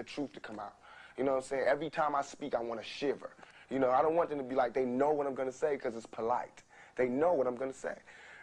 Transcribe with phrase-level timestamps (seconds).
[0.00, 0.74] the truth to come out.
[1.18, 1.64] You know what I'm saying?
[1.68, 3.30] Every time I speak, I want to shiver.
[3.68, 5.56] You know, I don't want them to be like they know what I'm going to
[5.56, 6.62] say because it's polite.
[6.96, 7.94] They know what I'm going to say.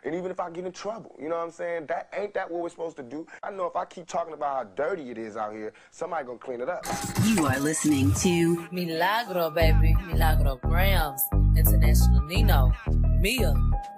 [0.04, 1.88] And even if I get in trouble, you know what I'm saying?
[1.88, 3.26] That ain't that what we're supposed to do.
[3.42, 6.38] I know if I keep talking about how dirty it is out here, somebody gonna
[6.38, 6.86] clean it up.
[7.26, 9.96] You are listening to Milagro, baby.
[10.06, 11.22] Milagro Grams.
[11.58, 12.72] International Nino.
[13.20, 13.54] Mia.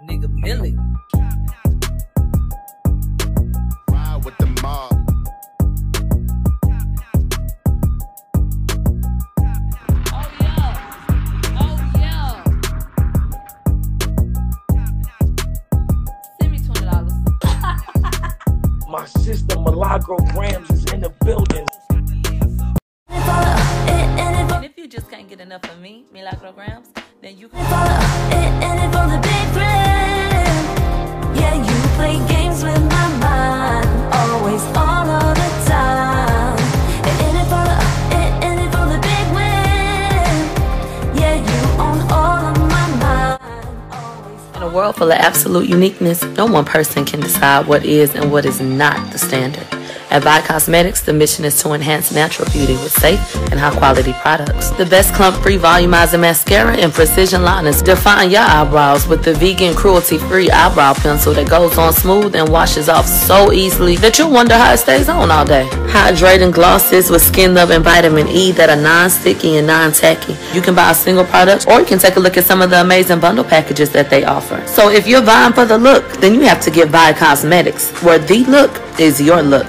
[0.05, 0.77] Nigga Millie.
[20.09, 21.67] Milagro Grams is in the building.
[23.09, 26.87] And if you just can't get enough of me, Milagro Grams,
[27.21, 27.59] then you can
[31.35, 36.57] Yeah, you play games with my mind, always, all of the time.
[37.21, 37.77] In it for the,
[38.47, 40.41] in it for the big win.
[41.21, 43.39] Yeah, you own all of my mind,
[43.91, 44.41] always.
[44.55, 48.31] In a world full of absolute uniqueness, no one person can decide what is and
[48.31, 49.78] what is not the standard.
[50.11, 53.19] At Vi Cosmetics, the mission is to enhance natural beauty with safe
[53.51, 54.71] and high quality products.
[54.71, 59.75] The best clump free volumizing mascara and precision liners define your eyebrows with the vegan
[59.75, 64.31] cruelty free eyebrow pencil that goes on smooth and washes off so easily that you'll
[64.31, 65.67] wonder how it stays on all day.
[65.89, 70.35] Hydrating glosses with skin love and vitamin E that are non sticky and non tacky.
[70.55, 72.71] You can buy a single product or you can take a look at some of
[72.71, 74.65] the amazing bundle packages that they offer.
[74.65, 78.17] So if you're vying for the look, then you have to get Vi Cosmetics, where
[78.17, 79.65] the look is your look.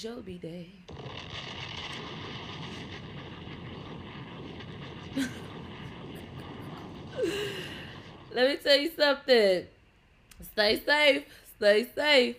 [0.00, 0.70] It's your B day.
[8.34, 9.66] Let me tell you something.
[10.52, 11.24] Stay safe.
[11.58, 12.36] Stay safe.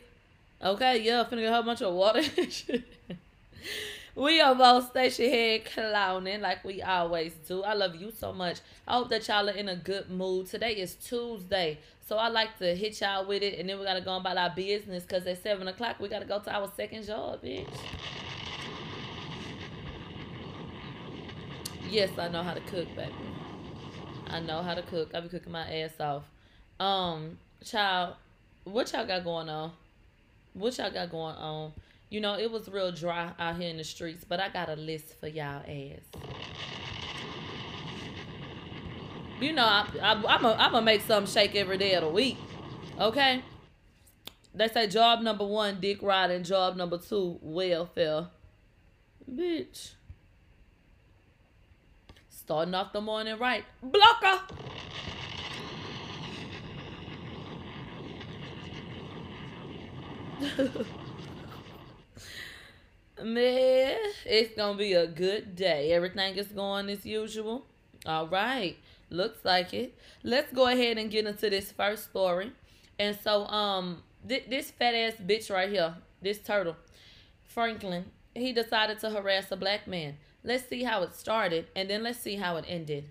[0.63, 2.23] Okay, yeah, finna get a whole bunch of water.
[4.16, 7.61] we are both station head clowning like we always do.
[7.61, 8.61] I love you so much.
[8.88, 10.47] I hope that y'all are in a good mood.
[10.47, 11.78] Today is Tuesday.
[12.11, 14.49] So I like to hit y'all with it and then we gotta go about our
[14.49, 17.66] business because at seven o'clock we gotta go to our second job, bitch.
[21.89, 23.13] Yes, I know how to cook, baby.
[24.27, 25.11] I know how to cook.
[25.16, 26.23] I be cooking my ass off.
[26.81, 28.16] Um, child,
[28.66, 29.72] what y'all got going on?
[30.51, 31.72] What y'all got going on?
[32.09, 34.75] You know, it was real dry out here in the streets, but I got a
[34.75, 36.01] list for y'all ass.
[39.41, 42.38] You know, I, I, I'm going to make something shake every day of the week.
[43.00, 43.41] Okay?
[44.53, 46.44] They say job number one, dick riding.
[46.44, 48.28] Job number two, welfare.
[49.29, 49.94] Bitch.
[52.29, 53.63] Starting off the morning right.
[53.81, 54.41] Blocker!
[63.23, 65.91] Man, it's gonna be a good day.
[65.94, 67.66] Everything is going as usual.
[68.06, 68.75] All right,
[69.11, 69.97] looks like it.
[70.23, 72.51] Let's go ahead and get into this first story.
[72.97, 76.75] And so, um, th- this fat ass bitch right here, this turtle,
[77.44, 78.05] Franklin,
[78.35, 80.17] he decided to harass a black man.
[80.44, 83.09] Let's see how it started, and then let's see how it ended.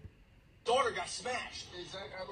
[0.64, 1.68] daughter got smashed.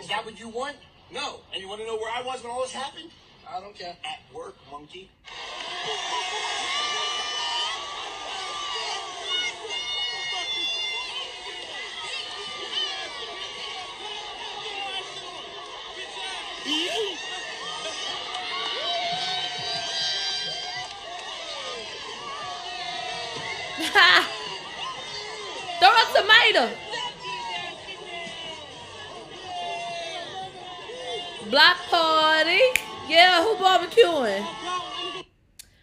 [0.00, 0.76] Is that what you want?
[1.12, 1.40] No.
[1.52, 3.10] And you want to know where I was when all this happened?
[3.50, 3.96] I don't care.
[4.04, 5.10] At work, monkey.
[25.78, 26.68] Throw a tomato.
[31.50, 32.60] Block party.
[33.08, 34.46] Yeah, who barbecuing?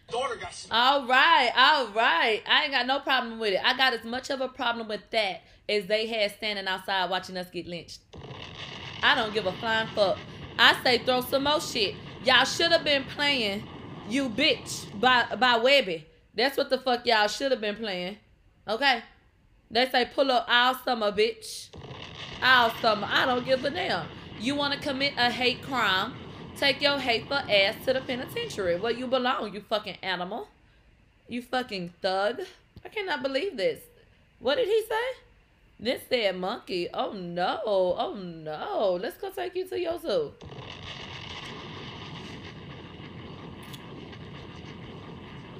[0.08, 0.68] Daughter got smashed.
[0.70, 2.42] All right, all right.
[2.46, 3.60] I ain't got no problem with it.
[3.64, 7.36] I got as much of a problem with that as they had standing outside watching
[7.36, 7.98] us get lynched.
[9.02, 10.18] I don't give a flying fuck.
[10.58, 11.94] I say throw some more shit.
[12.24, 13.62] Y'all should have been playing
[14.08, 16.04] You Bitch by by Webbie.
[16.34, 18.18] That's what the fuck y'all should have been playing.
[18.68, 19.02] Okay?
[19.70, 21.68] They say pull up all summer, bitch.
[22.42, 23.08] All summer.
[23.10, 24.06] I don't give a damn.
[24.38, 26.14] You want to commit a hate crime?
[26.56, 30.48] Take your hateful ass to the penitentiary where you belong, you fucking animal.
[31.28, 32.42] You fucking thug.
[32.84, 33.80] I cannot believe this.
[34.38, 35.25] What did he say?
[35.78, 36.88] This said monkey.
[36.92, 37.60] Oh no.
[37.64, 38.98] Oh no.
[39.00, 40.32] Let's go take you to your zoo.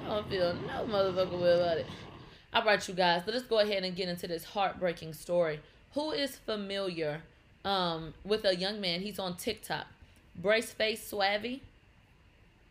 [0.03, 1.85] I don't feel no motherfucker way about it.
[2.53, 3.23] All right, you guys.
[3.25, 5.59] So Let's go ahead and get into this heartbreaking story.
[5.93, 7.21] Who is familiar
[7.65, 9.01] um, with a young man?
[9.01, 9.85] He's on TikTok.
[10.35, 11.61] Brace Face Swavy.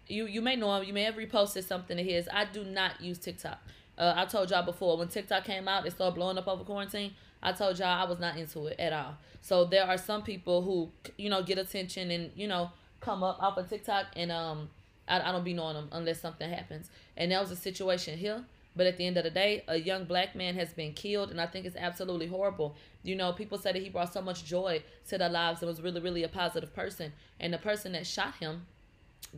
[0.08, 0.84] You you may know him.
[0.84, 2.28] You may have reposted something of his.
[2.32, 3.58] I do not use TikTok.
[3.98, 7.12] Uh, I told y'all before when TikTok came out, it started blowing up over quarantine.
[7.46, 9.16] I told y'all I was not into it at all.
[9.40, 13.40] So there are some people who you know get attention and you know come up
[13.40, 14.68] off of TikTok and um
[15.06, 16.90] I, I don't be knowing them unless something happens.
[17.16, 18.44] And that was a situation here.
[18.74, 21.40] But at the end of the day, a young black man has been killed, and
[21.40, 22.76] I think it's absolutely horrible.
[23.04, 25.80] You know, people say that he brought so much joy to their lives and was
[25.80, 27.12] really, really a positive person.
[27.40, 28.66] And the person that shot him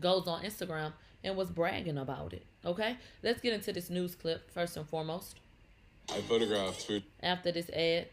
[0.00, 2.46] goes on Instagram and was bragging about it.
[2.64, 2.96] Okay?
[3.22, 5.36] Let's get into this news clip first and foremost
[6.10, 8.06] I photographed food after this ad.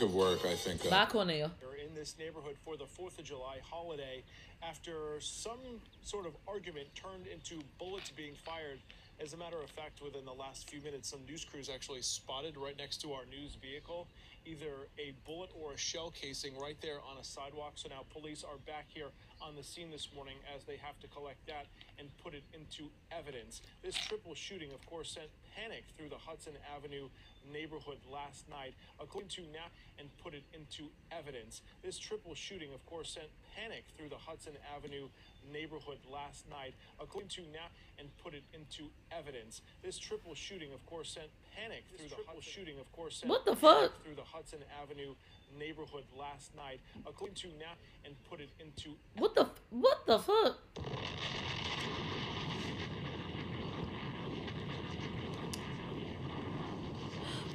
[0.00, 0.44] of work.
[0.44, 1.50] I think uh, Bye, Cornell.
[1.66, 4.22] are in this neighborhood for the 4th of July holiday
[4.62, 5.58] after some
[6.02, 8.78] sort of argument turned into bullets being fired.
[9.20, 12.56] As a matter of fact, within the last few minutes, some news crews actually spotted
[12.56, 14.06] right next to our news vehicle
[14.48, 17.72] either a bullet or a shell casing right there on a sidewalk.
[17.74, 19.08] So now police are back here
[19.40, 21.66] on the scene this morning as they have to collect that
[21.98, 23.62] and put it into evidence.
[23.82, 27.08] This triple shooting, of course, sent panic through the Hudson Avenue
[27.52, 28.74] neighborhood last night.
[29.00, 31.62] According to now, and put it into evidence.
[31.82, 35.08] This triple shooting, of course, sent panic through the Hudson Avenue
[35.52, 36.74] neighborhood last night.
[37.00, 37.68] According to now,
[37.98, 39.62] and put it into evidence.
[39.82, 43.44] This triple shooting, of course, sent panic through the triple shooting, of course, sent What
[43.44, 44.04] the panic fuck?
[44.04, 45.14] through the Hudson Avenue
[45.58, 46.80] neighborhood last night.
[47.06, 47.74] According to now,
[48.04, 50.56] and put it into What the what the fuck?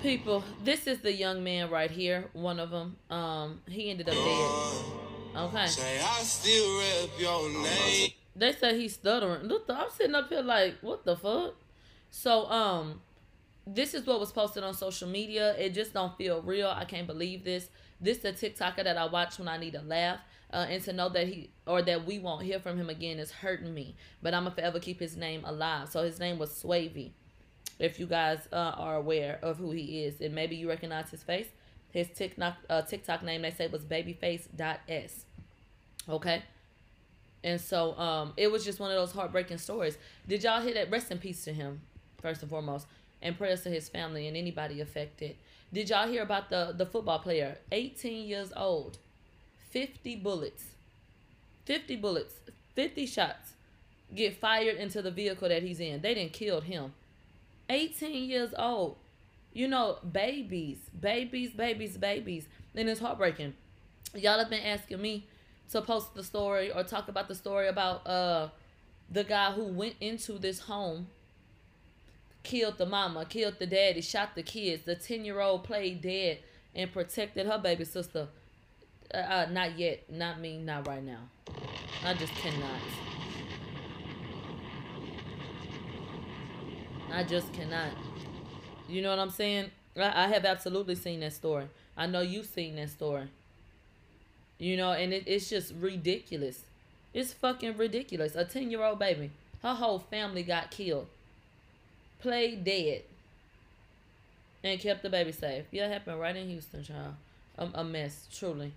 [0.01, 2.29] People, this is the young man right here.
[2.33, 2.97] One of them.
[3.09, 5.02] Um, he ended up dead.
[5.35, 5.67] Okay.
[5.67, 8.11] Say I still rep your name.
[8.35, 9.43] They say he's stuttering.
[9.43, 11.55] Look, I'm sitting up here like, what the fuck?
[12.09, 13.01] So, um,
[13.65, 15.55] this is what was posted on social media.
[15.57, 16.67] It just don't feel real.
[16.67, 17.69] I can't believe this.
[18.01, 20.19] This is a TikToker that I watch when I need a laugh.
[20.51, 23.31] Uh, and to know that he or that we won't hear from him again is
[23.31, 23.95] hurting me.
[24.21, 25.89] But I'm gonna forever keep his name alive.
[25.89, 27.11] So his name was Swavy.
[27.79, 31.23] If you guys uh, are aware of who he is, and maybe you recognize his
[31.23, 31.47] face,
[31.93, 35.25] his TikTok uh, TikTok name they say was babyface.s.
[36.09, 36.43] Okay.
[37.43, 39.97] And so um, it was just one of those heartbreaking stories.
[40.27, 40.89] Did y'all hear that?
[40.89, 41.81] Rest in peace to him,
[42.21, 42.87] first and foremost,
[43.21, 45.35] and prayers to his family and anybody affected.
[45.71, 48.97] Did y'all hear about the the football player, 18 years old,
[49.71, 50.63] 50 bullets,
[51.65, 52.35] 50 bullets,
[52.75, 53.53] 50 shots,
[54.13, 56.01] get fired into the vehicle that he's in.
[56.01, 56.93] They didn't kill him.
[57.69, 58.97] 18 years old.
[59.53, 63.53] You know, babies, babies, babies, babies, and it's heartbreaking.
[64.15, 65.27] Y'all have been asking me
[65.69, 68.49] to post the story or talk about the story about uh
[69.09, 71.07] the guy who went into this home
[72.41, 74.83] killed the mama killed the daddy shot the kids.
[74.83, 76.39] The 10 year old played dead
[76.75, 78.27] and protected her baby sister.
[79.13, 80.11] Uh, uh not yet.
[80.11, 80.57] Not me.
[80.57, 81.29] Not right now.
[82.03, 82.81] I just cannot.
[87.11, 87.91] I just cannot
[88.93, 91.65] you know what i'm saying i, I have absolutely seen that story
[91.97, 93.27] i know you've seen that story
[94.63, 96.61] you know, and it, it's just ridiculous.
[97.13, 98.35] It's fucking ridiculous.
[98.35, 99.31] A 10 year old baby,
[99.61, 101.07] her whole family got killed,
[102.19, 103.03] played dead,
[104.63, 105.65] and kept the baby safe.
[105.71, 107.15] Yeah, happened right in Houston, child.
[107.57, 108.71] A, a mess, truly.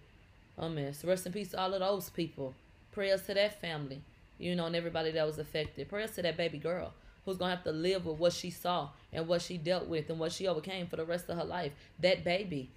[0.59, 1.05] A mess.
[1.05, 2.55] Rest in peace to all of those people.
[2.93, 4.01] Prayers to that family,
[4.39, 5.89] you know, and everybody that was affected.
[5.89, 6.93] Prayers to that baby girl
[7.27, 10.09] who's going to have to live with what she saw and what she dealt with
[10.09, 11.73] and what she overcame for the rest of her life.
[12.01, 12.71] That baby.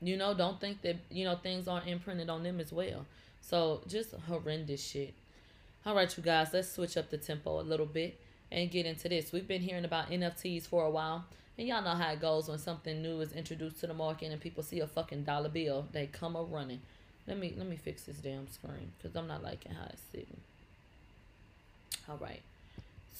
[0.00, 3.06] You know, don't think that, you know, things aren't imprinted on them as well.
[3.40, 5.14] So just horrendous shit.
[5.86, 8.20] All right, you guys, let's switch up the tempo a little bit
[8.52, 9.32] and get into this.
[9.32, 11.24] We've been hearing about NFTs for a while.
[11.58, 14.40] And y'all know how it goes when something new is introduced to the market and
[14.40, 16.80] people see a fucking dollar bill, they come a running.
[17.26, 20.36] Let me let me fix this damn screen because I'm not liking how it's sitting.
[22.08, 22.42] All right.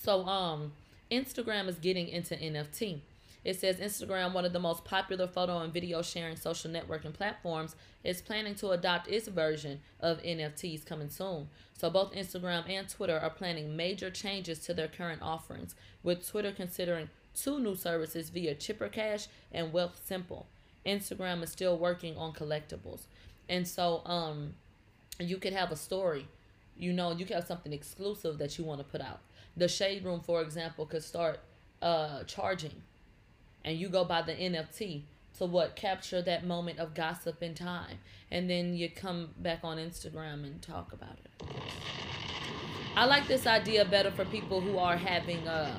[0.07, 0.71] So um
[1.11, 3.01] Instagram is getting into NFT.
[3.43, 7.75] It says Instagram, one of the most popular photo and video sharing social networking platforms,
[8.05, 11.49] is planning to adopt its version of NFTs coming soon.
[11.77, 16.53] So both Instagram and Twitter are planning major changes to their current offerings, with Twitter
[16.53, 20.45] considering two new services via Chipper Cash and Wealthsimple.
[20.87, 23.07] Instagram is still working on collectibles.
[23.49, 24.55] And so um
[25.19, 26.29] you could have a story,
[26.77, 29.19] you know, you could have something exclusive that you want to put out.
[29.57, 31.41] The Shade Room, for example, could start
[31.83, 32.83] uh charging
[33.65, 35.03] and you go by the NFT
[35.39, 37.99] to what capture that moment of gossip in time
[38.31, 41.47] and then you come back on Instagram and talk about it.
[42.97, 45.79] I like this idea better for people who are having uh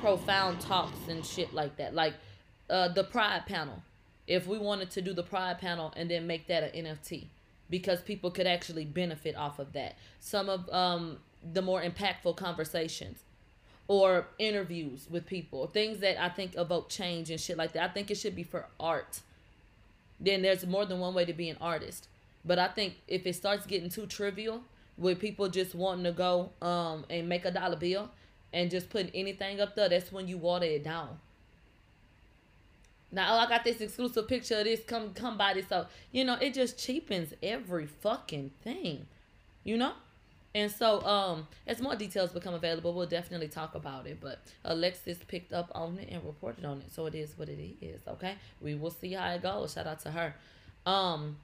[0.00, 1.94] profound talks and shit like that.
[1.94, 2.14] Like
[2.68, 3.82] uh the pride panel.
[4.26, 7.26] If we wanted to do the pride panel and then make that an NFT
[7.68, 9.96] because people could actually benefit off of that.
[10.18, 11.18] Some of um
[11.52, 13.20] the more impactful conversations
[13.88, 17.90] or interviews with people, things that I think evoke change and shit like that.
[17.90, 19.20] I think it should be for art.
[20.20, 22.08] Then there's more than one way to be an artist.
[22.44, 24.62] But I think if it starts getting too trivial,
[25.00, 28.10] with people just wanting to go um and make a dollar bill
[28.52, 31.18] and just putting anything up there, that's when you water it down.
[33.12, 34.80] Now, oh, I got this exclusive picture of this.
[34.86, 35.68] Come, come by this.
[35.68, 39.06] So, you know, it just cheapens every fucking thing,
[39.64, 39.92] you know.
[40.54, 44.18] And so, um, as more details become available, we'll definitely talk about it.
[44.20, 47.60] But Alexis picked up on it and reported on it, so it is what it
[47.80, 48.00] is.
[48.08, 49.74] Okay, we will see how it goes.
[49.74, 50.34] Shout out to her.
[50.86, 51.36] Um,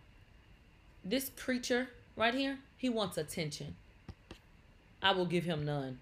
[1.05, 3.77] this creature right here, he wants attention.
[5.01, 6.01] I will give him none.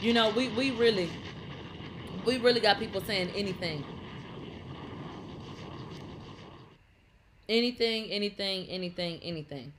[0.00, 1.08] You know, we we really,
[2.24, 3.84] we really got people saying anything.
[7.48, 9.72] Anything, anything, anything, anything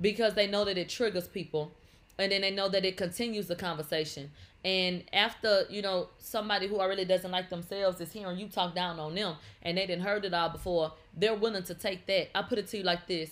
[0.00, 1.72] because they know that it triggers people
[2.18, 4.30] and then they know that it continues the conversation.
[4.64, 8.98] And after you know somebody who really doesn't like themselves is hearing you talk down
[8.98, 12.36] on them and they didn't heard it all before they're willing to take that.
[12.36, 13.30] I put it to you like this.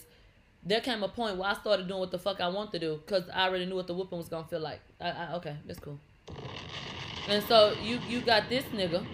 [0.67, 3.01] There came a point where i started doing what the fuck i want to do
[3.05, 4.81] because i already knew what the whooping was gonna feel like.
[5.01, 5.99] I, I, okay that's cool.
[7.29, 9.05] And so you you got this nigga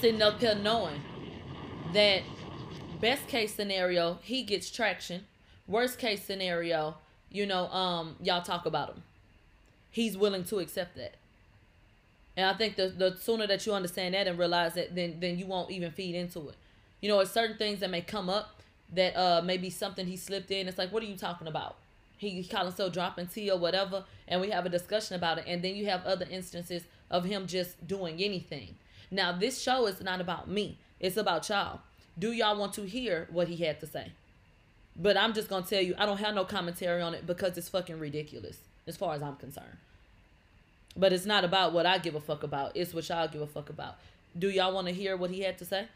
[0.00, 1.00] sitting up here knowing
[1.94, 2.22] that
[3.00, 5.24] best case scenario he gets traction
[5.68, 6.96] worst case scenario,
[7.30, 9.02] you know, um, y'all talk about him.
[9.90, 11.14] He's willing to accept that.
[12.36, 15.38] And I think the the sooner that you understand that and realize that, then then
[15.38, 16.54] you won't even feed into it.
[17.00, 18.60] You know, it's certain things that may come up
[18.94, 20.68] that uh maybe something he slipped in.
[20.68, 21.76] It's like, what are you talking about?
[22.16, 25.44] He calling himself dropping tea or whatever, and we have a discussion about it.
[25.46, 28.74] And then you have other instances of him just doing anything.
[29.10, 30.78] Now, this show is not about me.
[31.00, 31.80] It's about y'all.
[32.18, 34.12] Do y'all want to hear what he had to say?
[34.98, 37.68] But I'm just gonna tell you, I don't have no commentary on it because it's
[37.68, 39.78] fucking ridiculous, as far as I'm concerned.
[40.96, 42.72] But it's not about what I give a fuck about.
[42.74, 43.96] It's what y'all give a fuck about.
[44.36, 45.86] Do y'all want to hear what he had to say?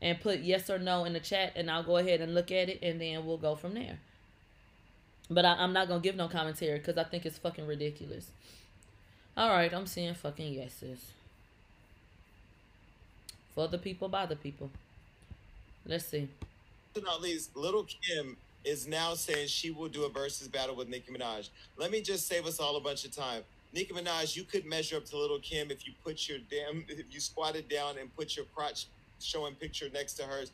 [0.00, 2.68] And put yes or no in the chat, and I'll go ahead and look at
[2.68, 3.98] it, and then we'll go from there.
[5.28, 8.28] But I, I'm not gonna give no commentary because I think it's fucking ridiculous.
[9.36, 11.06] All right, I'm seeing fucking yeses.
[13.54, 14.70] For the people, by the people.
[15.84, 16.28] Let's see.
[17.02, 21.12] Not least, Little Kim is now saying she will do a versus battle with Nicki
[21.12, 21.50] Minaj.
[21.76, 23.42] Let me just save us all a bunch of time.
[23.74, 27.12] Nicki Minaj, you could measure up to Little Kim if you put your damn, if
[27.12, 28.86] you squatted down and put your crotch
[29.20, 30.52] showing picture next to hers.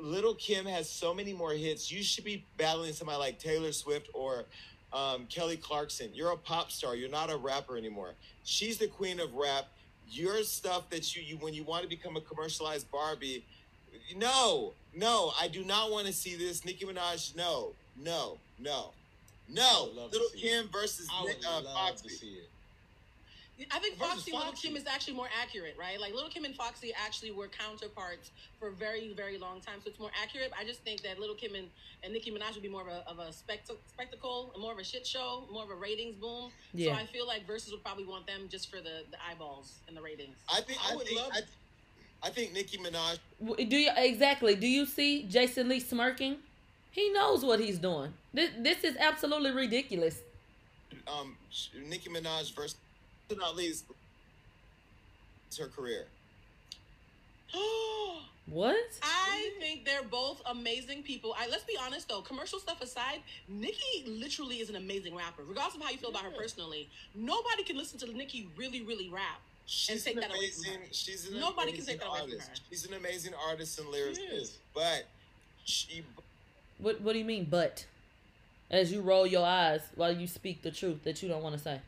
[0.00, 1.90] Little Kim has so many more hits.
[1.90, 4.44] You should be battling somebody like Taylor Swift or
[4.92, 6.10] um, Kelly Clarkson.
[6.14, 6.94] You're a pop star.
[6.94, 8.12] You're not a rapper anymore.
[8.44, 9.66] She's the queen of rap.
[10.08, 13.44] Your stuff that you, you when you want to become a commercialized Barbie,
[14.16, 16.64] no, no, I do not want to see this.
[16.64, 18.90] Nicki Minaj, no, no, no,
[19.48, 19.88] no.
[19.94, 22.40] Little Kim versus Nick, uh, Foxy.
[23.70, 26.00] I think Versus Foxy, Little Kim is actually more accurate, right?
[26.00, 29.90] Like Little Kim and Foxy actually were counterparts for a very, very long time, so
[29.90, 30.50] it's more accurate.
[30.58, 31.68] I just think that Little Kim and,
[32.02, 34.84] and Nicki Minaj would be more of a, of a spect- spectacle, more of a
[34.84, 36.50] shit show, more of a ratings boom.
[36.72, 36.96] Yeah.
[36.96, 39.96] So I feel like Versus would probably want them just for the, the eyeballs and
[39.96, 40.36] the ratings.
[40.52, 41.42] I think I, would think love- I,
[42.24, 43.18] I think Nicki Minaj.
[43.68, 44.54] Do you exactly?
[44.54, 46.36] Do you see Jason Lee smirking?
[46.90, 48.14] He knows what he's doing.
[48.32, 50.20] This this is absolutely ridiculous.
[51.06, 51.36] um
[51.86, 52.76] Nicki Minaj versus
[53.36, 53.84] not least
[55.48, 56.06] it's her career.
[58.46, 58.76] What?
[59.02, 61.34] I think they're both amazing people.
[61.38, 65.44] I let's be honest though, commercial stuff aside, Nicki literally is an amazing rapper.
[65.48, 69.08] Regardless of how you feel about her personally, nobody can listen to Nicki really, really
[69.08, 70.80] rap and She's take an that away from amazing.
[70.80, 70.86] her.
[70.92, 72.48] She's an Nobody can take that away from artist.
[72.48, 72.54] her.
[72.70, 75.04] She's an amazing artist and lyricist, but
[75.64, 76.02] she
[76.78, 77.46] What What do you mean?
[77.50, 77.86] But
[78.70, 81.60] as you roll your eyes while you speak the truth that you don't want to
[81.62, 81.80] say.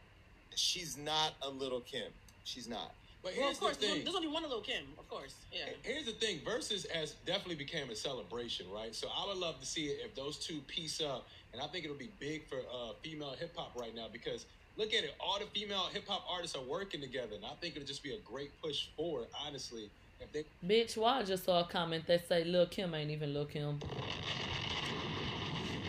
[0.54, 2.10] she's not a little Kim.
[2.44, 2.92] She's not.
[3.22, 4.04] But Well, here's of course, the there's, thing.
[4.04, 5.34] there's only one little Kim, of course.
[5.52, 5.66] Yeah.
[5.82, 8.94] Here's the thing: Versus has definitely became a celebration, right?
[8.94, 11.84] So I would love to see it if those two piece up, and I think
[11.84, 15.38] it'll be big for uh, female hip hop right now because look at it, all
[15.38, 18.18] the female hip hop artists are working together, and I think it'll just be a
[18.18, 19.26] great push forward.
[19.46, 19.90] Honestly,
[20.20, 23.34] if they Bitch, why I just saw a comment that say Lil Kim ain't even
[23.34, 23.80] Lil Kim.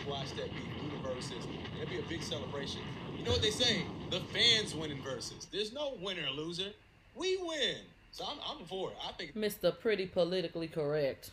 [0.08, 1.46] watch that beat, do the verses,
[1.80, 2.80] it'll be a big celebration.
[3.16, 3.82] You know what they say?
[4.10, 5.48] The fans win in verses.
[5.50, 6.70] There's no winner or loser.
[7.14, 7.76] We win.
[8.12, 8.96] So I'm, I'm for it.
[9.06, 9.78] I think Mr.
[9.78, 11.30] Pretty Politically Correct.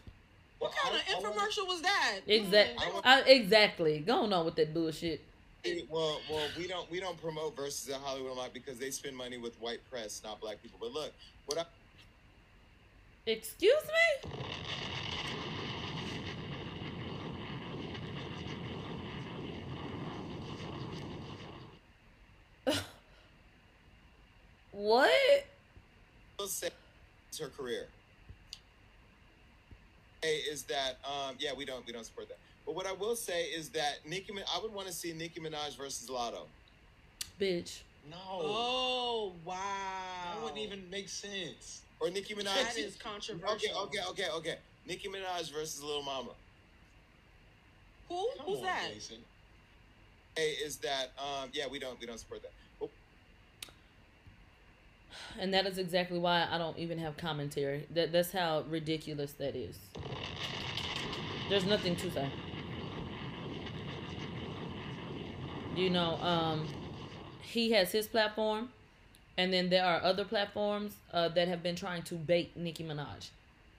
[0.59, 2.19] What kind of infomercial was that?
[2.27, 2.85] Exactly.
[3.27, 3.99] exactly.
[3.99, 5.21] Going on with that bullshit.
[5.89, 9.15] Well, well, we don't we don't promote versus in Hollywood a lot because they spend
[9.15, 10.77] money with white press, not black people.
[10.79, 11.11] But look,
[11.47, 11.65] what I
[13.27, 13.73] Excuse
[22.67, 22.73] me?
[24.71, 25.09] what?
[26.37, 26.69] will say
[27.31, 27.87] is her career.
[30.21, 32.37] Is that um yeah we don't we don't support that.
[32.65, 35.39] But what I will say is that Nicki Min- I would want to see Nicki
[35.39, 36.47] Minaj versus Latto.
[37.39, 37.81] Bitch.
[38.09, 38.17] no.
[38.21, 39.55] Oh wow.
[40.33, 41.81] That wouldn't even make sense.
[41.99, 42.45] Or Nicki Minaj.
[42.55, 43.55] That is controversial.
[43.55, 44.55] Okay, okay, okay, okay.
[44.87, 46.31] Nicki Minaj versus Lil Mama.
[48.09, 48.29] Who?
[48.37, 48.89] Come Who's on, that?
[48.93, 49.17] Jason.
[50.35, 52.51] Hey, is that um yeah we don't we don't support that.
[52.79, 52.89] But
[55.39, 57.85] And that is exactly why I don't even have commentary.
[57.93, 59.77] That that's how ridiculous that is.
[61.49, 62.29] There's nothing to say.
[65.75, 66.67] You know, um
[67.41, 68.69] he has his platform
[69.37, 73.29] and then there are other platforms uh, that have been trying to bait Nicki Minaj,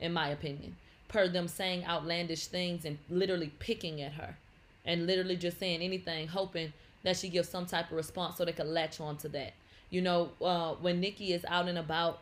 [0.00, 0.76] in my opinion.
[1.08, 4.36] Per them saying outlandish things and literally picking at her.
[4.84, 6.72] And literally just saying anything, hoping
[7.02, 9.54] that she gives some type of response so they could latch on to that.
[9.90, 12.20] You know, uh, when Nicki is out and about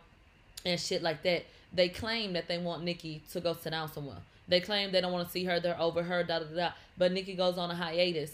[0.65, 4.19] and shit like that, they claim that they want Nicki to go sit down somewhere.
[4.47, 6.71] They claim they don't want to see her, they're over her, da da da.
[6.97, 8.33] But Nicki goes on a hiatus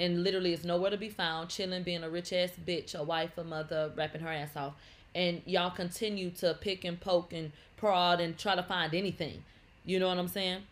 [0.00, 3.36] and literally is nowhere to be found, chilling, being a rich ass bitch, a wife,
[3.36, 4.72] a mother, rapping her ass off.
[5.14, 9.44] And y'all continue to pick and poke and prod and try to find anything.
[9.84, 10.62] You know what I'm saying?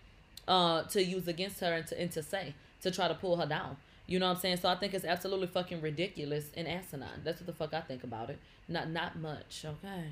[0.46, 3.46] Uh, to use against her and to, and to say, to try to pull her
[3.46, 3.76] down.
[4.06, 4.56] You know what I'm saying?
[4.58, 7.20] So I think it's absolutely fucking ridiculous and asinine.
[7.22, 8.38] That's what the fuck I think about it.
[8.66, 10.04] Not not much, okay?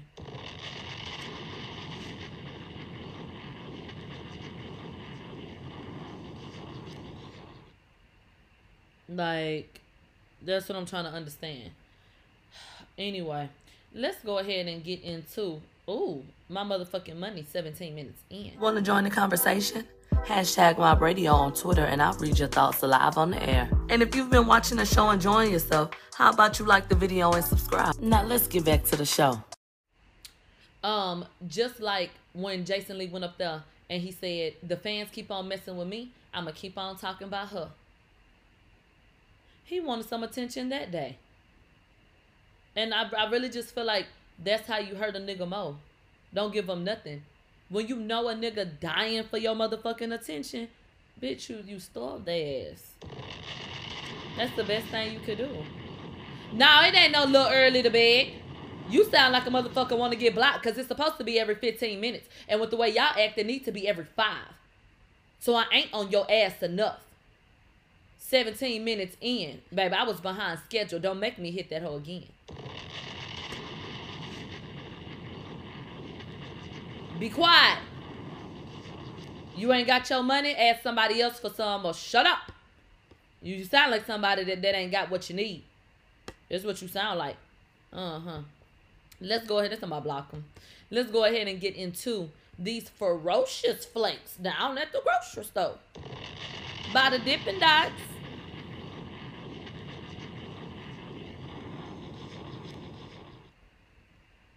[9.08, 9.80] Like,
[10.42, 11.70] that's what I'm trying to understand.
[12.98, 13.46] Anyway,
[13.94, 17.44] let's go ahead and get into ooh my motherfucking money.
[17.52, 18.52] 17 minutes in.
[18.58, 19.84] Want to join the conversation?
[20.24, 23.68] Hashtag Mob Radio on Twitter, and I'll read your thoughts live on the air.
[23.90, 26.94] And if you've been watching the show and enjoying yourself, how about you like the
[26.94, 27.96] video and subscribe?
[28.00, 29.42] Now let's get back to the show.
[30.82, 35.30] Um, just like when Jason Lee went up there and he said, "The fans keep
[35.30, 37.68] on messing with me, I'ma keep on talking about her."
[39.66, 41.18] He wanted some attention that day.
[42.76, 44.06] And I, I really just feel like
[44.42, 45.76] that's how you hurt a nigga more.
[46.32, 47.22] Don't give him nothing.
[47.68, 50.68] When you know a nigga dying for your motherfucking attention,
[51.20, 52.92] bitch, you, you starve their ass.
[54.36, 55.48] That's the best thing you could do.
[56.52, 58.28] No, it ain't no little early to bed.
[58.88, 61.56] You sound like a motherfucker want to get blocked because it's supposed to be every
[61.56, 62.28] 15 minutes.
[62.48, 64.46] And with the way y'all act, it needs to be every five.
[65.40, 67.00] So I ain't on your ass enough.
[68.28, 69.60] 17 minutes in.
[69.72, 70.98] Baby, I was behind schedule.
[70.98, 72.24] Don't make me hit that hole again.
[77.20, 77.78] Be quiet.
[79.56, 82.52] You ain't got your money, ask somebody else for some or shut up.
[83.40, 85.62] You sound like somebody that, that ain't got what you need.
[86.50, 87.36] That's what you sound like.
[87.92, 88.40] Uh-huh.
[89.20, 89.70] Let's go ahead.
[89.70, 90.44] That's somebody block them.
[90.90, 95.78] Let's go ahead and get into these ferocious flakes down at the grocery store.
[96.92, 97.92] By the Dippin' Dots.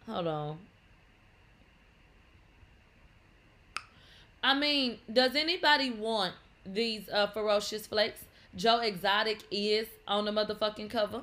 [0.10, 0.58] Hold on.
[4.42, 6.34] I mean, does anybody want
[6.66, 8.22] these uh, ferocious flakes?
[8.56, 11.22] Joe Exotic is on the motherfucking cover.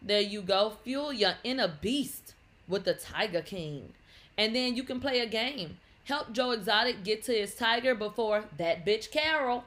[0.00, 0.72] There you go.
[0.84, 2.32] Fuel your inner beast
[2.66, 3.92] with the Tiger King.
[4.38, 5.76] And then you can play a game.
[6.04, 9.64] Help Joe Exotic get to his tiger before that bitch Carol.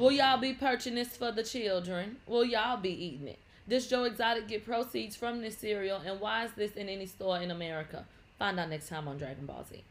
[0.00, 2.16] Will y'all be purchasing this for the children?
[2.26, 3.38] Will y'all be eating it?
[3.68, 5.98] Does Joe Exotic get proceeds from this cereal?
[5.98, 8.06] And why is this in any store in America?
[8.38, 9.84] Find out next time on Dragon Ball Z.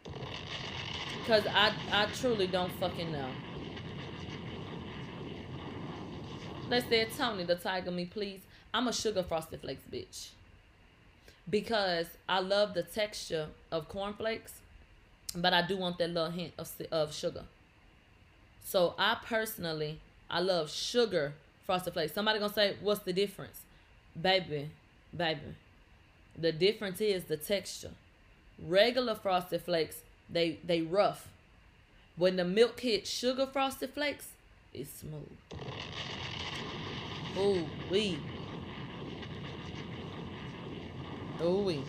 [1.19, 3.29] Because I, I truly don't fucking know.
[6.71, 8.41] They said, Tony, the tiger me, please.
[8.73, 10.29] I'm a sugar frosted flakes bitch.
[11.47, 14.53] Because I love the texture of cornflakes,
[15.35, 17.43] but I do want that little hint of, of sugar.
[18.63, 21.33] So I personally, I love sugar
[21.65, 22.13] frosted flakes.
[22.13, 23.61] Somebody gonna say, what's the difference?
[24.19, 24.69] Baby,
[25.15, 25.55] baby.
[26.37, 27.91] The difference is the texture.
[28.61, 29.97] Regular frosted flakes,
[30.29, 31.27] they they rough.
[32.15, 34.29] When the milk hits sugar frosted flakes,
[34.73, 35.29] it's smooth.
[37.37, 38.17] Ooh wee.
[41.41, 41.83] Ooh wee.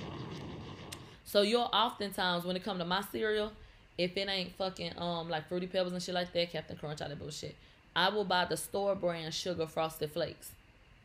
[1.24, 3.52] So you'll oftentimes when it come to my cereal,
[4.00, 7.08] if it ain't fucking um like fruity pebbles and shit like that, Captain Crunch, all
[7.08, 7.54] that bullshit,
[7.94, 10.52] I will buy the store brand sugar frosted flakes,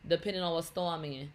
[0.06, 1.30] depending on what store I'm in.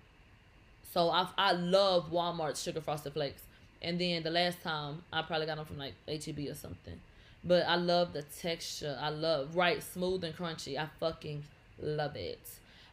[0.91, 3.43] So I I love Walmart's sugar frosted flakes.
[3.84, 7.00] And then the last time I probably got them from like HEB or something.
[7.43, 8.97] But I love the texture.
[9.00, 10.78] I love right smooth and crunchy.
[10.78, 11.43] I fucking
[11.80, 12.39] love it.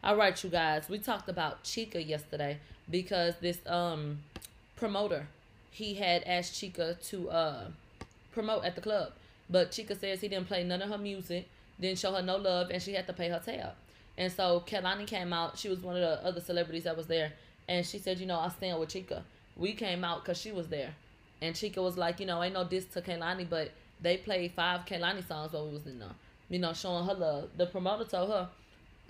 [0.02, 0.88] All right, you guys.
[0.88, 2.59] We talked about Chika yesterday
[2.90, 4.18] because this um
[4.76, 5.26] promoter
[5.70, 7.64] he had asked Chika to uh
[8.38, 9.11] promote at the club,
[9.51, 11.48] but Chika says he didn't play none of her music,
[11.81, 13.72] didn't show her no love, and she had to pay her tab.
[14.16, 15.59] And so Kehlani came out.
[15.59, 17.33] She was one of the other celebrities that was there,
[17.68, 19.22] and she said, you know, I stand with Chika.
[19.57, 20.94] We came out because she was there,
[21.42, 24.85] and Chika was like, you know, ain't no diss to Kehlani, but they played five
[24.87, 26.09] Kehlani songs while we was in there,
[26.48, 27.48] you know, showing her love.
[27.57, 28.48] The promoter told her,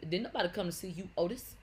[0.01, 1.55] didn't nobody come to see you, Otis.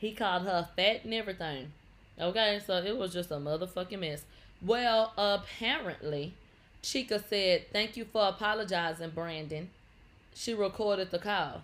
[0.00, 1.72] He called her fat and everything.
[2.18, 4.24] Okay, so it was just a motherfucking mess.
[4.62, 6.32] Well, apparently,
[6.82, 9.68] Chika said, Thank you for apologizing, Brandon.
[10.34, 11.62] She recorded the call.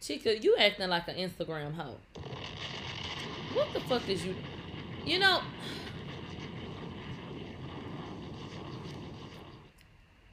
[0.00, 1.96] Chika, you acting like an Instagram hoe.
[3.54, 4.36] What the fuck is you?
[5.04, 5.40] You know,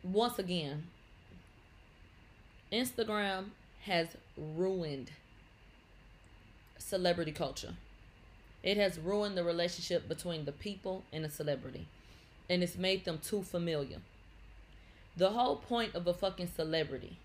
[0.04, 0.84] once again,
[2.72, 3.46] Instagram
[3.86, 5.10] has ruined
[6.86, 7.74] celebrity culture.
[8.62, 11.88] It has ruined the relationship between the people and the celebrity.
[12.50, 13.98] And it's made them too familiar.
[15.18, 17.18] The whole point of a fucking celebrity,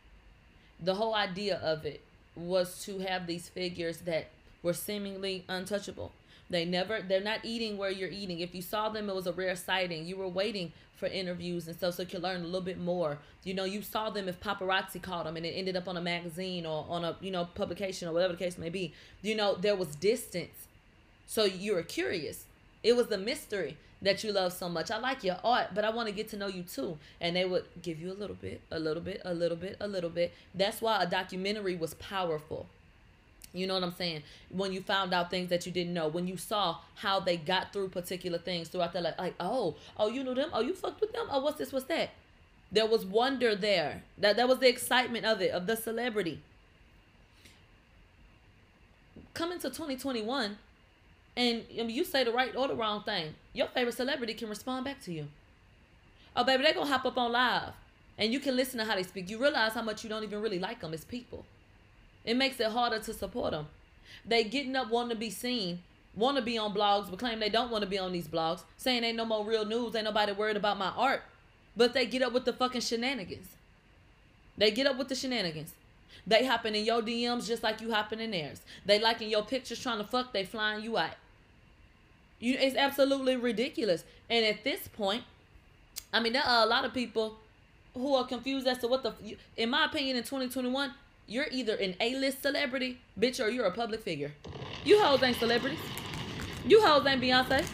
[0.83, 2.01] the whole idea of it
[2.35, 4.29] was to have these figures that
[4.63, 6.13] were seemingly untouchable.
[6.51, 8.41] They never they're not eating where you're eating.
[8.41, 10.05] If you saw them, it was a rare sighting.
[10.05, 13.19] You were waiting for interviews and stuff so you could learn a little bit more.
[13.45, 16.01] You know, you saw them if paparazzi caught them and it ended up on a
[16.01, 18.93] magazine or on a, you know, publication or whatever the case may be.
[19.23, 20.67] You know, there was distance.
[21.27, 22.45] So you were curious.
[22.83, 24.91] It was the mystery that you love so much.
[24.91, 26.99] I like your art, but I want to get to know you too.
[27.21, 29.87] And they would give you a little bit, a little bit, a little bit, a
[29.87, 30.33] little bit.
[30.55, 32.67] That's why a documentary was powerful.
[33.53, 34.23] You know what I'm saying?
[34.51, 37.73] When you found out things that you didn't know, when you saw how they got
[37.73, 41.01] through particular things throughout their life, like, oh, oh, you knew them, oh, you fucked
[41.01, 42.11] with them, oh, what's this, what's that?
[42.71, 44.05] There was wonder there.
[44.19, 46.41] That that was the excitement of it, of the celebrity.
[49.35, 50.57] Coming to 2021,
[51.37, 55.03] and you say the right or the wrong thing, your favorite celebrity can respond back
[55.03, 55.27] to you.
[56.37, 57.73] Oh, baby, they gonna hop up on live,
[58.17, 59.29] and you can listen to how they speak.
[59.29, 61.45] You realize how much you don't even really like them as people.
[62.25, 63.67] It makes it harder to support them.
[64.25, 65.81] They getting up wanting to be seen,
[66.15, 68.63] want to be on blogs, but claim they don't want to be on these blogs,
[68.77, 71.23] saying ain't no more real news, ain't nobody worried about my art.
[71.77, 73.49] But they get up with the fucking shenanigans.
[74.59, 75.73] They get up with the shenanigans.
[76.27, 78.61] They hopping in your DMs just like you hopping in theirs.
[78.85, 81.15] They liking your pictures trying to fuck, they flying you out.
[82.39, 84.05] You it's absolutely ridiculous.
[84.29, 85.25] And at this point,
[86.13, 87.37] I mean there are a lot of people
[87.95, 89.15] who are confused as to what the
[89.57, 90.93] in my opinion in 2021
[91.31, 94.33] you're either an A-list celebrity, bitch, or you're a public figure.
[94.85, 95.79] You hoes ain't celebrities.
[96.67, 97.65] You hoes ain't Beyonce.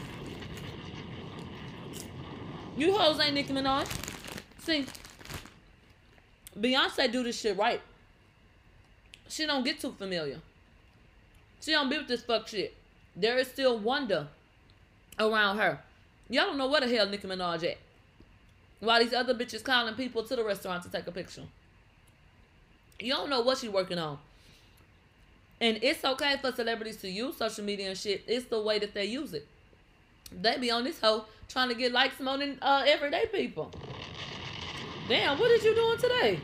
[2.77, 3.89] You hoes ain't Nicki Minaj.
[4.59, 4.85] See,
[6.61, 7.81] Beyonce do this shit right.
[9.27, 10.39] She don't get too familiar.
[11.63, 12.77] She don't be with this fuck shit.
[13.17, 14.29] There is still wonder
[15.19, 15.81] around her.
[16.29, 17.79] Y'all don't know where the hell Nicki Minaj at.
[18.81, 21.45] While these other bitches calling people to the restaurant to take a picture.
[22.99, 24.19] You don't know what she's working on.
[25.61, 28.25] And it's okay for celebrities to use social media and shit.
[28.27, 29.47] It's the way that they use it.
[30.33, 33.71] They be on this hoe trying to get likes more than uh, everyday people.
[35.09, 36.41] Damn, what is you doing today?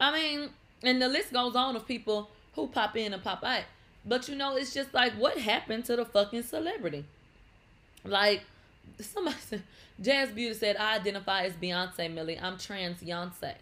[0.00, 0.50] I mean,
[0.82, 3.64] and the list goes on of people who pop in and pop out.
[4.04, 7.04] But you know, it's just like, what happened to the fucking celebrity?
[8.04, 8.42] Like,
[9.00, 9.62] somebody said,
[10.00, 12.38] Jazz Beauty said, I identify as Beyonce Millie.
[12.38, 13.54] I'm trans Beyonce.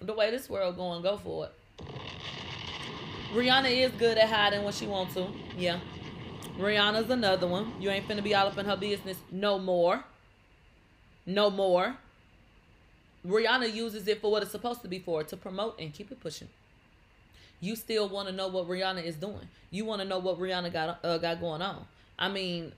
[0.00, 1.52] The way this world going, go for it.
[3.32, 5.28] Rihanna is good at hiding when she wants to.
[5.56, 5.78] Yeah.
[6.58, 7.72] Rihanna's another one.
[7.80, 10.04] You ain't finna be all up in her business no more.
[11.24, 11.96] No more.
[13.26, 16.20] Rihanna uses it for what it's supposed to be for, to promote and keep it
[16.20, 16.48] pushing.
[17.60, 19.48] You still want to know what Rihanna is doing.
[19.70, 21.86] You want to know what Rihanna got uh, got going on.
[22.18, 22.72] I mean,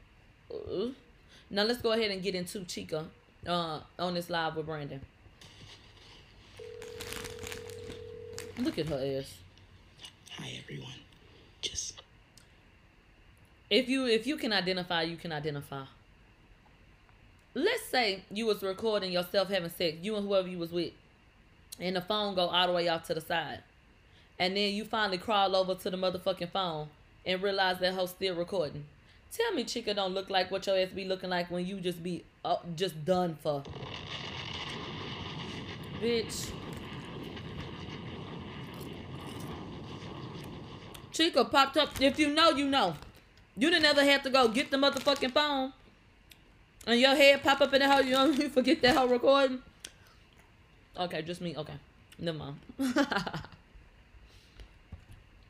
[0.53, 0.89] uh,
[1.51, 3.07] now let's go ahead and get into Chika
[3.47, 5.01] uh, on this live with Brandon.
[8.59, 9.35] Look at her ass.
[10.39, 10.93] Hi everyone.
[11.61, 12.03] Just
[13.71, 15.85] If you if you can identify, you can identify.
[17.55, 20.93] Let's say you was recording yourself having sex, you and whoever you was with,
[21.79, 23.61] and the phone go all the way off to the side,
[24.39, 26.89] and then you finally crawl over to the motherfucking phone
[27.25, 28.85] and realize that hoe still recording.
[29.33, 32.03] Tell me, Chika don't look like what your ass be looking like when you just
[32.03, 33.63] be uh, just done for.
[36.01, 36.51] Bitch.
[41.13, 42.01] Chika popped up.
[42.01, 42.95] If you know, you know.
[43.57, 45.73] You didn't ever have to go get the motherfucking phone.
[46.87, 48.03] And your head pop up in the hole.
[48.03, 49.61] You know, you forget that whole recording.
[50.99, 51.57] Okay, just me.
[51.57, 51.75] Okay.
[52.19, 52.57] Never mind.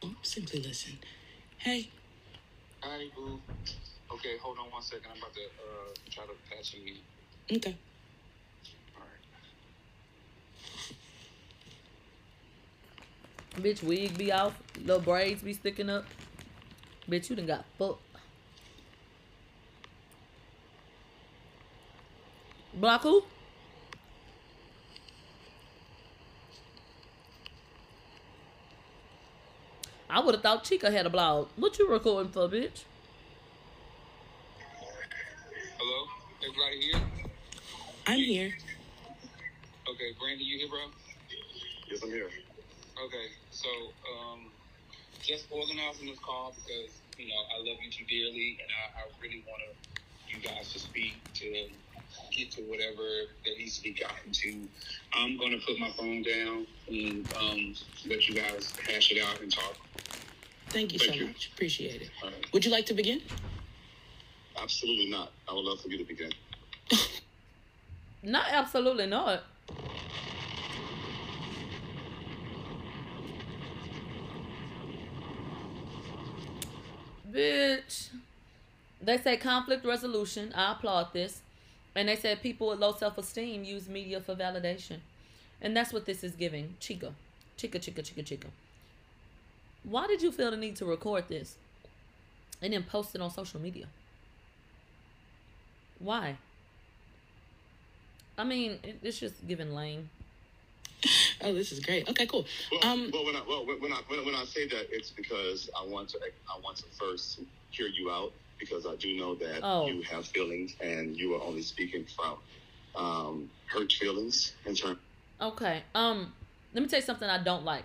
[0.02, 0.98] oh, simply listen.
[1.58, 1.88] Hey,
[2.86, 3.40] Hi, boo.
[4.12, 5.06] Okay, hold on one second.
[5.10, 6.96] I'm about to uh, try to patch you
[7.48, 7.56] in.
[7.56, 7.74] okay.
[8.94, 9.22] Alright.
[13.56, 14.52] Bitch, wig be off.
[14.78, 16.04] Little braids be sticking up.
[17.08, 18.02] Bitch, you done got fucked.
[22.74, 23.24] Block who?
[30.14, 31.48] I would have thought Chika had a blog.
[31.56, 32.84] What you recording for, bitch?
[35.76, 36.06] Hello?
[36.38, 37.00] Everybody here?
[38.06, 38.54] I'm here.
[39.90, 40.78] Okay, Brandon, you here, bro?
[41.90, 42.28] Yes, I'm here.
[43.04, 43.68] Okay, so
[44.06, 44.52] um,
[45.20, 49.02] just organizing this call because you know I love you too dearly, and I, I
[49.20, 49.62] really want
[50.28, 51.66] you guys to speak to
[52.34, 53.02] get to whatever
[53.44, 54.68] that needs to be gotten to.
[55.12, 57.74] I'm gonna put my phone down and um,
[58.06, 59.76] let you guys hash it out and talk.
[60.68, 61.26] Thank you Thank so you.
[61.28, 61.50] much.
[61.54, 62.10] Appreciate it.
[62.22, 62.32] Right.
[62.52, 63.22] Would you like to begin?
[64.60, 65.32] Absolutely not.
[65.48, 66.32] I would love for you to begin.
[68.22, 69.42] Not absolutely not.
[77.30, 78.08] Bitch.
[79.02, 80.54] They say conflict resolution.
[80.54, 81.42] I applaud this.
[81.96, 84.98] And they said people with low self esteem use media for validation.
[85.60, 86.74] And that's what this is giving.
[86.80, 87.12] Chika.
[87.56, 88.48] Chika, chica, chica, chica.
[89.84, 91.56] Why did you feel the need to record this
[92.62, 93.86] and then post it on social media?
[95.98, 96.36] Why?
[98.36, 100.10] I mean, it's just giving lame.
[101.42, 102.08] Oh, this is great.
[102.08, 102.46] Okay, cool.
[102.72, 105.68] Well, Um, well, when I well when I when, when I say that, it's because
[105.78, 109.60] I want to I want to first hear you out because I do know that
[109.62, 109.86] Oh.
[109.86, 112.38] you have feelings and you are only speaking from
[112.96, 114.98] um, hurt feelings in terms.
[115.40, 115.82] Okay.
[115.94, 116.32] Um,
[116.72, 117.84] let me tell you something I don't like.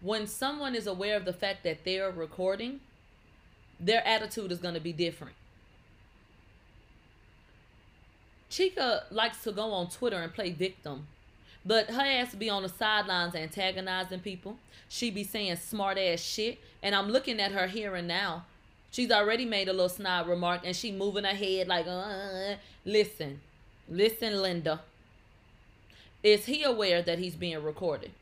[0.00, 2.80] When someone is aware of the fact that they're recording,
[3.78, 5.34] their attitude is going to be different.
[8.50, 11.06] Chika likes to go on Twitter and play victim,
[11.64, 14.58] but her ass be on the sidelines antagonizing people.
[14.88, 18.44] She be saying smart ass shit, and I'm looking at her here and now.
[18.92, 23.40] She's already made a little snide remark, and she moving her head like, uh, listen,
[23.88, 24.82] listen, Linda.
[26.22, 28.12] Is he aware that he's being recorded?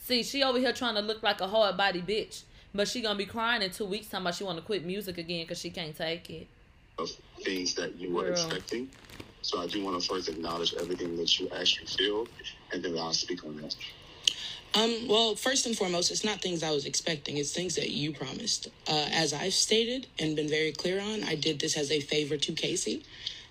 [0.00, 2.42] See, she over here trying to look like a hard body bitch,
[2.74, 5.18] but she gonna be crying in two weeks talking about she want to quit music
[5.18, 6.46] again because she can't take it.
[6.98, 7.10] of
[7.44, 8.32] things that you were Girl.
[8.32, 8.88] expecting.
[9.42, 12.26] So I do want to first acknowledge everything that you actually feel,
[12.72, 13.76] and then I'll speak on that.
[14.74, 17.38] Um, well, first and foremost, it's not things I was expecting.
[17.38, 18.68] It's things that you promised.
[18.86, 22.36] Uh, as I've stated and been very clear on, I did this as a favor
[22.36, 23.02] to Casey.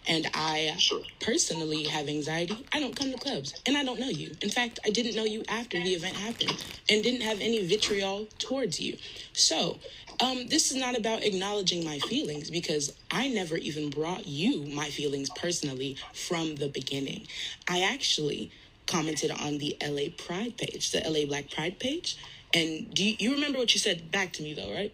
[0.07, 0.77] And I
[1.19, 2.63] personally have anxiety.
[2.71, 4.35] I don't come to clubs and I don't know you.
[4.41, 8.27] In fact, I didn't know you after the event happened and didn't have any vitriol
[8.37, 8.97] towards you.
[9.33, 9.79] So,
[10.21, 14.89] um, this is not about acknowledging my feelings because I never even brought you my
[14.89, 17.27] feelings personally from the beginning.
[17.67, 18.51] I actually
[18.87, 22.17] commented on the LA Pride page, the LA Black Pride page.
[22.53, 24.93] And do you, you remember what you said back to me though, right?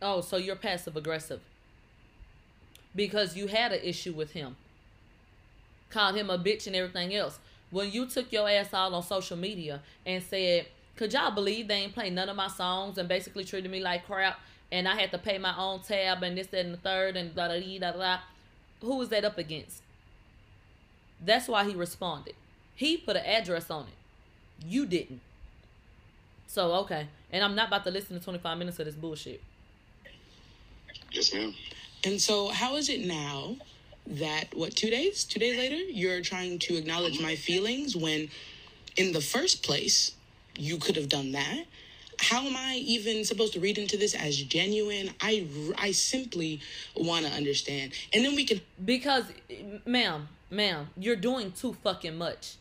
[0.00, 1.40] Oh, so you're passive aggressive
[2.94, 4.56] because you had an issue with him,
[5.90, 7.38] called him a bitch and everything else.
[7.70, 11.76] When you took your ass out on social media and said, "Could y'all believe they
[11.76, 15.10] ain't playing none of my songs and basically treated me like crap?" And I had
[15.12, 17.78] to pay my own tab and this, that, and the third, and da da da
[17.78, 18.18] da da.
[18.80, 19.82] Who was that up against?
[21.24, 22.34] That's why he responded.
[22.74, 24.66] He put an address on it.
[24.66, 25.20] You didn't.
[26.46, 29.42] So okay, and I'm not about to listen to 25 minutes of this bullshit.
[31.10, 31.54] Yes, ma'am.
[32.04, 33.56] And so, how is it now
[34.06, 35.24] that, what, two days?
[35.24, 38.28] Two days later, you're trying to acknowledge my feelings when,
[38.96, 40.12] in the first place,
[40.58, 41.64] you could have done that?
[42.18, 45.10] How am I even supposed to read into this as genuine?
[45.20, 46.60] I, I simply
[46.96, 47.92] want to understand.
[48.12, 48.60] And then we can.
[48.84, 49.24] Because,
[49.86, 52.56] ma'am, ma'am, you're doing too fucking much.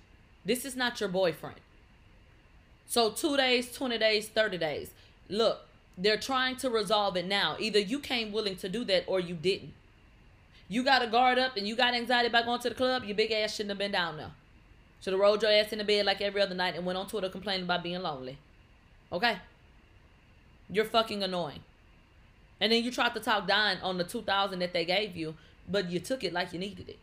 [0.45, 1.58] This is not your boyfriend.
[2.88, 4.91] So, two days, 20 days, 30 days.
[5.30, 5.62] Look,
[5.97, 7.56] they're trying to resolve it now.
[7.60, 9.73] Either you came willing to do that or you didn't.
[10.67, 13.15] You got a guard up and you got anxiety about going to the club, your
[13.15, 14.32] big ass shouldn't have been down there.
[15.01, 17.08] Should have rolled your ass in the bed like every other night and went on
[17.08, 18.38] Twitter complaining about being lonely.
[19.12, 19.38] Okay?
[20.69, 21.60] You're fucking annoying.
[22.60, 25.36] And then you tried to talk down on the 2000 that they gave you,
[25.67, 26.99] but you took it like you needed it.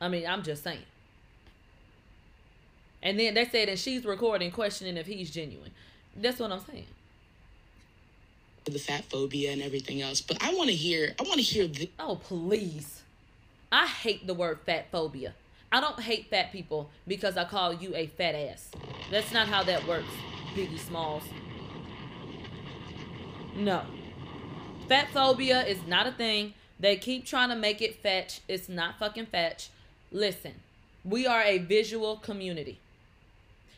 [0.00, 0.84] I mean, I'm just saying.
[3.02, 5.70] And then they said, and she's recording, questioning if he's genuine.
[6.16, 6.86] That's what I'm saying
[8.72, 10.20] the fat phobia and everything else.
[10.20, 11.14] But I want to hear.
[11.18, 11.66] I want to hear.
[11.66, 13.02] The- oh please!
[13.70, 15.34] I hate the word fat phobia.
[15.72, 18.70] I don't hate fat people because I call you a fat ass.
[19.10, 20.08] That's not how that works,
[20.54, 21.24] Biggie Smalls.
[23.56, 23.82] No.
[24.88, 26.54] Fat phobia is not a thing.
[26.78, 28.40] They keep trying to make it fetch.
[28.48, 29.70] It's not fucking fetch.
[30.12, 30.52] Listen,
[31.04, 32.78] we are a visual community.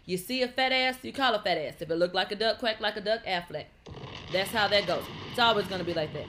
[0.08, 1.82] You see a fat ass, you call a fat ass.
[1.82, 3.66] If it look like a duck, quack like a duck, Aflac.
[4.32, 5.04] That's how that goes.
[5.28, 6.24] It's always gonna be like that.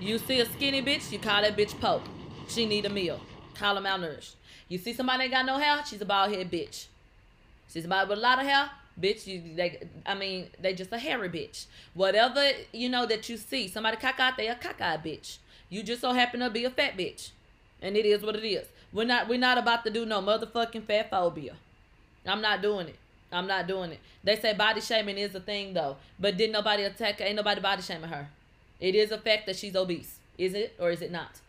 [0.00, 2.02] You see a skinny bitch, you call that bitch poke.
[2.48, 3.20] She need a meal.
[3.54, 4.34] Call her malnourished.
[4.66, 6.86] You see somebody ain't got no hair, she's a bald head bitch.
[7.72, 8.68] She's somebody with a lot of hair,
[9.00, 9.28] bitch.
[9.28, 11.66] You I mean, they just a hairy bitch.
[11.94, 15.38] Whatever you know that you see, somebody cockeyed, they a cockeyed bitch.
[15.68, 17.30] You just so happen to be a fat bitch,
[17.80, 18.66] and it is what it is.
[18.92, 21.54] We're not we're not about to do no motherfucking fat phobia.
[22.26, 22.96] I'm not doing it.
[23.32, 24.00] I'm not doing it.
[24.22, 27.18] They say body shaming is a thing though, but did nobody attack?
[27.18, 28.28] Her, ain't nobody body shaming her.
[28.80, 30.18] It is a fact that she's obese.
[30.38, 31.40] Is it or is it not?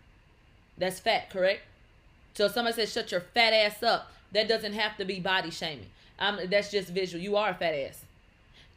[0.77, 1.61] That's fat, correct?
[2.33, 5.87] So somebody says shut your fat ass up, that doesn't have to be body shaming.
[6.19, 7.23] I'm, that's just visual.
[7.23, 8.03] You are a fat ass.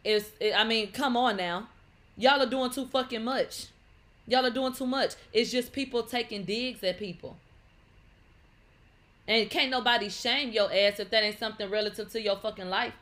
[0.04, 0.30] It's.
[0.40, 1.68] It, I mean, come on now,
[2.16, 3.66] y'all are doing too fucking much.
[4.26, 5.14] Y'all are doing too much.
[5.32, 7.36] It's just people taking digs at people.
[9.28, 12.94] And can't nobody shame your ass if that ain't something relative to your fucking life.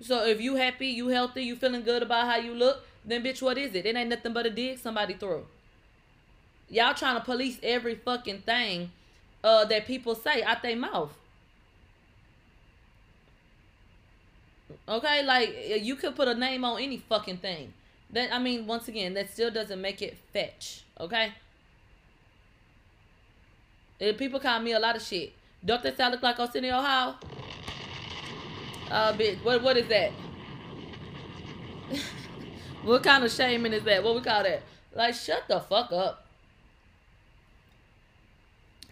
[0.00, 3.42] So if you happy, you healthy, you feeling good about how you look, then bitch,
[3.42, 3.84] what is it?
[3.84, 5.44] It ain't nothing but a dig somebody through.
[6.70, 8.90] Y'all trying to police every fucking thing
[9.44, 11.12] uh, that people say out their mouth.
[14.88, 17.74] Okay, like you could put a name on any fucking thing.
[18.10, 20.84] That I mean, once again, that still doesn't make it fetch.
[20.98, 21.32] Okay.
[24.00, 25.32] And people call me a lot of shit.
[25.64, 27.16] Don't that sound like Arsenio Hall?
[28.90, 30.12] Uh, bitch, what what is that?
[32.84, 34.02] what kind of shaming is that?
[34.02, 34.62] What we call that?
[34.94, 36.26] Like, shut the fuck up.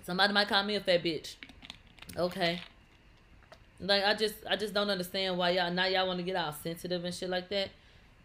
[0.05, 1.37] Somebody might call me a fat bitch.
[2.17, 2.61] Okay.
[3.81, 6.53] Like I just I just don't understand why y'all now y'all want to get all
[6.53, 7.71] sensitive and shit like that.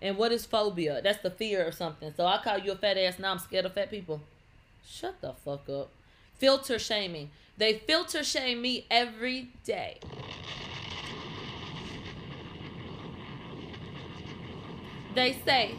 [0.01, 1.01] And what is phobia?
[1.01, 2.11] That's the fear of something.
[2.15, 4.21] So I call you a fat ass now I'm scared of fat people.
[4.85, 5.89] Shut the fuck up
[6.41, 7.29] filter shaming.
[7.57, 9.99] They filter shame me every day.
[15.13, 15.75] They say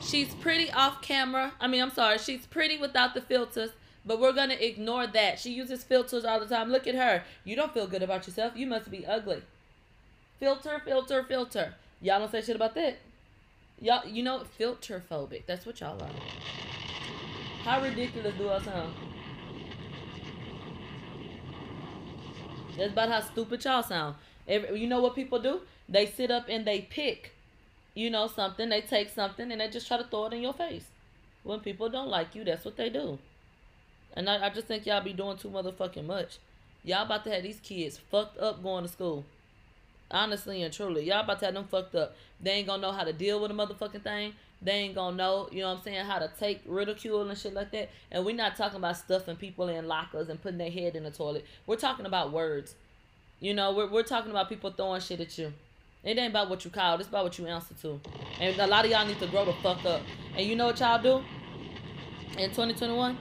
[0.00, 1.54] she's pretty off camera.
[1.60, 3.70] I mean, I'm sorry, she's pretty without the filters,
[4.06, 5.40] but we're going to ignore that.
[5.40, 6.70] She uses filters all the time.
[6.70, 7.24] Look at her.
[7.42, 8.52] You don't feel good about yourself.
[8.54, 9.42] You must be ugly.
[10.38, 11.74] Filter, filter, filter.
[12.00, 12.98] Y'all don't say shit about that.
[13.80, 15.46] Y'all, you know, filter phobic.
[15.46, 16.10] That's what y'all are.
[17.64, 18.94] How ridiculous do I sound?
[22.76, 24.16] That's about how stupid y'all sound.
[24.48, 25.60] Every, you know what people do?
[25.88, 27.32] They sit up and they pick,
[27.94, 28.68] you know, something.
[28.68, 30.86] They take something and they just try to throw it in your face.
[31.42, 33.18] When people don't like you, that's what they do.
[34.14, 36.38] And I, I just think y'all be doing too motherfucking much.
[36.84, 39.24] Y'all about to have these kids fucked up going to school.
[40.10, 41.04] Honestly and truly.
[41.04, 42.16] Y'all about to have them fucked up.
[42.40, 44.34] They ain't gonna know how to deal with a motherfucking thing.
[44.62, 47.54] They ain't gonna know, you know what I'm saying, how to take ridicule and shit
[47.54, 47.90] like that.
[48.10, 51.10] And we're not talking about stuffing people in lockers and putting their head in the
[51.10, 51.46] toilet.
[51.66, 52.74] We're talking about words.
[53.40, 55.52] You know, we're, we're talking about people throwing shit at you.
[56.04, 58.00] It ain't about what you call, it's about what you answer to.
[58.38, 60.02] And a lot of y'all need to grow the fuck up.
[60.36, 61.22] And you know what y'all do?
[62.38, 63.18] In 2021?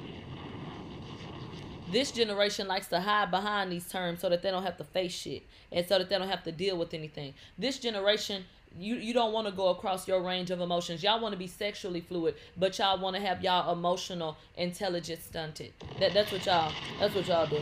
[1.91, 5.11] This generation likes to hide behind these terms so that they don't have to face
[5.11, 7.33] shit and so that they don't have to deal with anything.
[7.57, 8.45] This generation
[8.77, 11.03] you you don't want to go across your range of emotions.
[11.03, 15.73] Y'all want to be sexually fluid, but y'all want to have y'all emotional intelligence stunted.
[15.99, 17.61] That that's what y'all that's what y'all do.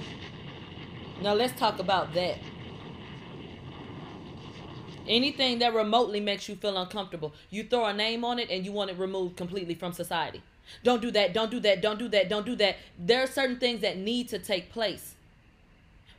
[1.22, 2.38] Now let's talk about that.
[5.08, 8.74] Anything that remotely makes you feel uncomfortable, you throw a name on it and you
[8.74, 10.42] want it removed completely from society.
[10.84, 11.34] Don't do that.
[11.34, 11.82] Don't do that.
[11.82, 12.28] Don't do that.
[12.28, 12.76] Don't do that.
[13.00, 15.16] There are certain things that need to take place.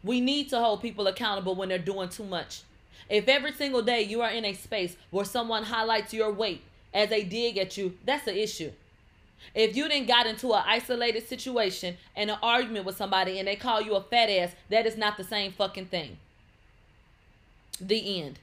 [0.03, 2.63] We need to hold people accountable when they're doing too much.
[3.09, 7.09] If every single day you are in a space where someone highlights your weight as
[7.09, 8.73] they dig at you, that's an issue.
[9.55, 13.57] If you didn't got into an isolated situation and an argument with somebody and they
[13.57, 16.19] call you a fat ass, that is not the same fucking thing.
[17.81, 18.39] The end.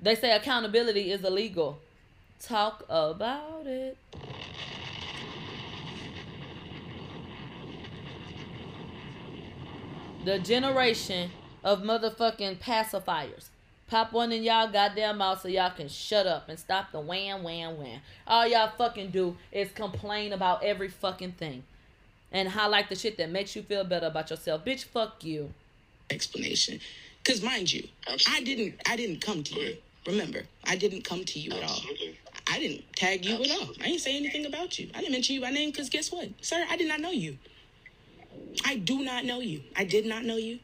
[0.00, 1.78] They say accountability is illegal.
[2.40, 3.96] Talk about it.
[10.24, 11.30] The generation
[11.66, 13.48] of motherfucking pacifiers.
[13.88, 17.42] Pop one in y'all goddamn mouth so y'all can shut up and stop the wham
[17.42, 18.00] wham wham.
[18.26, 21.64] All y'all fucking do is complain about every fucking thing.
[22.32, 24.64] And highlight the shit that makes you feel better about yourself.
[24.64, 25.52] Bitch, fuck you.
[26.10, 26.80] explanation.
[27.22, 27.88] Because mind you,
[28.28, 29.76] I didn't I didn't come to you.
[30.06, 31.80] Remember, I didn't come to you at all.
[32.50, 33.70] I didn't tag you at all.
[33.80, 34.88] I didn't say anything about you.
[34.94, 36.28] I didn't mention you by name because guess what?
[36.40, 37.38] Sir, I did not know you.
[38.64, 39.62] I do not know you.
[39.76, 40.60] I did not know you.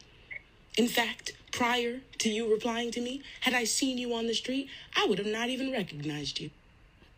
[0.76, 4.68] In fact, prior to you replying to me, had I seen you on the street,
[4.96, 6.50] I would have not even recognized you.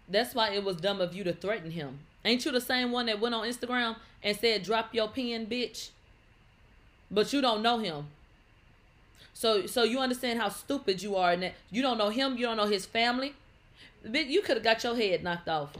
[0.08, 2.00] That's why it was dumb of you to threaten him.
[2.24, 5.90] Ain't you the same one that went on Instagram and said, drop your pen, bitch?
[7.10, 8.06] But you don't know him.
[9.34, 12.46] So so you understand how stupid you are and that you don't know him, you
[12.46, 13.34] don't know his family.
[14.06, 15.70] Bitch, you could have got your head knocked off.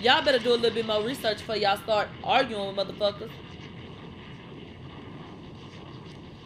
[0.00, 3.30] Y'all better do a little bit more research before y'all start arguing with motherfuckers.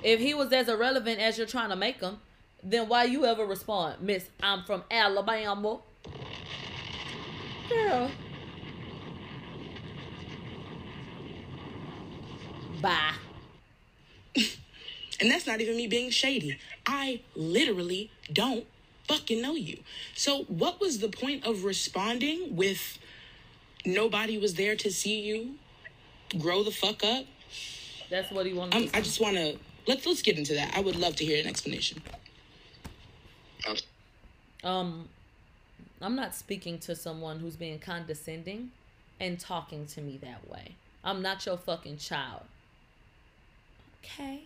[0.02, 2.18] If he was as irrelevant as you're trying to make him,
[2.62, 4.28] then why you ever respond, Miss?
[4.42, 5.80] I'm from Alabama.
[7.68, 8.10] Girl.
[12.80, 13.14] Bye.
[15.20, 16.58] And that's not even me being shady.
[16.86, 18.64] I literally don't
[19.06, 19.78] fucking know you.
[20.14, 22.98] So, what was the point of responding with
[23.84, 25.56] nobody was there to see you
[26.38, 27.26] grow the fuck up?
[28.08, 28.76] That's what he wanted.
[28.76, 29.58] Um, I just want to
[29.90, 30.72] let's let's get into that.
[30.76, 32.00] I would love to hear an explanation.
[34.62, 35.08] Um,
[36.00, 38.70] I'm not speaking to someone who's being condescending
[39.18, 40.76] and talking to me that way.
[41.02, 42.42] I'm not your fucking child.
[44.04, 44.44] Okay.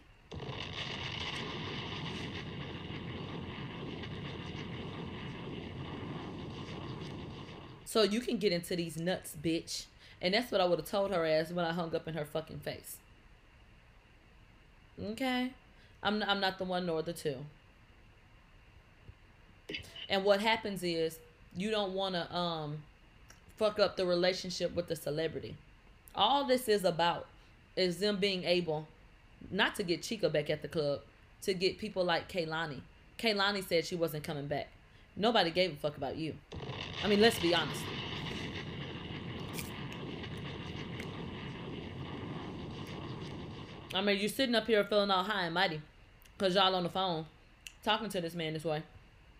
[7.84, 9.84] So you can get into these nuts, bitch.
[10.22, 12.24] And that's what I would have told her ass when I hung up in her
[12.24, 12.96] fucking face.
[15.02, 15.52] Okay?
[16.02, 17.36] I'm I'm not the one nor the two.
[20.08, 21.18] And what happens is
[21.56, 22.78] you don't want to um
[23.56, 25.56] fuck up the relationship with the celebrity.
[26.14, 27.26] All this is about
[27.76, 28.86] is them being able
[29.50, 31.00] not to get Chika back at the club,
[31.42, 32.80] to get people like Kehlani.
[33.18, 34.68] Kehlani said she wasn't coming back.
[35.16, 36.34] Nobody gave a fuck about you.
[37.02, 37.80] I mean, let's be honest.
[43.94, 45.80] I mean, you sitting up here feeling all high and mighty
[46.36, 47.26] because y'all on the phone
[47.84, 48.82] talking to this man this way.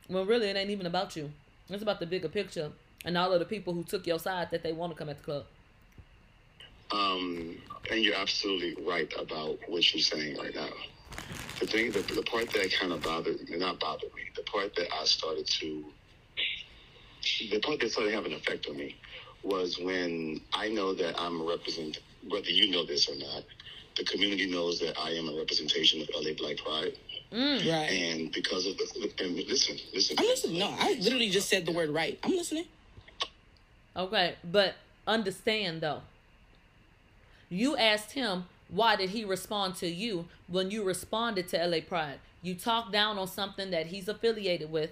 [0.09, 1.33] Well, really, it ain't even about you.
[1.69, 2.71] It's about the bigger picture
[3.05, 5.19] and all of the people who took your side that they want to come at
[5.19, 5.45] the club.
[6.93, 7.57] Um,
[7.91, 10.69] and you're absolutely right about what you're saying right now.
[11.59, 14.77] The thing, the, the part that kind of bothered me, not bothered me, the part
[14.77, 15.85] that I started to,
[17.51, 18.95] the part that started having an effect on me
[19.43, 21.99] was when I know that I'm a represent,
[22.29, 23.45] whether you know this or not,
[23.97, 26.93] the community knows that I am a representation of LA Black Pride.
[27.33, 27.91] Mm, right.
[27.91, 30.17] And because of the, and listen, listen.
[30.19, 30.59] I'm listening.
[30.59, 32.19] No, I literally just said the word right.
[32.23, 32.67] I'm listening.
[33.97, 34.75] Okay, but
[35.07, 36.03] understand though.
[37.49, 42.19] You asked him why did he respond to you when you responded to LA Pride.
[42.43, 44.91] You talked down on something that he's affiliated with,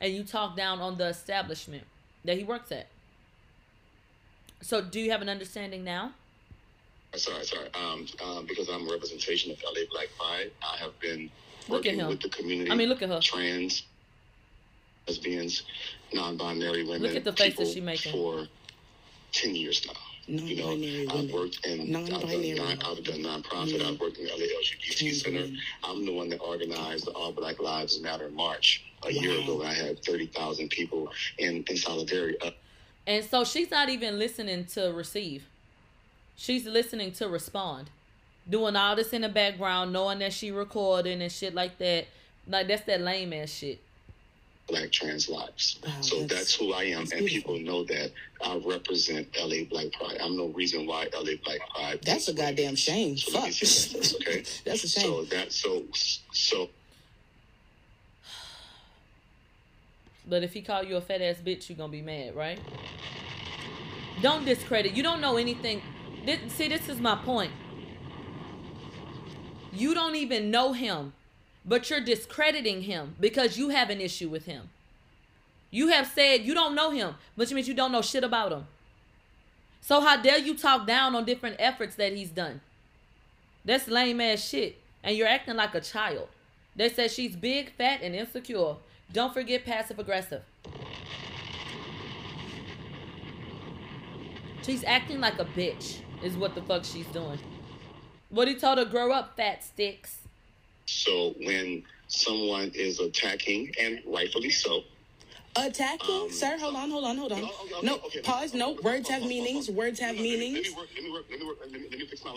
[0.00, 1.84] and you talked down on the establishment
[2.24, 2.88] that he works at.
[4.60, 6.12] So, do you have an understanding now?
[7.14, 7.68] Sorry, sorry.
[7.74, 11.30] Um, um, because I'm a representation of LA Black Pride, I have been
[11.68, 12.70] Look working with the community.
[12.70, 13.20] I mean, look at her.
[13.20, 13.82] Trans,
[15.06, 15.62] lesbians,
[16.14, 17.02] non-binary women.
[17.02, 18.12] Look at the faces people she making.
[18.12, 18.46] For
[19.32, 19.92] ten years now.
[20.26, 21.32] You know, Non-binary I've women.
[21.34, 23.84] worked in I've done, Non-binary I've done nonprofit.
[23.84, 25.46] I've worked in the LA LGBT Center.
[25.84, 29.62] I'm the one that organized the All Black Lives Matter March a year ago.
[29.62, 32.38] I had thirty thousand people in in solidarity.
[32.40, 32.52] Uh,
[33.06, 35.44] And so she's not even listening to receive.
[36.36, 37.90] She's listening to respond.
[38.48, 42.06] Doing all this in the background, knowing that she recording and shit like that.
[42.48, 43.80] Like that's that lame ass shit.
[44.66, 45.78] black trans lives.
[45.86, 48.10] Oh, so that's, who I am, and people know that
[48.44, 50.18] I represent LA Black Pride.
[50.20, 52.00] I'm no reason why LA Black Pride.
[52.04, 53.16] That's a goddamn shame.
[53.16, 53.44] So Fuck.
[53.44, 55.02] me say that, okay, That's a shame.
[55.02, 55.82] So that so
[56.32, 56.68] so
[60.28, 62.58] But if he call you a fat ass bitch, you gonna be mad, right?
[64.20, 64.92] Don't discredit.
[64.92, 65.82] You don't know anything.
[66.24, 67.52] This, see, this is my point.
[69.72, 71.14] You don't even know him,
[71.64, 74.68] but you're discrediting him because you have an issue with him.
[75.70, 78.66] You have said you don't know him, which means you don't know shit about him.
[79.80, 82.60] So how dare you talk down on different efforts that he's done?
[83.64, 84.76] That's lame ass shit.
[85.02, 86.28] And you're acting like a child.
[86.76, 88.76] They said she's big, fat, and insecure.
[89.12, 90.42] Don't forget passive aggressive.
[94.62, 97.38] She's acting like a bitch, is what the fuck she's doing.
[98.30, 100.18] What he told her, grow up, fat sticks.
[100.86, 104.82] So when someone is attacking, and rightfully so,
[105.54, 106.56] Attacking, sir.
[106.58, 107.46] Hold on, hold on, hold on.
[107.82, 108.54] No, pause.
[108.54, 109.68] No, words have meanings.
[109.68, 110.66] Words have meanings.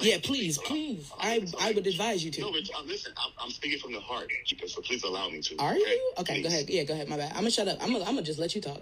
[0.01, 1.09] Yeah, please, please.
[1.17, 2.57] I I would advise you no, to.
[2.57, 4.29] Rich, uh, listen, I'm, I'm speaking from the heart,
[4.67, 5.55] so please allow me to.
[5.59, 6.13] Are you?
[6.19, 6.69] Okay, go ahead.
[6.69, 7.07] Yeah, go ahead.
[7.07, 7.29] My bad.
[7.29, 7.77] I'm gonna shut up.
[7.81, 8.81] I'm gonna I'm gonna just let you talk.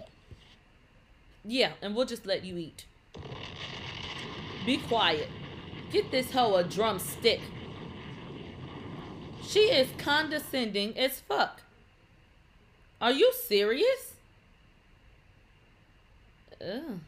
[1.44, 2.86] Yeah, and we'll just let you eat.
[4.64, 5.28] Be quiet.
[5.92, 7.40] Get this hoe a drumstick.
[9.42, 11.62] She is condescending as fuck.
[13.00, 14.14] Are you serious?
[16.60, 16.98] Ugh.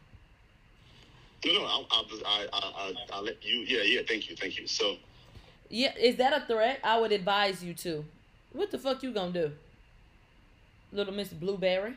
[1.44, 3.60] No, no, I'll, I'll, I, I, I, I'll let you.
[3.60, 4.00] Yeah, yeah.
[4.06, 4.66] Thank you, thank you.
[4.66, 4.96] So
[5.68, 6.80] Yeah, is that a threat?
[6.84, 8.04] I would advise you to.
[8.52, 9.52] What the fuck you gonna do?
[10.92, 11.94] Little Miss Blueberry?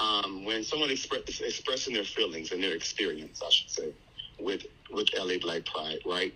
[0.00, 3.94] Um, when someone express, expressing their feelings and their experience, I should say,
[4.40, 6.34] with with LA Black Pride, right?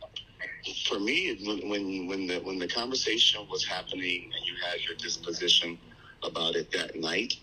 [0.89, 4.97] For me, when when when the when the conversation was happening and you had your
[5.03, 5.79] disposition
[6.25, 7.35] about it that night,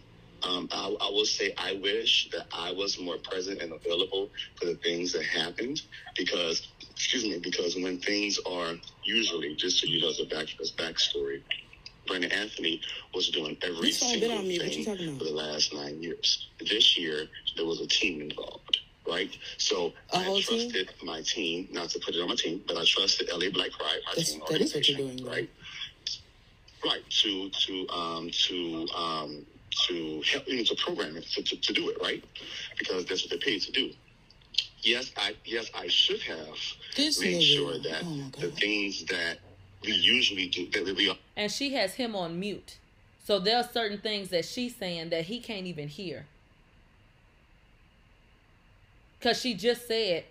[0.47, 4.67] um, I, I will say I wish that I was more present and available for
[4.67, 5.81] the things that happened
[6.17, 6.61] because,
[6.91, 11.39] excuse me, because when things are usually just you know as a back as backstory,
[12.07, 12.81] Brandon Anthony
[13.13, 14.57] was doing every This song been single me.
[14.59, 16.47] Thing for the last nine years.
[16.59, 19.29] This year, there was a team involved, right?
[19.57, 20.69] So A I whole team?
[20.71, 23.71] trusted my team, not to put it on my team, but I trusted LA Black
[23.71, 25.49] Pride, my That's, team that is what you're doing, right?
[26.85, 29.45] Right to to um to um
[29.87, 32.23] to help you know, to program it to, to, to do it right
[32.79, 33.91] because that's what they're paid to do.
[34.81, 36.55] Yes, I yes I should have
[36.95, 37.55] This made nigga.
[37.57, 39.39] sure that Oh the things that
[39.83, 42.77] we usually do that we And she has him on mute.
[43.23, 46.25] So there are certain things that she's saying that he can't even hear.
[49.19, 50.25] Cause she just said,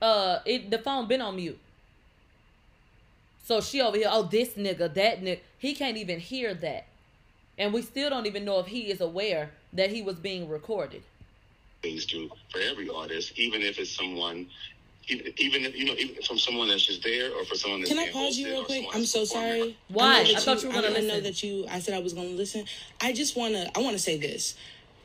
[0.00, 1.58] uh, it the phone been on mute.
[3.44, 6.86] So she over here, oh this nigga, that nigga, he can't even hear that,
[7.58, 11.02] and we still don't even know if he is aware that he was being recorded.
[11.82, 14.46] things do for every artist, even if it's someone,
[15.08, 17.98] even, even you know, even from someone that's just there or for someone that's Can
[17.98, 18.86] I pause you real quick?
[18.94, 19.76] I'm so sorry.
[19.88, 20.20] Why?
[20.20, 21.22] I, know that I thought you were gonna I, I know listen.
[21.24, 21.66] that you.
[21.70, 22.64] I said I was going to listen.
[23.00, 23.70] I just want to.
[23.76, 24.54] I want to say this.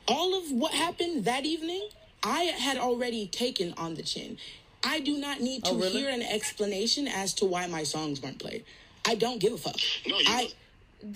[0.07, 1.89] All of what happened that evening,
[2.21, 4.37] I had already taken on the chin.
[4.83, 5.91] I do not need oh, to Oh, really?
[6.01, 8.63] hear an explanation as to why my songs weren't played.
[9.07, 9.77] I don't give a fuck.
[10.07, 10.49] No, you I.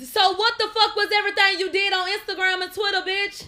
[0.03, 3.47] So what the fuck was everything you did on Instagram and Twitter, bitch?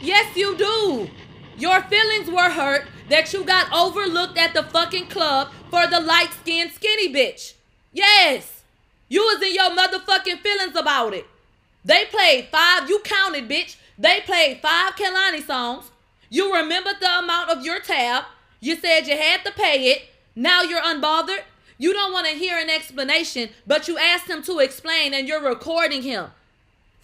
[0.00, 1.08] Yes, you do.
[1.56, 6.32] Your feelings were hurt that you got overlooked at the fucking club for the light
[6.32, 7.54] skinned skinny bitch.
[7.92, 8.62] Yes.
[9.08, 11.26] You was in your motherfucking feelings about it.
[11.84, 13.76] They played five, you counted, bitch.
[13.98, 15.90] They played five Kehlani songs.
[16.30, 18.24] You remembered the amount of your tab.
[18.60, 20.02] You said you had to pay it.
[20.34, 21.42] Now you're unbothered.
[21.78, 25.42] You don't want to hear an explanation, but you asked him to explain and you're
[25.42, 26.30] recording him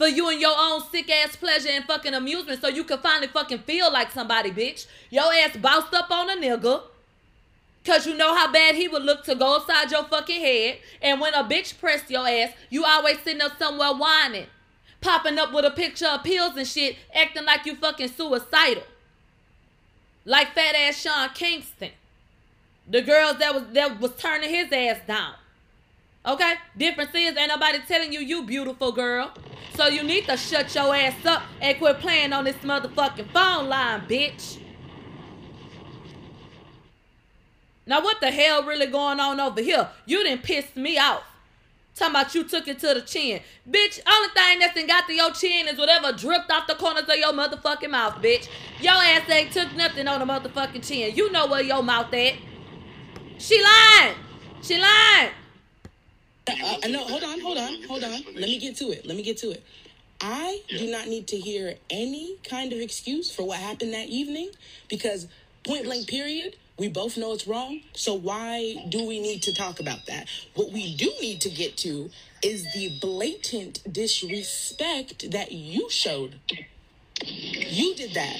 [0.00, 3.26] for you and your own sick ass pleasure and fucking amusement so you can finally
[3.26, 4.86] fucking feel like somebody, bitch.
[5.10, 6.84] Your ass bounced up on a nigga.
[7.84, 10.78] Cause you know how bad he would look to go upside your fucking head.
[11.02, 14.46] And when a bitch pressed your ass, you always sitting up somewhere whining.
[15.02, 18.84] Popping up with a picture of pills and shit, acting like you fucking suicidal.
[20.24, 21.90] Like fat ass Sean Kingston.
[22.88, 25.34] The girls that was that was turning his ass down.
[26.24, 26.54] Okay?
[26.76, 29.32] Difference is ain't nobody telling you you beautiful girl.
[29.74, 33.68] So you need to shut your ass up and quit playing on this motherfucking phone
[33.68, 34.58] line, bitch.
[37.86, 39.88] Now what the hell really going on over here?
[40.06, 41.24] You didn't piss me off.
[41.94, 43.40] Talking about you took it to the chin.
[43.68, 47.02] Bitch, only thing that's done got to your chin is whatever dripped off the corners
[47.02, 48.48] of your motherfucking mouth, bitch.
[48.80, 51.14] Your ass ain't took nothing on the motherfucking chin.
[51.16, 52.34] You know where your mouth at.
[53.38, 54.14] She lying.
[54.62, 55.30] She lying.
[56.48, 56.52] Uh,
[56.84, 58.22] uh, no, hold on, hold on, hold on.
[58.34, 59.06] Let me get to it.
[59.06, 59.62] Let me get to it.
[60.20, 64.50] I do not need to hear any kind of excuse for what happened that evening
[64.88, 65.28] because
[65.64, 66.56] Point blank, period.
[66.78, 67.80] We both know it's wrong.
[67.92, 70.28] So why do we need to talk about that?
[70.54, 72.10] What we do need to get to
[72.42, 76.36] is the blatant disrespect that you showed.
[77.22, 78.36] You did that.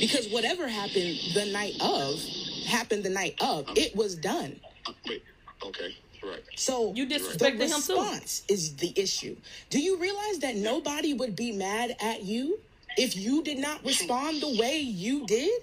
[0.00, 2.18] Because whatever happened the night of,
[2.66, 3.66] happened the night of.
[3.76, 4.58] It was done.
[5.06, 5.22] Wait,
[5.62, 5.94] okay,
[6.26, 6.42] right.
[6.56, 7.74] So You the disrespected him too.
[7.74, 9.36] response is the issue.
[9.70, 12.58] Do you realize that nobody would be mad at you
[12.96, 15.62] if you did not respond the way you did?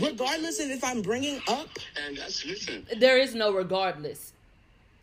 [0.00, 1.68] Regardless of if I'm bringing up
[2.06, 2.86] And that's listen.
[2.98, 4.32] There is no regardless.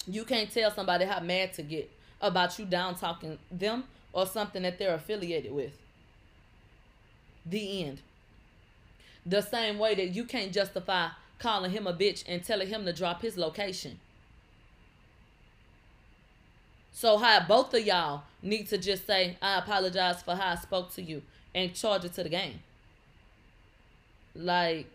[0.07, 1.89] You can't tell somebody how mad to get
[2.21, 5.73] about you down talking them or something that they're affiliated with.
[7.45, 8.01] The end.
[9.25, 11.09] The same way that you can't justify
[11.39, 13.99] calling him a bitch and telling him to drop his location.
[16.93, 20.93] So how both of y'all need to just say, I apologize for how I spoke
[20.95, 21.21] to you
[21.55, 22.59] and charge it to the game.
[24.35, 24.87] Like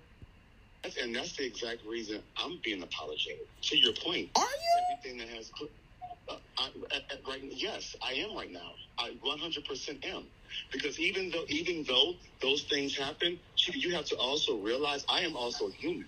[1.00, 3.46] and that's the exact reason I'm being apologetic.
[3.62, 4.30] To your point.
[4.36, 4.92] Are you?
[4.92, 5.50] Everything that has.
[6.28, 8.72] Uh, I, at, at, right, yes, I am right now.
[8.98, 10.24] I 100% am.
[10.72, 15.20] Because even though even though those things happen, you, you have to also realize I
[15.20, 16.06] am also human.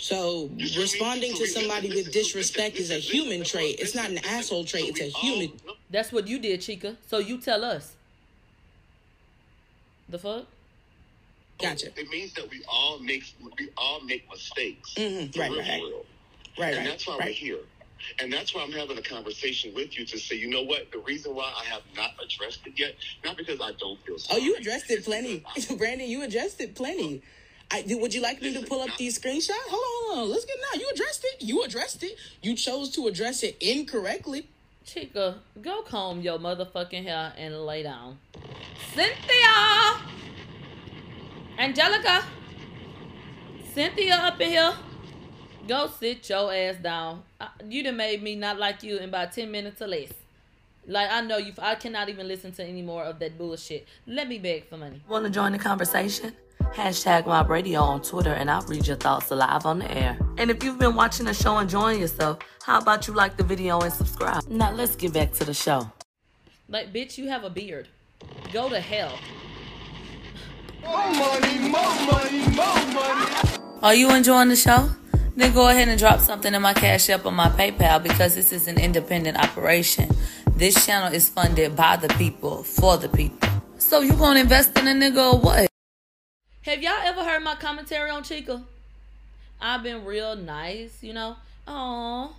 [0.00, 3.76] So responding to somebody with disrespect is a human trait.
[3.78, 4.88] It's not an asshole trait.
[4.88, 5.52] It's a human.
[5.90, 6.96] That's what you did, Chika.
[7.06, 7.94] So you tell us.
[10.08, 10.46] The fuck?
[11.60, 11.88] Gotcha.
[11.96, 13.24] It means that we all make
[13.58, 14.94] we all make mistakes.
[14.94, 15.82] Mhm, right, right, for right.
[16.58, 17.58] Right, and right, that's why we're here.
[18.18, 20.90] And that's why I'm having a conversation with you to say, you know what?
[20.90, 24.38] The reason why I have not addressed it yet, not because I don't feel Oh,
[24.38, 25.44] you addressed it plenty,
[25.76, 26.08] Brandon.
[26.08, 27.22] You addressed it plenty.
[27.72, 29.52] I, would you like me to pull up these screenshots?
[29.68, 30.30] Hold on, hold on.
[30.32, 30.80] Let's get now.
[30.80, 31.42] You addressed it.
[31.42, 32.16] You addressed it.
[32.42, 34.48] You chose to address it incorrectly.
[34.86, 38.18] Chika, go comb your motherfucking hair and lay down.
[38.94, 40.00] Cynthia!
[41.58, 42.24] Angelica!
[43.72, 44.72] Cynthia up in here.
[45.68, 47.22] Go sit your ass down.
[47.40, 50.08] I- You done made me not like you in about 10 minutes or less.
[50.88, 51.52] Like, I know you.
[51.58, 53.86] I cannot even listen to any more of that bullshit.
[54.06, 55.00] Let me beg for money.
[55.08, 56.34] Want to join the conversation?
[56.74, 60.16] Hashtag Mob Radio on Twitter and I'll read your thoughts live on the air.
[60.38, 63.80] And if you've been watching the show enjoying yourself, how about you like the video
[63.80, 64.46] and subscribe?
[64.48, 65.90] Now let's get back to the show.
[66.68, 67.88] Like, bitch, you have a beard.
[68.52, 69.18] Go to hell.
[70.82, 73.58] More money, more money, more money.
[73.82, 74.90] Are you enjoying the show?
[75.34, 78.52] Then go ahead and drop something in my Cash App or my PayPal because this
[78.52, 80.08] is an independent operation.
[80.52, 83.48] This channel is funded by the people, for the people.
[83.78, 85.69] So you gonna invest in a nigga or what?
[86.62, 88.62] Have y'all ever heard my commentary on Chika?
[89.62, 91.36] I've been real nice, you know.
[91.66, 92.36] Oh,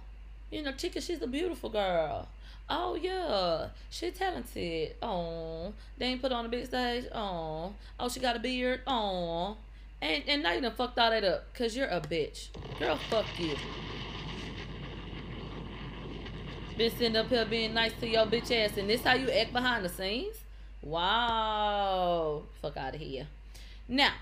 [0.51, 2.27] you know, Chika, she's a beautiful girl.
[2.69, 4.95] Oh yeah, she talented.
[5.01, 7.05] Oh, they ain't put on a big stage.
[7.15, 8.81] Oh, oh, she got a beard.
[8.85, 9.57] Oh,
[9.99, 12.49] and and now you done fucked all that up, cause you're a bitch.
[12.77, 13.55] Girl, fuck you.
[16.77, 19.51] Been sitting up here being nice to your bitch ass, and this how you act
[19.51, 20.35] behind the scenes?
[20.83, 23.25] Wow, fuck out of here.
[23.87, 24.13] Now,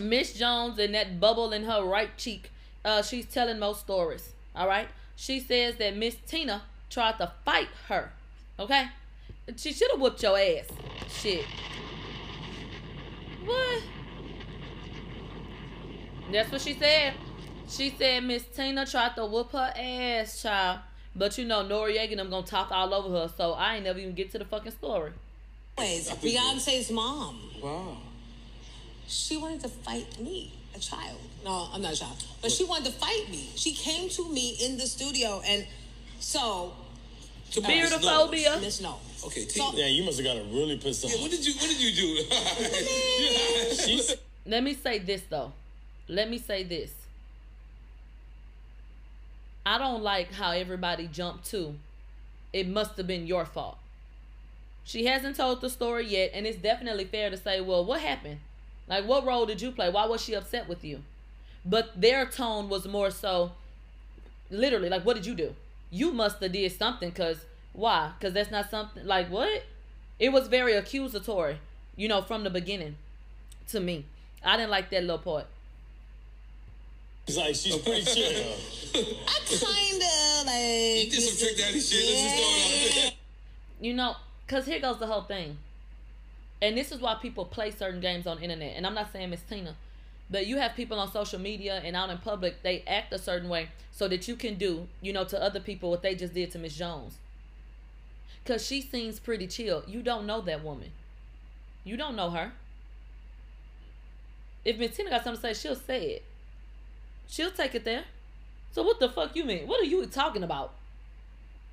[0.00, 2.50] Miss Jones and that bubble in her right cheek,
[2.84, 4.32] uh, she's telling most stories.
[4.54, 8.12] All right, she says that Miss Tina tried to fight her.
[8.58, 8.86] Okay,
[9.56, 10.68] she should have whooped your ass.
[11.08, 11.44] Shit.
[13.44, 13.82] What?
[16.32, 17.14] That's what she said.
[17.68, 20.80] She said Miss Tina tried to whoop her ass, child.
[21.16, 23.98] But you know, Noreaga and I'm gonna talk all over her, so I ain't never
[23.98, 25.12] even get to the fucking story.
[25.78, 27.38] Anyways, Beyonce's mom.
[27.62, 27.96] Wow.
[29.06, 31.18] She wanted to fight me, a child.
[31.44, 32.16] No, I'm not a child.
[32.42, 33.50] But she wanted to fight me.
[33.54, 35.66] She came to me in the studio and
[36.20, 36.72] so
[37.52, 38.60] To uh, Miss Beardophobia.
[38.60, 38.98] Miss No.
[39.26, 41.12] Okay, So- yeah, you must have got her really pissed off.
[41.20, 42.24] what did you What did you do?
[44.46, 45.52] Let me say this though.
[46.08, 46.92] Let me say this.
[49.66, 51.74] I don't like how everybody jumped to.
[52.52, 53.78] It must have been your fault.
[54.84, 58.40] She hasn't told the story yet, and it's definitely fair to say, well, what happened?
[58.88, 59.88] Like, what role did you play?
[59.90, 61.02] Why was she upset with you?
[61.64, 63.52] But their tone was more so,
[64.50, 65.54] literally, like, what did you do?
[65.90, 67.38] You must have did something, cause
[67.72, 68.12] why?
[68.20, 69.64] Cause that's not something like what?
[70.18, 71.58] It was very accusatory,
[71.96, 72.96] you know, from the beginning,
[73.68, 74.04] to me.
[74.44, 75.46] I didn't like that little part.
[77.26, 78.54] It's like she's pretty chill.
[78.94, 82.04] I kinda like You did some trick daddy shit.
[82.04, 83.14] Let's just throw it.
[83.80, 84.16] You know,
[84.46, 85.56] cause here goes the whole thing.
[86.64, 88.72] And this is why people play certain games on internet.
[88.74, 89.76] And I'm not saying Miss Tina,
[90.30, 93.50] but you have people on social media and out in public, they act a certain
[93.50, 96.50] way so that you can do, you know, to other people what they just did
[96.52, 97.18] to Miss Jones.
[98.46, 99.84] Cause she seems pretty chill.
[99.86, 100.92] You don't know that woman.
[101.84, 102.52] You don't know her.
[104.64, 106.24] If Miss Tina got something to say, she'll say it.
[107.28, 108.04] She'll take it there.
[108.72, 109.66] So what the fuck you mean?
[109.66, 110.72] What are you talking about?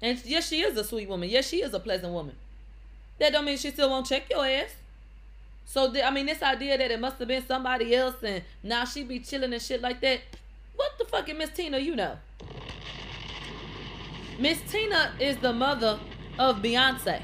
[0.01, 1.29] And yes, she is a sweet woman.
[1.29, 2.35] Yes, she is a pleasant woman.
[3.19, 4.75] That don't mean she still won't check your ass.
[5.65, 8.85] So the, I mean, this idea that it must have been somebody else and now
[8.85, 10.19] she be chilling and shit like that.
[10.75, 12.17] What the fucking Miss Tina you know?
[14.39, 15.99] Miss Tina is the mother
[16.39, 17.21] of Beyonce.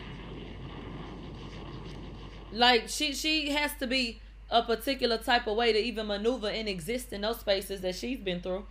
[2.53, 6.69] Like she she has to be a particular type of way to even maneuver and
[6.69, 8.65] exist in those spaces that she's been through.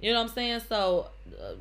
[0.00, 0.60] You know what I'm saying?
[0.68, 1.08] So
[1.40, 1.54] uh,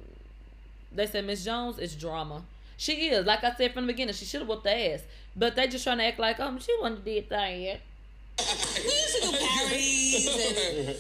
[0.91, 2.43] they said Miss Jones is drama.
[2.78, 3.26] She is.
[3.26, 5.01] Like I said from the beginning, she should have whooped the ass.
[5.36, 7.81] But they just trying to act like, um, she wasn't did that yet.
[8.39, 10.27] we used to do parodies
[10.57, 10.95] and,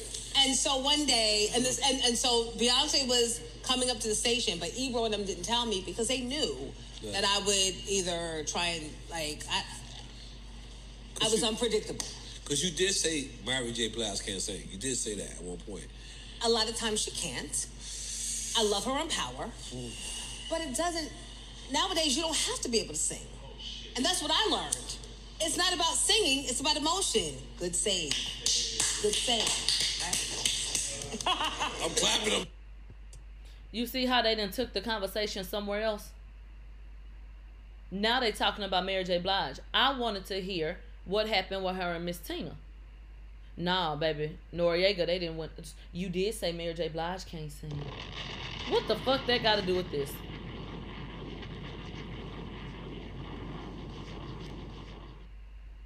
[0.45, 4.13] and so one day and this and, and so Beyonce was coming up to the
[4.15, 6.55] station, but Ebro and them didn't tell me because they knew
[7.01, 7.11] Yeah.
[7.21, 9.63] that I would either try and like I
[11.25, 12.05] I was unpredictable.
[12.43, 13.87] Because you did say Mary J.
[13.89, 14.61] Blige can't sing.
[14.69, 15.87] You did say that at one point.
[16.45, 17.67] A lot of times she can't.
[18.57, 19.49] I love her on power,
[20.49, 21.11] but it doesn't
[21.71, 23.25] nowadays you don't have to be able to sing.
[23.95, 24.97] And that's what I learned.
[25.41, 27.35] It's not about singing, it's about emotion.
[27.59, 28.13] Good save.
[29.01, 29.73] Good save.
[31.27, 32.47] I'm clapping them.
[33.71, 36.09] You see how they then took the conversation somewhere else?
[37.91, 39.19] Now they talking about Mary J.
[39.19, 39.59] Blige.
[39.73, 42.55] I wanted to hear what happened with her and Miss Tina.
[43.55, 44.37] Nah, baby.
[44.53, 45.51] Noreaga, they didn't want
[45.91, 46.87] you did say Mary J.
[46.89, 47.71] Blige can't sing.
[48.69, 50.11] What the fuck that got to do with this?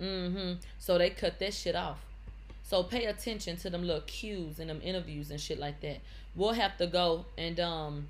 [0.02, 0.54] Mm-hmm.
[0.80, 2.00] So they cut that shit off.
[2.64, 6.00] So pay attention to them little cues in them interviews and shit like that.
[6.36, 8.08] We'll have to go and um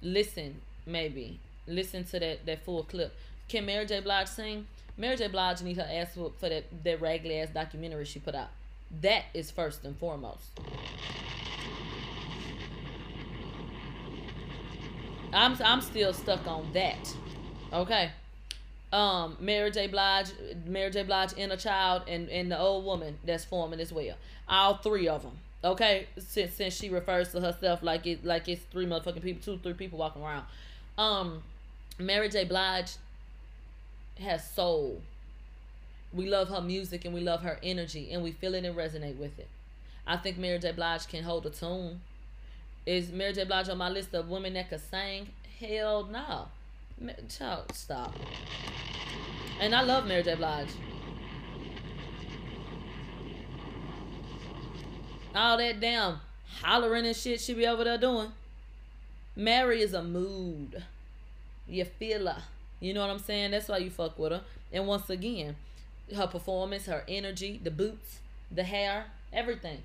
[0.00, 1.40] listen, maybe.
[1.66, 3.14] Listen to that, that full clip.
[3.48, 4.00] Can Mary J.
[4.00, 4.66] Blige sing?
[4.96, 5.28] Mary J.
[5.28, 8.48] Blige need her ass whooped for that, that raggedy ass documentary she put out.
[9.02, 10.58] That is first and foremost.
[15.32, 17.14] I'm I'm still stuck on that.
[17.72, 18.10] Okay.
[18.92, 19.88] Um, Mary J.
[19.88, 20.28] Blige,
[20.64, 21.02] Mary J.
[21.02, 24.16] Blige, inner child, and and the old woman that's forming as well.
[24.48, 25.38] All three of them.
[25.64, 29.58] Okay, since since she refers to herself like it like it's three motherfucking people, two
[29.62, 30.44] three people walking around.
[30.96, 31.42] Um,
[31.98, 32.44] Mary J.
[32.44, 32.92] Blige
[34.20, 35.02] has soul.
[36.12, 39.18] We love her music and we love her energy and we feel it and resonate
[39.18, 39.48] with it.
[40.06, 40.72] I think Mary J.
[40.72, 42.00] Blige can hold a tune.
[42.86, 43.44] Is Mary J.
[43.44, 45.28] Blige on my list of women that could sing?
[45.58, 46.46] Hell no.
[47.28, 48.14] Child, stop.
[49.60, 50.34] And I love Mary J.
[50.34, 50.68] Blige.
[55.34, 56.20] All that damn
[56.62, 58.32] hollering and shit she be over there doing.
[59.34, 60.82] Mary is a mood.
[61.68, 62.42] You feel her.
[62.80, 63.50] You know what I'm saying?
[63.50, 64.42] That's why you fuck with her.
[64.72, 65.56] And once again,
[66.14, 68.20] her performance, her energy, the boots,
[68.50, 69.82] the hair, everything.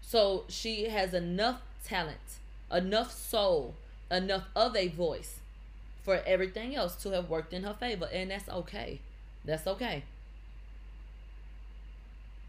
[0.00, 2.38] So she has enough talent,
[2.72, 3.74] enough soul,
[4.10, 5.40] enough of a voice
[6.06, 8.08] for everything else to have worked in her favor.
[8.12, 9.00] And that's okay.
[9.44, 10.04] That's okay.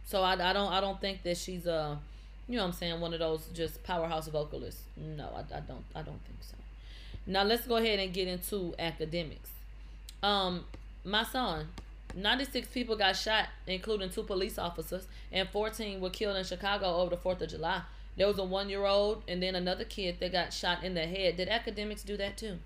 [0.06, 1.98] So I, I don't I don't think that she's a,
[2.48, 4.84] you know what I'm saying one of those just powerhouse vocalists.
[4.96, 6.56] No, I, I don't I don't think so.
[7.26, 9.50] Now let's go ahead and get into Akademiks.
[10.22, 10.64] Um,
[11.04, 11.66] Mysonne,
[12.16, 17.16] 96 people got shot, including two police officers, and 14 were killed in Chicago over
[17.16, 17.82] the 4th of July.
[18.18, 21.06] There was a one year old and then another kid that got shot in the
[21.06, 21.38] head.
[21.38, 22.58] Did Akademiks do that too?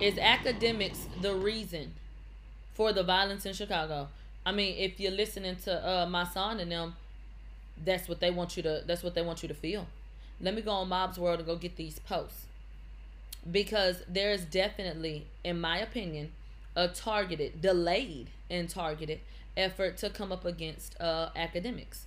[0.00, 1.92] Is Akademiks the reason
[2.74, 4.08] for the violence in Chicago?
[4.46, 6.96] I mean, if you're listening to uh, Mysonne and them,
[7.84, 8.82] that's what they want you to.
[8.86, 9.86] That's what they want you to feel.
[10.40, 12.46] Let me go on Mob's World and go get these posts
[13.50, 16.32] because there is definitely, in my opinion,
[16.76, 19.20] a targeted, delayed, and targeted
[19.56, 22.00] effort to come up against uh, Akademiks.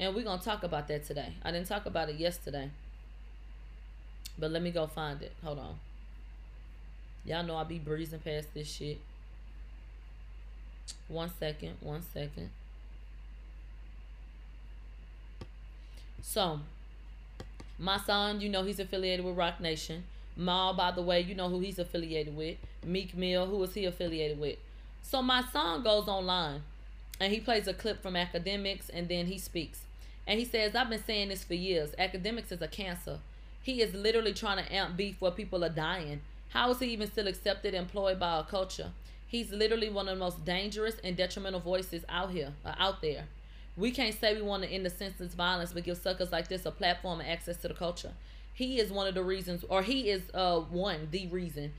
[0.00, 1.34] And we're gonna talk about that today.
[1.44, 2.70] I didn't talk about it yesterday,
[4.38, 5.32] but let me go find it.
[5.44, 5.74] Hold on.
[7.24, 8.98] Y'all know I be breezing past this shit.
[11.08, 12.50] One second, one second.
[16.20, 16.60] So,
[17.80, 20.04] Mysonne, you know he's affiliated with Roc Nation.
[20.36, 22.56] Mal, by the way, you know who he's affiliated with.
[22.84, 24.56] Meek Mill, who is he affiliated with?
[25.02, 26.62] So my son goes online
[27.20, 29.82] and he plays a clip from Akademiks and then he speaks.
[30.26, 31.90] And he says, I've been saying this for years.
[31.98, 33.18] Akademiks is a cancer.
[33.60, 36.20] He is literally trying to amp beef where people are dying.
[36.50, 38.90] How is he even still accepted, and employed by our culture?
[39.26, 43.24] He's literally one of the most dangerous and detrimental voices out here, uh, out there.
[43.76, 46.66] We can't say we want to end the senseless violence, but give suckers like this
[46.66, 48.12] a platform and access to the culture.
[48.52, 51.72] He is one of the reasons, or he is uh one the reason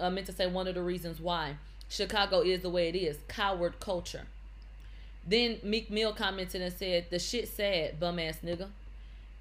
[0.00, 1.56] I meant to say one of the reasons why
[1.90, 3.18] Chicago is the way it is.
[3.28, 4.26] Coward culture.
[5.26, 8.68] Then Meek Mill commented and said, "The shit sad, bum ass nigga."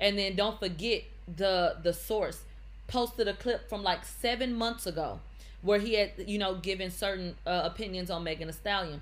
[0.01, 2.41] And then don't forget the the source
[2.87, 5.19] posted a clip from like seven months ago
[5.61, 9.01] where he had you know given certain uh, opinions on Megan Thee Stallion.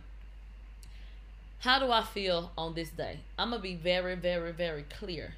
[1.59, 3.21] How do I feel on this day?
[3.39, 5.33] I'm gonna be very, very, very clear.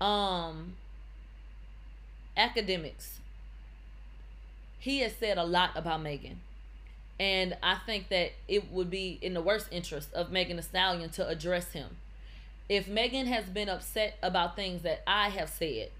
[0.00, 0.74] Um,
[2.36, 3.18] Akademiks.
[4.80, 6.40] He has said a lot about Megan.
[7.20, 11.10] And I think that it would be in the worst interest of Megan Thee Stallion
[11.10, 11.98] to address him.
[12.66, 15.90] If Megan has been upset about things that I have said,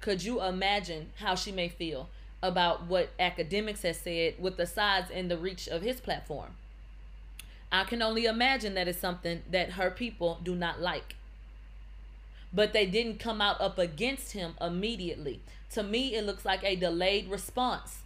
[0.00, 2.08] could you imagine how she may feel
[2.42, 6.54] about what Akademiks has said with the size and the reach of his platform?
[7.70, 11.16] I can only imagine that is something that her people do not like.
[12.54, 15.40] But they didn't come out up against him immediately.
[15.72, 17.99] To me, it looks like a delayed response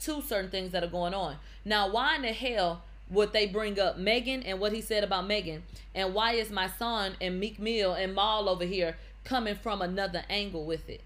[0.00, 1.36] to certain things that are going on.
[1.64, 5.26] Now, why in the hell would they bring up Megan and what he said about
[5.26, 5.62] Megan?
[5.94, 10.64] And why is Mysonne and Meek Mill and Mal over here coming from another angle
[10.64, 11.00] with it?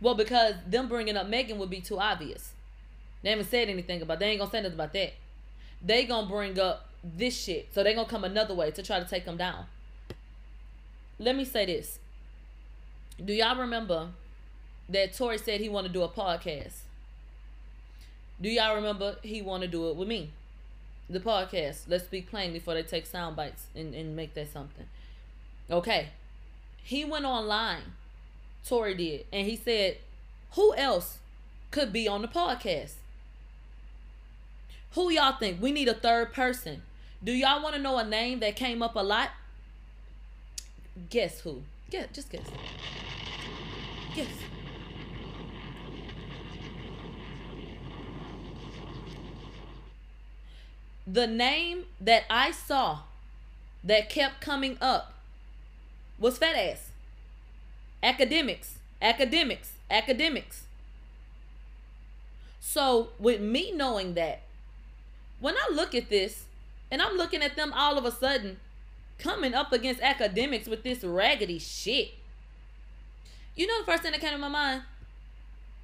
[0.00, 2.52] Well, because them bringing up Megan would be too obvious.
[3.22, 4.18] They haven't said anything about.
[4.18, 5.14] They ain't gonna say nothing about that.
[5.82, 9.06] They gonna bring up this shit, so they gonna come another way to try to
[9.06, 9.66] take them down.
[11.18, 11.98] Let me say this.
[13.24, 14.10] Do y'all remember
[14.88, 16.80] that Tory said he want to do a podcast?
[18.40, 20.30] Do y'all remember he want to do it with me?
[21.08, 21.82] The podcast.
[21.88, 24.86] Let's speak plainly before they take sound bites and, and make that something.
[25.70, 26.08] Okay.
[26.82, 27.82] He went online.
[28.66, 29.26] Tory did.
[29.32, 29.98] And he said,
[30.52, 31.18] who else
[31.70, 32.94] could be on the podcast?
[34.92, 35.60] Who y'all think?
[35.60, 36.82] We need a third person.
[37.22, 39.30] Do y'all want to know a name that came up a lot?
[41.10, 41.62] Guess who?
[41.90, 42.46] Guess, just guess.
[44.14, 44.28] Guess.
[51.06, 53.00] The name that I saw
[53.84, 55.14] that kept coming up
[56.18, 56.90] was fat ass.
[58.02, 60.62] Akademiks, Akademiks, Akademiks.
[62.60, 64.42] So, with me knowing that,
[65.38, 66.44] when I look at this
[66.90, 68.58] and I'm looking at them all of a sudden
[69.18, 72.14] coming up against Akademiks with this raggedy shit,
[73.54, 74.82] you know the first thing that came to my mind?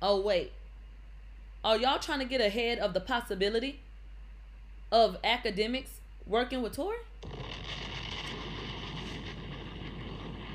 [0.01, 0.53] Oh, wait.
[1.65, 3.81] Are y'all trying to get ahead of the possibility
[4.93, 5.89] of Akademiks
[6.27, 6.99] working with Tory?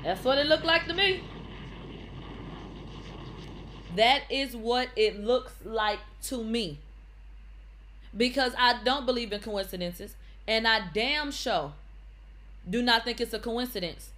[0.04, 1.24] That's what it looked like to me.
[3.96, 6.78] That is what it looks like to me.
[8.16, 10.14] Because I don't believe in coincidences.
[10.46, 11.72] And I damn sure
[12.68, 14.10] do not think it's a coincidence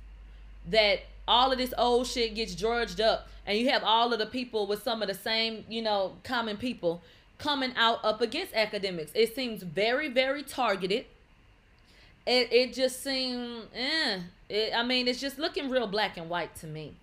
[0.68, 4.26] that all of this old shit gets dredged up and you have all of the
[4.26, 7.02] people with some of the same, you know, common people
[7.40, 9.10] coming out up against Akademiks.
[9.14, 11.06] It seems very, very targeted.
[12.26, 14.20] It, it just seems, eh.
[14.48, 16.94] It, I mean, it's just looking real black and white to me.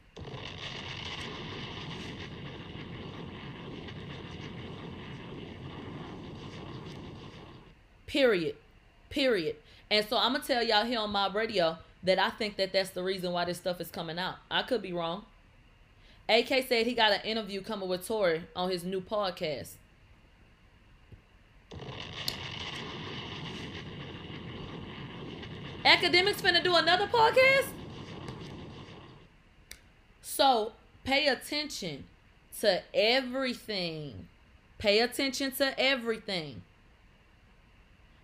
[8.05, 8.55] Period.
[9.09, 9.55] Period.
[9.89, 12.91] And so I'm gonna tell y'all here on my radio that I think that that's
[12.91, 14.35] the reason why this stuff is coming out.
[14.51, 15.25] I could be wrong.
[16.29, 19.71] AK said he got an interview coming with Tory on his new podcast.
[25.85, 27.67] Akademiks finna do another podcast?
[30.21, 30.73] So
[31.03, 32.05] pay attention
[32.59, 34.27] to everything.
[34.77, 36.61] Pay attention to everything.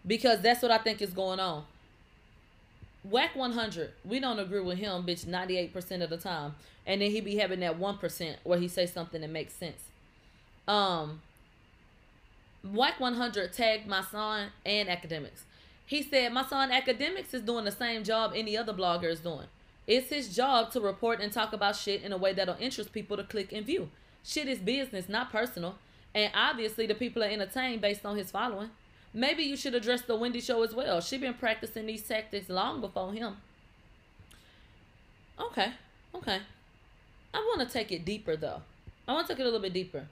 [0.06, 1.64] Because that's what I think is going on.
[3.04, 6.56] Whack 100, we don't agree with him, bitch, 98% of the time.
[6.86, 9.82] And then he be having that 1% where he say something that makes sense.
[10.68, 11.22] Um,
[12.64, 15.41] Whack 100 tagged Mysonne and Akademiks.
[15.86, 19.47] He said, My son Akademiks is doing the same job any other blogger is doing.
[19.86, 23.17] It's his job to report and talk about shit in a way that'll interest people
[23.17, 23.89] to click and view.
[24.23, 25.75] Shit is business, not personal.
[26.15, 28.69] And obviously, the people are entertained based on his following.
[29.13, 31.01] Maybe you should address the Wendy show as well.
[31.01, 33.38] She been practicing these tactics long before him.
[35.39, 35.71] Okay,
[36.15, 36.39] okay.
[37.34, 38.61] I want to take it deeper though.
[39.07, 40.07] I want to take it a little bit deeper.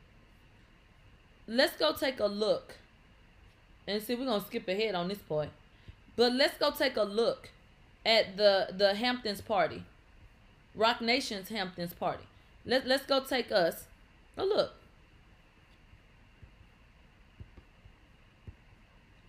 [1.48, 2.76] Let's go take a look.
[3.88, 5.52] And see, we're gonna skip ahead on this point.
[6.16, 7.50] But let's go take a look
[8.06, 9.84] at the the Hamptons party.
[10.76, 12.24] Roc Nation's Hamptons party.
[12.66, 13.86] Let, let's go take us
[14.38, 14.74] a look.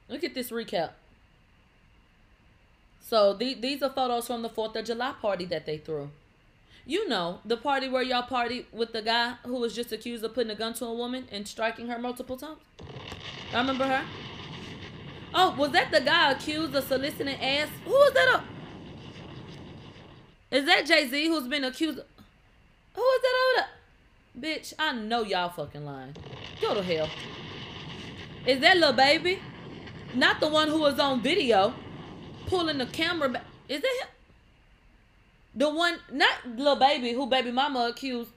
[0.09, 0.91] Look at this recap.
[3.01, 6.11] So the, these are photos from the 4th of July party that they threw.
[6.85, 10.35] You know, the party where y'all party with the guy who was just accused of
[10.35, 12.59] putting a gun to a woman and striking her multiple times.
[13.55, 14.05] I remember her.
[15.35, 17.69] Oh, was that the guy accused of soliciting ass?
[17.85, 18.35] Who was that?
[18.35, 18.45] Up?
[20.51, 21.99] Is that Jay Z who's been accused?
[22.95, 23.67] Who is that over
[24.37, 24.53] there?
[24.59, 26.15] Bitch, I know y'all fucking lying.
[26.61, 27.09] Go to hell.
[28.47, 29.39] Is that little baby?
[30.15, 31.75] Not the one who was on video
[32.47, 33.45] pulling the camera back.
[33.69, 34.09] Is that him?
[35.55, 38.31] The one, not little baby, who baby mama accused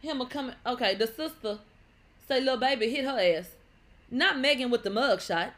[0.00, 0.54] him of coming.
[0.66, 1.58] Okay, the sister
[2.26, 3.50] say little baby hit her ass.
[4.10, 5.52] Not Megan with the mug shot.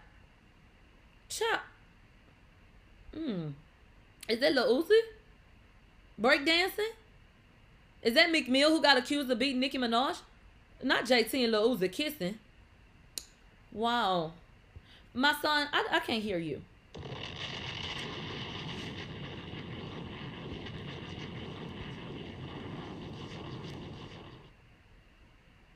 [1.31, 1.62] Chop.
[3.14, 3.51] Hmm.
[4.28, 5.01] Is that Lil Uzi?
[6.20, 6.91] Breakdancing?
[8.03, 10.18] Is that Meek Mill who got accused of beating Nicki Minaj?
[10.83, 12.39] Not JT and Lil Uzi kissing.
[13.72, 14.33] Wow.
[15.14, 16.62] Mysonne, I, I can't hear you.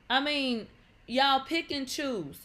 [0.09, 0.67] I mean,
[1.07, 2.37] y'all pick and choose,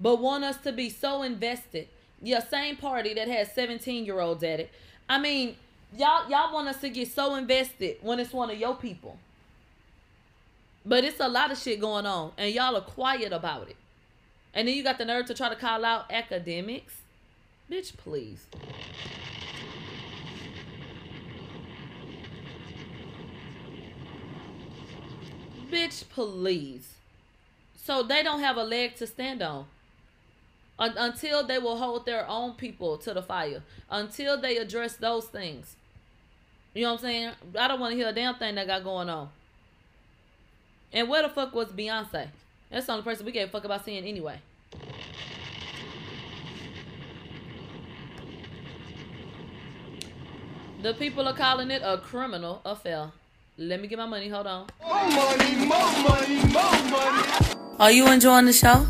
[0.00, 1.88] but want us to be so invested.
[2.26, 4.72] Yeah, same party that has 17 year olds at it.
[5.08, 5.54] I mean,
[5.96, 9.16] y'all y'all want us to get so invested when it's one of your people.
[10.84, 13.76] But it's a lot of shit going on, and y'all are quiet about it.
[14.52, 16.94] And then you got the nerve to try to call out Akademiks.
[17.70, 18.44] Bitch, please.
[25.70, 26.94] Bitch, please.
[27.76, 29.66] So they don't have a leg to stand on.
[30.78, 33.62] Un- until they will hold their own people to the fire.
[33.90, 35.76] Until they address those things.
[36.74, 37.30] You know what I'm saying?
[37.58, 39.30] I don't want to hear a damn thing that got going on.
[40.92, 42.28] And where the fuck was Beyonce?
[42.70, 44.40] That's the only person we gave a fuck about seeing anyway.
[50.82, 53.10] The people are calling it a criminal affair.
[53.58, 54.28] Let me get my money.
[54.28, 54.66] Hold on.
[54.82, 57.76] More money, more money, more money.
[57.78, 58.86] Are you enjoying the show?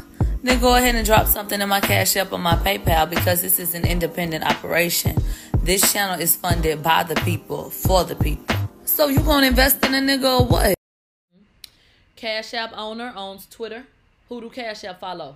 [0.46, 3.58] Then go ahead and drop something in my Cash App or my PayPal because this
[3.58, 5.16] is an independent operation.
[5.58, 8.54] This channel is funded by the people, for the people.
[8.84, 10.74] So you gonna invest in a nigga or what?
[12.14, 13.86] Cash App owner owns Twitter.
[14.28, 15.34] Who do Cash App follow?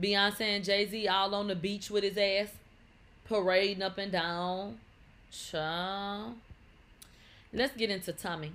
[0.00, 2.48] Beyonce and Jay Z all on the beach with his ass,
[3.28, 4.78] parading up and down.
[5.30, 6.36] Child.
[7.52, 8.52] Let's get into Tommie.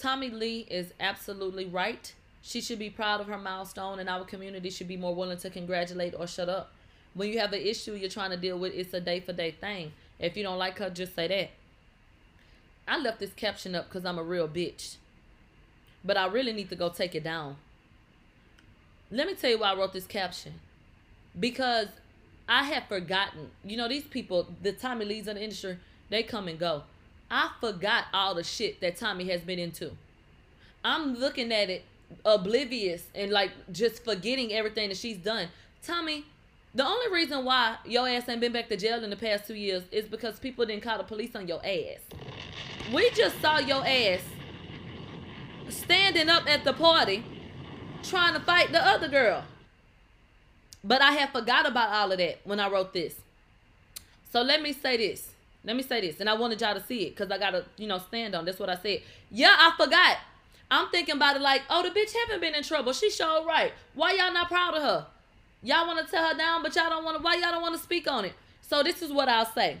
[0.00, 2.14] Tommie Lee is absolutely right.
[2.48, 5.50] She should be proud of her milestone, and our community should be more willing to
[5.50, 6.72] congratulate or shut up.
[7.12, 9.50] When you have an issue you're trying to deal with, it's a day for day
[9.50, 9.92] thing.
[10.18, 11.50] If you don't like her, just say that.
[12.90, 14.96] I left this caption up because I'm a real bitch.
[16.02, 17.56] But I really need to go take it down.
[19.10, 20.54] Let me tell you why I wrote this caption.
[21.38, 21.88] Because
[22.48, 23.50] I had forgotten.
[23.62, 25.76] You know, these people, the Tommie Lees of the industry,
[26.08, 26.84] they come and go.
[27.30, 29.90] I forgot all the shit that Tommie has been into.
[30.82, 31.84] I'm looking at it
[32.24, 35.48] oblivious and like just forgetting everything that she's done.
[35.82, 36.24] Tommie,
[36.74, 39.54] the only reason why your ass ain't been back to jail in the past two
[39.54, 42.00] years is because people didn't call the police on your ass.
[42.92, 44.20] We just saw your ass
[45.68, 47.24] standing up at the party
[48.02, 49.44] trying to fight the other girl.
[50.84, 53.14] But I had forgot about all of that when I wrote this.
[54.30, 55.30] So let me say this.
[55.64, 56.20] Let me say this.
[56.20, 58.44] And I wanted y'all to see it because I got to, you know, stand on.
[58.44, 59.02] That's what I said.
[59.30, 60.18] Yeah, I forgot.
[60.70, 62.92] I'm thinking about it like, oh, the bitch haven't been in trouble.
[62.92, 63.72] She showed right.
[63.94, 65.06] Why y'all not proud of her?
[65.62, 67.22] Y'all want to tell her down, but y'all don't want to.
[67.22, 68.34] Why y'all don't want to speak on it?
[68.60, 69.78] So this is what I'll say.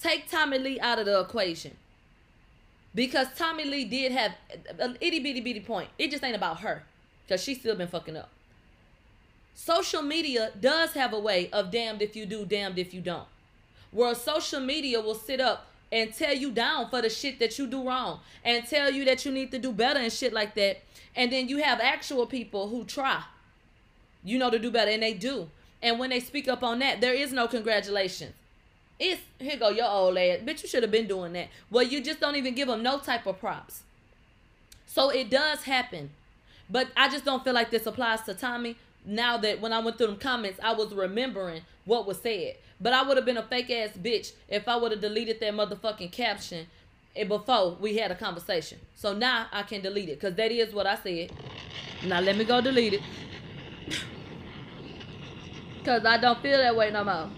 [0.00, 1.76] Take Tommie Lee out of the equation.
[2.94, 4.32] Because Tommie Lee did have
[4.78, 5.88] an itty bitty bitty point.
[5.98, 6.84] It just ain't about her.
[7.26, 8.28] Because she's still been fucking up.
[9.54, 13.26] Social media does have a way of damned if you do, damned if you don't.
[13.90, 17.66] Where social media will sit up and tell you down for the shit that you
[17.66, 20.78] do wrong and tell you that you need to do better and shit like that.
[21.16, 23.22] And then you have actual people who try,
[24.22, 25.48] you know, to do better and they do.
[25.82, 28.32] And when they speak up on that, there is no congratulations.
[28.98, 30.40] It's here go your old ass.
[30.40, 31.48] Bitch, you should have been doing that.
[31.70, 33.82] Well, you just don't even give them no type of props.
[34.86, 36.10] So it does happen.
[36.68, 38.76] But I just don't feel like this applies to Tommie.
[39.04, 42.56] Now that when I went through them comments, I was remembering what was said.
[42.80, 45.54] But I would have been a fake ass bitch if I would have deleted that
[45.54, 46.66] motherfucking caption
[47.14, 48.78] before we had a conversation.
[48.94, 51.32] So now I can delete it because that is what I said.
[52.06, 53.02] Now let me go delete it.
[55.78, 57.30] Because I don't feel that way no more.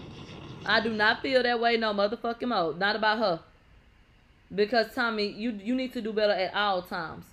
[0.65, 2.73] I do not feel that way no motherfucking more.
[2.73, 3.39] Not about her.
[4.53, 7.23] Because Tommie, you you need to do better at all times.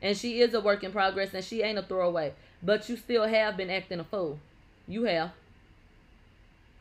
[0.00, 2.32] And she is a work in progress and she ain't a throwaway.
[2.66, 4.40] But you still have been acting a fool.
[4.88, 5.30] You have.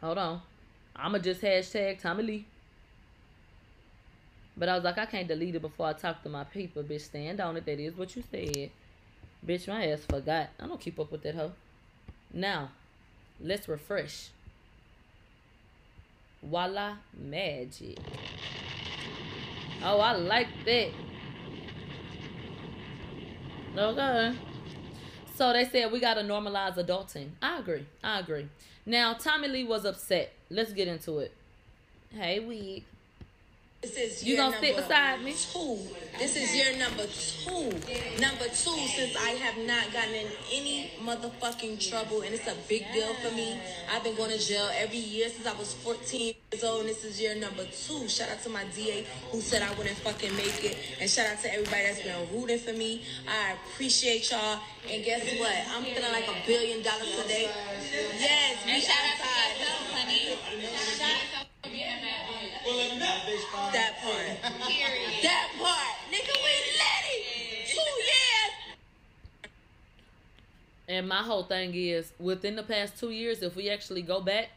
[0.02, 0.42] Hold on.
[0.96, 2.46] I'ma just hashtag Tommie Lee.
[4.58, 6.82] But I was like, I can't delete it before I talk to my people.
[6.82, 7.68] Bitch, stand on it.
[7.68, 8.72] That is what you said.
[9.46, 10.50] Bitch, my ass forgot.
[10.60, 11.52] I don't keep up with that hoe.
[12.34, 12.72] Now,
[13.40, 14.30] let's refresh.
[16.42, 18.00] Voila magic.
[19.84, 20.90] Oh, I like that.
[23.78, 24.36] Okay.
[25.36, 27.32] So they said we gotta normalize adulting.
[27.42, 27.86] I agree.
[28.04, 28.48] I agree.
[28.86, 30.32] Now Tommie Lee was upset.
[30.50, 31.34] Let's get into it.
[32.10, 32.86] Hey, we.
[33.86, 35.36] This is You gonna sit beside me?
[35.54, 35.78] Two.
[36.18, 37.70] This is year number two.
[38.20, 42.82] Number two since I have not gotten in any motherfucking trouble, and it's a big
[42.94, 43.60] deal for me.
[43.94, 47.04] I've been going to jail every year since I was 14 years old, and this
[47.04, 48.10] is year number two.
[48.10, 51.44] Shout out to my DA who said I wouldn't fucking make it, and shout out
[51.44, 53.04] to everybody that's been rooting for me.
[53.28, 55.54] I appreciate y'all, and guess what?
[55.70, 57.52] I'm feeling like a billion dollars today.
[58.18, 59.85] Yes, we outside.
[63.74, 64.42] That part.
[65.24, 65.96] That part.
[66.12, 67.68] Nigga, we lit it.
[67.68, 68.54] Two years.
[70.88, 74.50] And my whole thing is within the past two years, if we actually go back,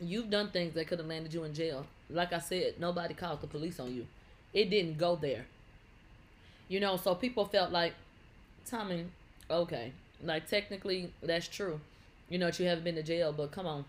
[0.00, 1.86] you've done things that could have landed you in jail.
[2.10, 4.06] Like I said, nobody called the police on you.
[4.52, 5.46] It didn't go there.
[6.68, 7.94] You know, so people felt like,
[8.66, 9.06] Tommie,
[9.50, 11.80] okay, like technically that's true.
[12.28, 13.84] You know, that you haven't been to jail, but come on.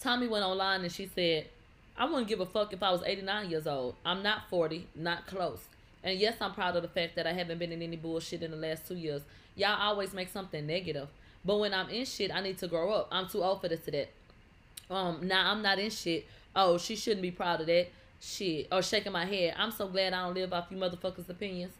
[0.00, 1.46] Tommie went online and she said,
[1.98, 3.94] I wouldn't give a fuck if I was 89 years old.
[4.04, 5.60] I'm not 40, not close.
[6.04, 8.50] And yes, I'm proud of the fact that I haven't been in any bullshit in
[8.50, 9.22] the last two years.
[9.56, 11.08] Y'all always make something negative.
[11.44, 13.08] But when I'm in shit, I need to grow up.
[13.10, 14.08] I'm too old for this that.
[14.90, 16.26] Um, now I'm not in shit.
[16.54, 17.88] Oh, she shouldn't be proud of that.
[18.20, 18.68] Shit.
[18.70, 19.54] Or shaking my head.
[19.56, 21.72] I'm so glad I don't live off you motherfuckers' opinions.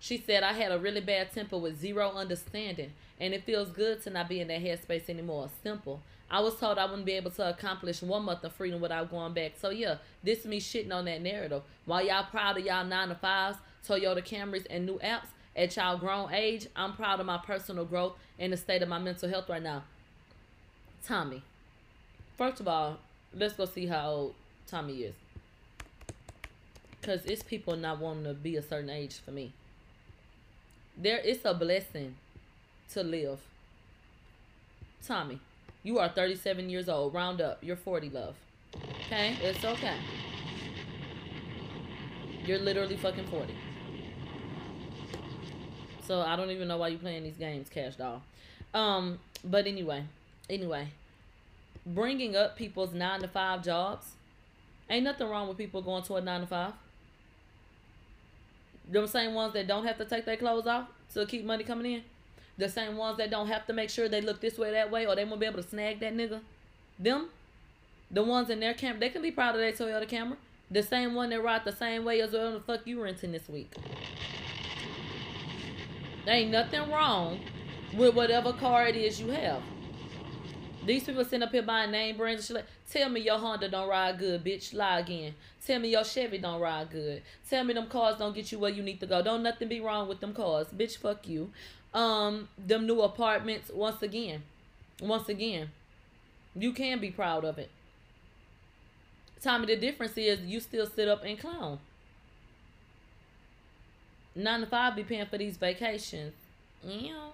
[0.00, 4.02] She said I had a really bad temper with zero understanding, and it feels good
[4.04, 5.48] to not be in that headspace anymore.
[5.62, 6.00] Simple.
[6.30, 9.32] I was told I wouldn't be able to accomplish one month of freedom without going
[9.32, 9.52] back.
[9.58, 11.62] So yeah, this is me shitting on that narrative.
[11.86, 15.96] While y'all proud of y'all nine to fives, Toyota Camrys, and new apps at y'all
[15.96, 19.48] grown age, I'm proud of my personal growth and the state of my mental health
[19.48, 19.84] right now.
[21.06, 21.42] Tommie,
[22.36, 22.98] first of all,
[23.34, 24.34] let's go see how old
[24.66, 25.14] Tommie is.
[27.00, 29.52] Cause it's people not wanting to be a certain age for me.
[30.96, 32.16] There, it's a blessing
[32.92, 33.38] to live.
[35.06, 35.40] Tommie,
[35.82, 37.14] you are 37 years old.
[37.14, 37.58] Round up.
[37.62, 38.34] You're 40, love.
[39.06, 39.36] Okay?
[39.42, 39.96] It's okay.
[42.44, 43.54] You're literally fucking 40.
[46.06, 48.22] So I don't even know why you playing these games, Cash Doll.
[48.72, 50.04] Um, but anyway,
[50.48, 50.88] anyway,
[51.84, 54.06] bringing up people's nine to five jobs,
[54.88, 56.72] ain't nothing wrong with people going to a nine to five.
[58.90, 61.92] Them same ones that don't have to take their clothes off to keep money coming
[61.92, 62.02] in.
[62.58, 65.06] The same ones that don't have to make sure they look this way, that way,
[65.06, 66.40] or they won't be able to snag that nigga.
[66.98, 67.28] Them,
[68.10, 70.36] the ones in their camp, they can be proud of their Toyota Camry.
[70.70, 73.48] The same one that ride the same way as whatever the fuck you renting this
[73.48, 73.72] week.
[76.26, 77.40] There ain't nothing wrong
[77.96, 79.62] with whatever car it is you have.
[80.84, 84.18] These people sitting up here buying name brands like, tell me your Honda don't ride
[84.18, 84.74] good, bitch.
[84.74, 85.34] Lie again.
[85.66, 87.22] Tell me your Chevy don't ride good.
[87.48, 89.22] Tell me them cars don't get you where you need to go.
[89.22, 90.66] Don't nothing be wrong with them cars.
[90.68, 91.50] Bitch, fuck you.
[91.94, 94.42] Um, them new apartments, once again.
[95.00, 95.70] Once again.
[96.54, 97.70] You can be proud of it.
[99.40, 101.78] Tommie, the difference is you still sit up and clown.
[104.34, 106.32] Nine to five be paying for these vacations.
[106.82, 107.30] Yeah.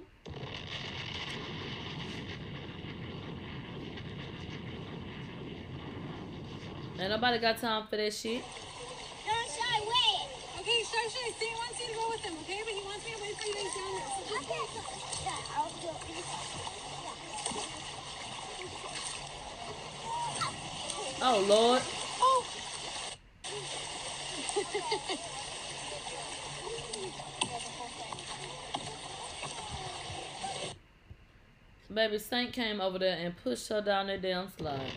[6.98, 8.42] Ain't nobody got time for that shit.
[10.64, 11.04] Okay, Shy,
[11.36, 12.62] Stay wants you to go with him, okay?
[12.64, 14.08] But he wants me to wait for you guys down there.
[14.08, 14.70] So wait.
[15.26, 15.88] Yeah, I'll do.
[21.20, 21.82] Oh Lord.
[22.18, 22.44] Oh.
[31.92, 34.92] Baby Saint came over there and pushed her down that damn slide.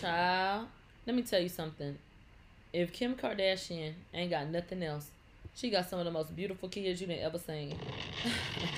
[0.00, 0.68] Child,
[1.06, 1.98] let me tell you something.
[2.72, 5.10] If Kim Kardashian ain't got nothing else,
[5.54, 7.76] she got some of the most beautiful kids you done ever seen.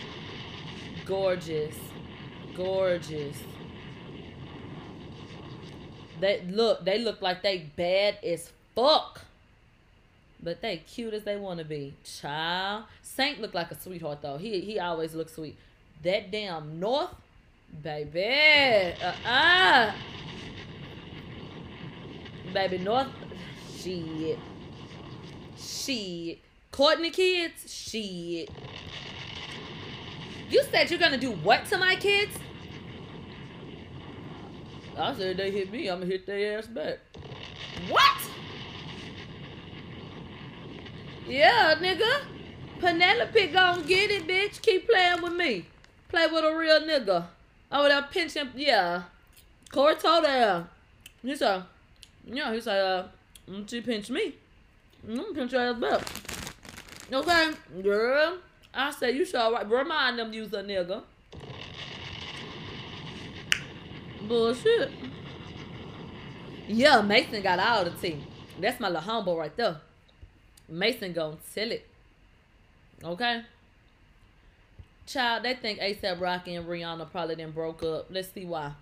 [1.04, 1.74] Gorgeous.
[2.56, 3.36] Gorgeous.
[6.20, 9.22] They look, they look like they bad as fuck.
[10.42, 11.94] But they cute as they want to be.
[12.04, 12.84] Child.
[13.02, 14.38] Saint look like a sweetheart though.
[14.38, 15.58] He he always looks sweet.
[16.02, 17.14] That damn North,
[17.82, 18.94] baby.
[19.02, 19.92] Uh-uh.
[22.52, 23.08] Baby North,
[23.76, 24.38] shit.
[25.56, 26.38] Shit.
[26.72, 28.50] Kourtney kids, shit.
[30.48, 32.36] You said you're gonna do what to my kids?
[34.98, 36.98] I said they hit me, I'ma hit their ass back.
[37.88, 38.18] What?
[41.26, 42.22] Yeah, nigga.
[42.80, 44.60] Penelope gon' get it, bitch.
[44.60, 45.66] Keep playing with me.
[46.08, 47.26] Play with a real nigga.
[47.70, 49.02] Oh, Over there pinching, yeah.
[49.70, 50.66] Corey told her.
[52.24, 53.04] Yeah, he said, uh,
[53.48, 54.34] mm, she pinched me.
[55.08, 56.02] I'm gonna pinch your ass back.
[57.12, 57.50] Okay,
[57.82, 58.38] girl.
[58.72, 59.68] I said, you should right.
[59.68, 61.02] remind them use a nigga.
[64.22, 64.90] Bullshit.
[66.68, 68.22] Yeah, Mason got all the tea.
[68.60, 69.78] That's my little humble right there.
[70.68, 71.84] Mason gonna sell it.
[73.02, 73.42] Okay?
[75.06, 78.06] Child, they think ASAP Rocky and Rihanna probably then broke up.
[78.10, 78.72] Let's see why.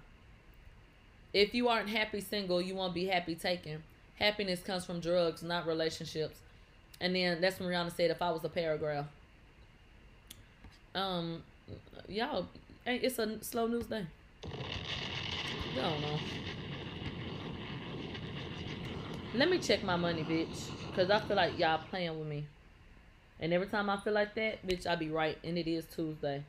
[1.39, 3.85] If you aren't happy single, you won't be happy taken.
[4.19, 6.41] Happiness comes from drugs, not relationships.
[7.01, 9.07] And then that's when Rihanna said, if I was a paragraph.
[10.97, 11.45] Um,
[12.09, 12.49] y'all,
[12.85, 14.05] it's a slow news day.
[14.45, 16.19] I don't know.
[19.37, 20.71] Let me check my money, bitch.
[20.89, 22.47] Because I feel like y'all playing with me.
[23.39, 25.39] And every time I feel like that, bitch, I be right.
[25.45, 26.43] And it is Tuesday.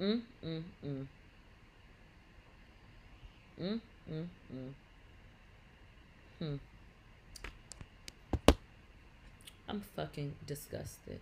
[0.00, 1.06] Mm, mm, mm.
[3.60, 3.80] Mm,
[4.10, 4.72] mm, mm.
[6.38, 6.54] Hmm.
[9.68, 11.18] I'm fucking disgusted.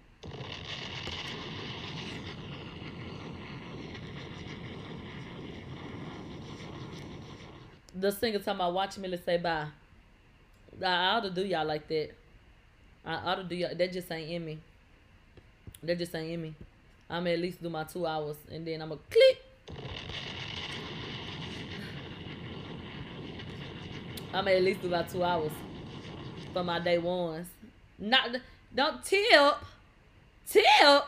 [7.94, 9.66] The singer talking about watching me, say bye.
[10.84, 12.10] I ought to do y'all like that.
[13.06, 13.74] I ought to do y'all.
[13.74, 14.58] That just ain't in me.
[15.82, 16.54] That just ain't in me.
[17.08, 19.45] I'm at least do my two hours and then I'm going to click.
[24.36, 25.50] I'm at least do about two hours
[26.52, 27.46] for my day ones.
[27.98, 28.36] Not
[28.74, 29.54] don't tip,
[30.46, 31.04] tip,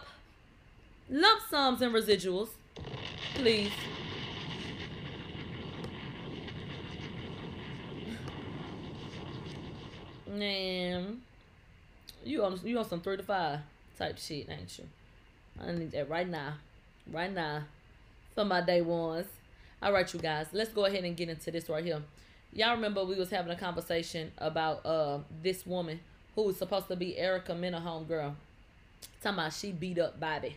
[1.11, 2.49] lump sums and residuals,
[3.35, 3.71] please.
[10.27, 11.21] Man,
[12.25, 13.59] you on you on some three to five
[13.99, 14.85] type shit, ain't you?
[15.63, 16.55] I need that right now,
[17.13, 17.65] right now,
[18.35, 19.27] for my day ones.
[19.83, 22.01] All right, you guys, let's go ahead and get into this right here.
[22.53, 26.01] Y'all remember we was having a conversation about uh this woman
[26.35, 28.35] who was supposed to be Erica Mena homegirl.
[29.23, 30.57] Talking about she beat up Bobby.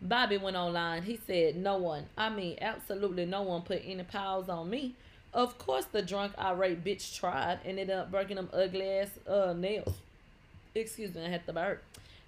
[0.00, 1.02] Bobby went online.
[1.02, 4.94] He said, No one, I mean, absolutely no one put any piles on me.
[5.32, 9.54] Of course, the drunk, irate bitch tried and ended up breaking them ugly ass uh,
[9.56, 9.94] nails.
[10.74, 11.78] Excuse me, I had the bird.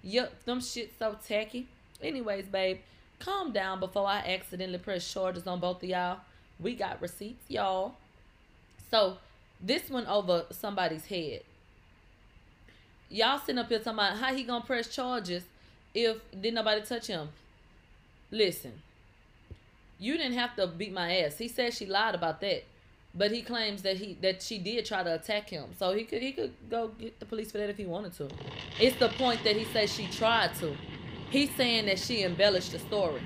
[0.01, 1.67] Yup, them shit so tacky.
[2.01, 2.79] Anyways, babe,
[3.19, 6.19] calm down before I accidentally press charges on both of y'all.
[6.59, 7.95] We got receipts, y'all.
[8.95, 9.17] So,
[9.59, 11.41] this went over somebody's head.
[13.09, 15.43] Y'all sitting up here talking about how he gonna press charges
[15.93, 17.27] if didn't nobody touch him.
[18.31, 18.71] Listen,
[19.99, 21.37] you didn't have to beat my ass.
[21.37, 22.63] He said she lied about that,
[23.13, 25.71] but he claims that he that she did try to attack him.
[25.77, 28.29] So he could he could go get the police for that if he wanted to.
[28.79, 30.73] It's the point that he says she tried to.
[31.31, 33.23] He's saying that she embellished the story.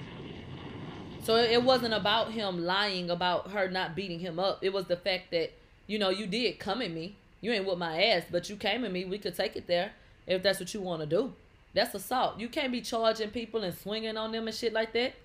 [1.21, 4.63] So it wasn't about him lying about her not beating him up.
[4.63, 5.51] It was the fact that
[5.89, 7.17] you know you did come at me.
[7.41, 9.05] You ain't with my ass, but you came at me.
[9.05, 9.91] We could take it there
[10.27, 11.33] if that's what you want to do.
[11.73, 12.39] That's assault.
[12.39, 15.15] You can't be charging people and swinging on them and shit like that.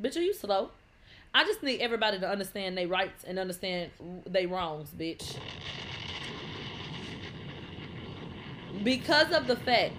[0.00, 0.72] Bitch, are you slow?
[1.32, 3.92] I just need everybody to understand their rights and understand
[4.26, 5.36] their wrongs, bitch.
[8.84, 9.94] Because of the fact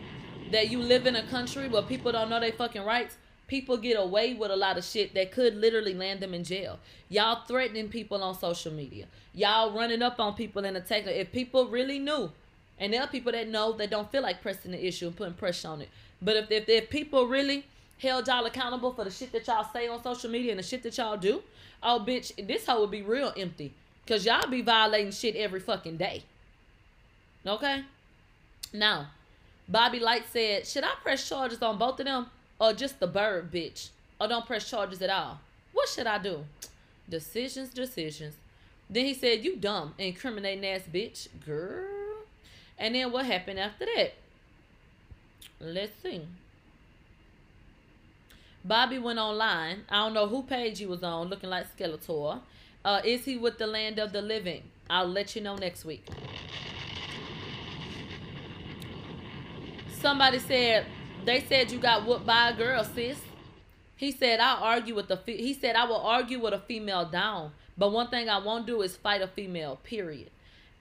[0.52, 3.18] that you live in a country where people don't know their fucking rights,
[3.52, 6.80] people get away with a lot of shit that could literally land them in jail.
[7.10, 9.06] Y'all threatening people on social media.
[9.34, 11.10] Y'all running up on people and attacking.
[11.10, 12.32] If people really knew,
[12.80, 15.34] and there are people that know that don't feel like pressing the issue and putting
[15.34, 15.90] pressure on it.
[16.22, 17.66] But if, if, if people really
[17.98, 20.82] held y'all accountable for the shit that y'all say on social media and the shit
[20.84, 21.44] that y'all do,
[21.84, 23.74] oh bitch, this hoe would be real empty.
[24.08, 26.24] Cause y'all be violating shit every fucking day.
[27.46, 27.84] Okay?
[28.72, 29.08] Now,
[29.68, 32.28] Bobby Light said, should I press charges on both of them?
[32.62, 33.90] Or just the bird bitch?
[34.20, 35.40] Or don't press charges at all?
[35.74, 36.46] What should I do?
[37.10, 38.36] Decisions, decisions.
[38.88, 41.28] Then he said, you dumb, incriminating ass bitch.
[41.44, 42.20] Girl.
[42.78, 44.14] And then what happened after that?
[45.60, 46.22] Let's see.
[48.64, 49.86] Bobby went online.
[49.90, 52.42] I don't know who page he was on, looking like Skeletor.
[52.86, 54.62] Uh, is he with the land of the living?
[54.88, 56.08] I'll let you know next week.
[60.00, 60.86] Somebody said
[61.26, 63.20] they said you got whooped by a girl, sis.
[63.96, 65.18] He said I'll argue with the.
[65.18, 68.66] Fe- he said I will argue with a female down, but one thing I won't
[68.66, 69.80] do is fight a female.
[69.84, 70.30] Period.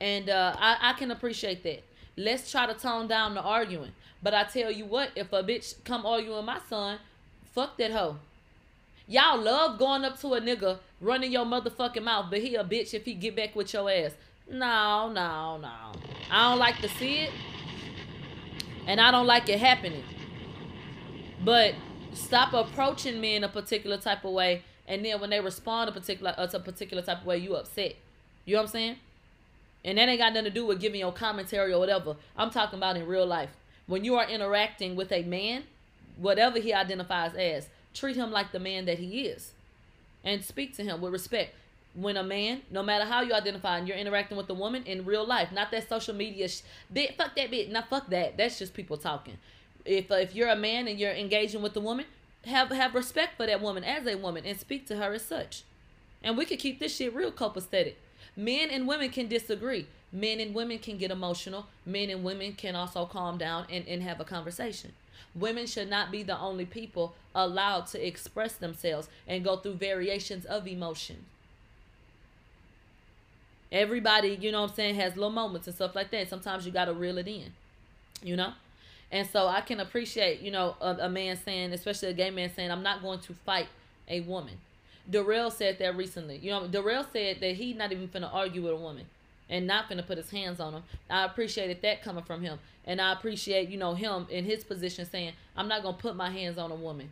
[0.00, 1.82] And uh, I, I can appreciate that.
[2.16, 3.92] Let's try to tone down the arguing.
[4.22, 6.98] But I tell you what, if a bitch come arguing my son,
[7.52, 8.16] fuck that hoe.
[9.06, 12.94] Y'all love going up to a nigga running your motherfucking mouth, but he a bitch
[12.94, 14.12] if he get back with your ass.
[14.48, 15.92] No, no, no.
[16.30, 17.30] I don't like to see it.
[18.86, 20.04] And I don't like it happening.
[21.42, 21.74] But
[22.12, 26.34] stop approaching men a particular type of way, and then when they respond a particular
[26.36, 27.96] uh, a particular type of way, you upset.
[28.44, 28.96] You know what I'm saying?
[29.84, 32.16] And that ain't got nothing to do with giving your commentary or whatever.
[32.36, 33.50] I'm talking about in real life.
[33.86, 35.64] When you are interacting with a man,
[36.16, 39.52] whatever he identifies as, treat him like the man that he is.
[40.22, 41.54] And speak to him with respect.
[41.94, 45.06] When a man, no matter how you identify, and you're interacting with a woman in
[45.06, 46.60] real life, not that social media sh-
[46.92, 48.36] bit, fuck that bit, not fuck that.
[48.36, 49.38] That's just people talking.
[49.84, 52.06] If uh, if you're a man and you're engaging with a woman,
[52.44, 55.62] have have respect for that woman as a woman and speak to her as such.
[56.22, 57.94] And we could keep this shit real copacetic.
[58.36, 59.86] Men and women can disagree.
[60.12, 61.66] Men and women can get emotional.
[61.86, 64.92] Men and women can also calm down and, and have a conversation.
[65.34, 70.44] Women should not be the only people allowed to express themselves and go through variations
[70.44, 71.24] of emotion.
[73.70, 76.28] Everybody, you know what I'm saying, has little moments and stuff like that.
[76.28, 77.52] Sometimes you got to reel it in,
[78.22, 78.52] you know?
[79.12, 82.50] And so I can appreciate, you know, a, a man saying, especially a gay man
[82.54, 83.68] saying, I'm not going to fight
[84.08, 84.54] a woman.
[85.08, 86.36] Darrell said that recently.
[86.36, 89.06] You know, Darrell said that he not even finna argue with a woman
[89.48, 90.82] and not finna put his hands on them.
[91.08, 92.58] I appreciated that coming from him.
[92.84, 96.30] And I appreciate, you know, him in his position saying, I'm not gonna put my
[96.30, 97.10] hands on a woman.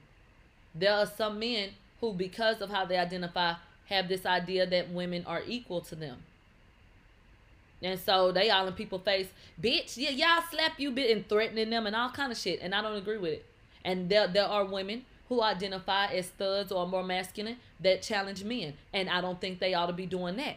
[0.75, 1.71] There are some men
[2.01, 3.55] who, because of how they identify,
[3.87, 6.19] have this idea that women are equal to them.
[7.83, 9.29] And so they all in people face,
[9.61, 12.61] bitch, yeah, y'all slap you bit and threatening them and all kind of shit.
[12.61, 13.47] And I don't agree with it.
[13.85, 18.75] And there there are women who identify as thugs or more masculine that challenge men.
[18.93, 20.57] And I don't think they ought to be doing that.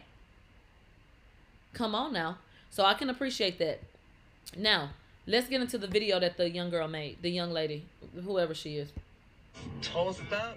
[1.74, 2.38] Come on now.
[2.70, 3.80] So I can appreciate that.
[4.56, 4.90] Now,
[5.26, 7.84] let's get into the video that the young girl made, the young lady,
[8.24, 8.90] whoever she is.
[9.82, 10.56] Toast up.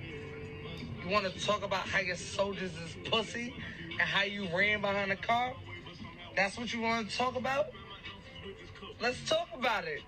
[1.03, 3.53] You want to talk about how your soldiers is pussy
[3.91, 5.53] and how you ran behind the car?
[6.35, 7.67] That's what you want to talk about?
[9.01, 10.01] Let's talk about it.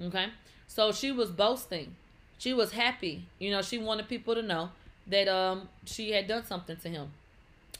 [0.00, 0.26] Okay.
[0.66, 1.94] So she was boasting.
[2.38, 3.26] She was happy.
[3.38, 4.70] You know, she wanted people to know
[5.06, 7.12] that um she had done something to him.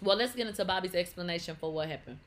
[0.00, 2.18] Well, let's get into Bobby's explanation for what happened.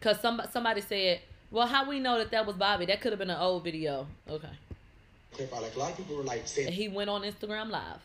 [0.00, 2.86] Cause some somebody said, "Well, how we know that that was Bobby?
[2.86, 4.48] That could have been an old video." Okay.
[5.32, 5.52] Clip.
[5.52, 8.00] Like a lot of people were like saying He went on Instagram Live.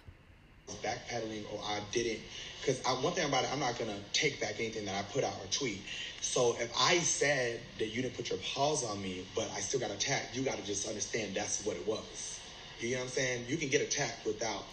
[0.75, 2.19] Backpedaling or I didn't.
[2.61, 5.33] Because one thing about it, I'm not gonna take back anything that I put out
[5.41, 5.81] or tweet.
[6.21, 9.79] So if I said that you didn't put your paws on me, but I still
[9.79, 12.39] got attacked, you got to just understand that's what it was.
[12.79, 13.45] You know what I'm saying?
[13.47, 14.63] You can get attacked without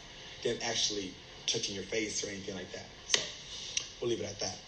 [0.43, 1.13] them actually
[1.47, 2.87] touching your face or anything like that.
[3.09, 3.21] So
[4.01, 4.59] we'll leave it at that.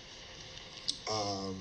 [1.11, 1.57] Um,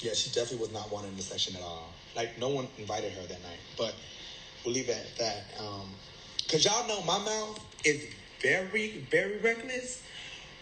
[0.00, 1.88] yeah, she definitely was not wanted in the session at all.
[2.14, 3.58] Like no one invited her that night.
[3.76, 3.94] But
[4.64, 5.44] we'll leave it at that.
[5.60, 5.88] Um,
[6.48, 8.06] Cause y'all know my mouth is
[8.40, 10.02] very, very reckless.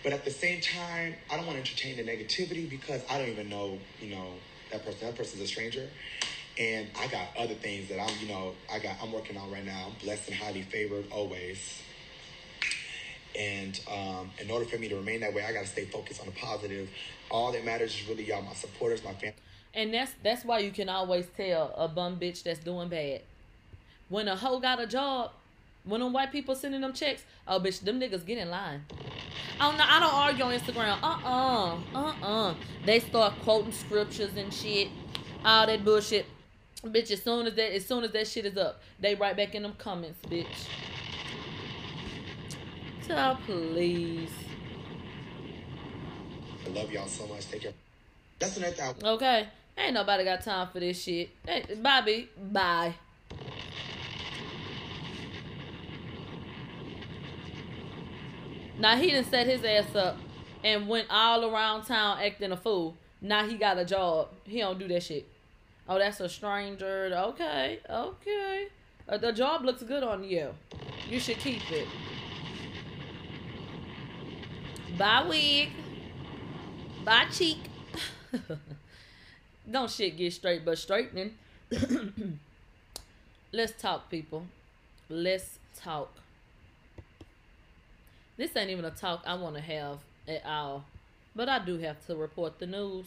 [0.02, 3.28] But at the same time, I don't want to entertain the negativity because I don't
[3.28, 4.26] even know, you know,
[4.72, 5.06] that person.
[5.06, 5.88] That person's a stranger.
[6.58, 9.64] And I got other things that I'm, you know, I got I'm working on right
[9.64, 9.86] now.
[9.86, 11.82] I'm blessed and highly favored always.
[13.38, 16.26] And um, in order for me to remain that way, I gotta stay focused on
[16.26, 16.88] the positive.
[17.30, 19.34] All that matters is really y'all, my supporters, my family.
[19.74, 23.20] And that's that's why you can always tell a bum bitch that's doing bad.
[24.08, 25.32] When a hoe got a job,
[25.84, 28.84] when them white people sending them checks, oh bitch, them niggas get in line.
[29.60, 30.98] Oh no, I don't argue on Instagram.
[31.02, 32.54] Uh uh-uh, uh, uh
[32.84, 34.88] They start quoting scriptures and shit,
[35.44, 36.26] all that bullshit.
[36.84, 39.54] Bitch, as soon as that as soon as that shit is up, they right back
[39.54, 40.46] in them comments, bitch.
[43.06, 44.30] So please.
[46.66, 47.48] I love y'all so much.
[47.50, 47.72] Take care.
[48.38, 48.94] That's another thing.
[49.04, 49.48] I- Okay.
[49.78, 51.28] Ain't nobody got time for this shit.
[51.46, 52.94] Hey, Bobby, bye.
[58.78, 60.16] Now he done set his ass up
[60.62, 62.96] and went all around town acting a fool.
[63.20, 64.28] Now he got a job.
[64.44, 65.26] He don't do that shit.
[65.88, 67.10] Oh, that's a stranger.
[67.14, 68.68] Okay, okay.
[69.08, 70.50] Uh, the job looks good on you.
[71.08, 71.86] You should keep it.
[74.98, 75.68] Bye, wig.
[77.06, 77.58] Bye, cheek.
[79.70, 81.34] Don't shit get straight but straightening.
[83.52, 84.44] Let's talk, people.
[85.08, 86.12] Let's talk.
[88.36, 90.84] This ain't even a talk I want to have at all.
[91.36, 93.06] But I do have to report the news.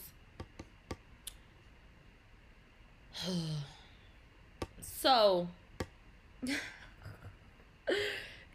[4.81, 5.49] so,
[6.39, 6.55] because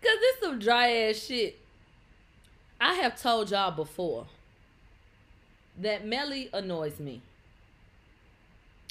[0.01, 1.59] this some dry ass shit.
[2.81, 4.27] I have told y'all before
[5.81, 7.23] that Melly annoys me.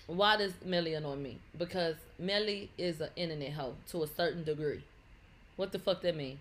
[0.07, 1.39] Why does Melly annoy me?
[1.57, 4.83] Because Melly is an internet hoe to a certain degree.
[5.55, 6.39] What the fuck that mean?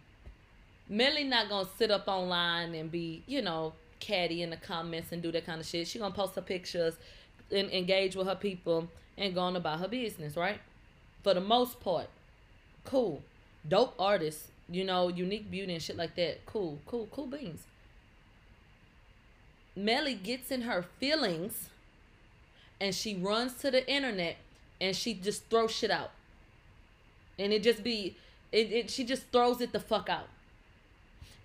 [0.89, 5.23] Melly not gonna sit up online and be, you know, catty in the comments and
[5.23, 5.87] do that kind of shit.
[5.87, 6.95] She gonna post her pictures
[7.53, 10.59] and engage with her people and go on about her business, right?
[11.23, 12.09] For the most part,
[12.85, 13.23] cool.
[13.69, 16.45] Dope artists, you know, unique beauty and shit like that.
[16.47, 17.63] Cool, cool, cool beans.
[19.75, 21.69] Melly gets in her feelings
[22.81, 24.37] and she runs to the internet
[24.81, 26.11] and she just throws shit out.
[27.39, 28.17] And it just be
[28.51, 30.29] it, it she just throws it the fuck out.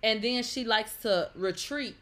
[0.02, 1.96] And then she likes to retreat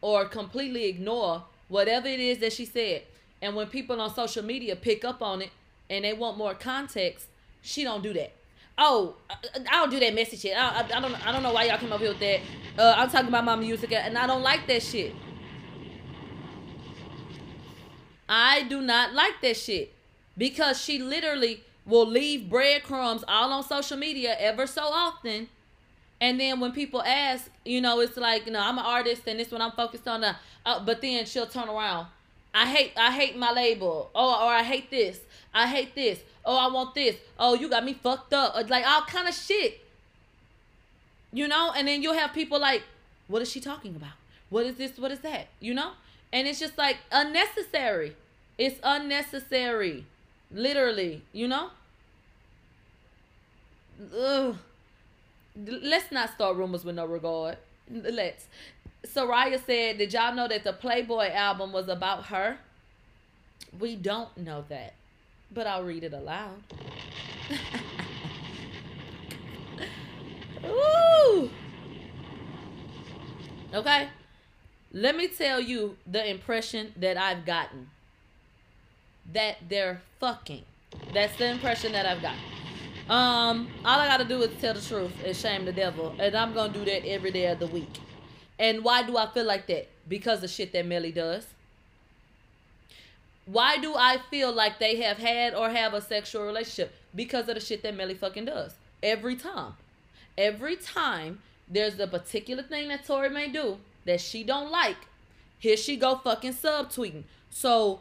[0.00, 3.02] or completely ignore whatever it is that she said.
[3.42, 5.50] And when people on social media pick up on it
[5.88, 7.26] and they want more context,
[7.62, 8.32] she don't do that.
[8.76, 10.56] Oh, I, don't do that messy shit.
[10.56, 12.40] I, I, I don't I don't know why y'all came up here with that.
[12.78, 15.14] Uh, I'm talking about my music and I don't like that shit.
[18.30, 19.92] I do not like that shit
[20.38, 25.48] because she literally will leave breadcrumbs all on social media ever so often.
[26.20, 29.40] And then when people ask, you know, it's like, you know, I'm an artist and
[29.40, 30.22] this is what I'm focused on.
[30.22, 30.34] Uh,
[30.64, 32.06] uh, but then she'll turn around.
[32.54, 34.10] I hate, I hate my label.
[34.14, 35.18] Oh, or I hate this.
[35.52, 36.20] I hate this.
[36.44, 37.16] Oh, I want this.
[37.38, 38.54] Oh, you got me fucked up.
[38.54, 39.80] Or Like all kind of shit.
[41.32, 42.82] You know, and then you'll have people like,
[43.26, 44.12] what is she talking about?
[44.50, 44.98] What is this?
[44.98, 45.48] What is that?
[45.58, 45.92] You know?
[46.32, 48.16] And it's just like unnecessary.
[48.58, 50.06] It's unnecessary.
[50.52, 51.70] Literally, you know?
[54.16, 54.56] Ugh.
[55.56, 57.56] Let's not start rumors with no regard.
[57.90, 58.46] Let's.
[59.06, 62.58] Soraya said, Did y'all know that the Playboy album was about her?
[63.78, 64.94] We don't know that.
[65.52, 66.62] But I'll read it aloud.
[70.64, 71.50] Ooh.
[73.74, 74.08] Okay.
[74.92, 77.90] Let me tell you the impression that I've gotten.
[79.32, 80.64] That they're fucking.
[81.14, 82.40] That's the impression that I've gotten.
[83.08, 86.14] Um, all I gotta do is tell the truth and shame the devil.
[86.18, 88.00] And I'm gonna do that every day of the week.
[88.58, 89.88] And why do I feel like that?
[90.08, 91.46] Because of shit that Melly does.
[93.46, 96.92] Why do I feel like they have had or have a sexual relationship?
[97.14, 98.74] Because of the shit that Melly fucking does.
[99.02, 99.74] Every time.
[100.36, 104.96] Every time there's a particular thing that Tory may do that she don't like,
[105.58, 107.24] here she go fucking subtweeting.
[107.50, 108.00] So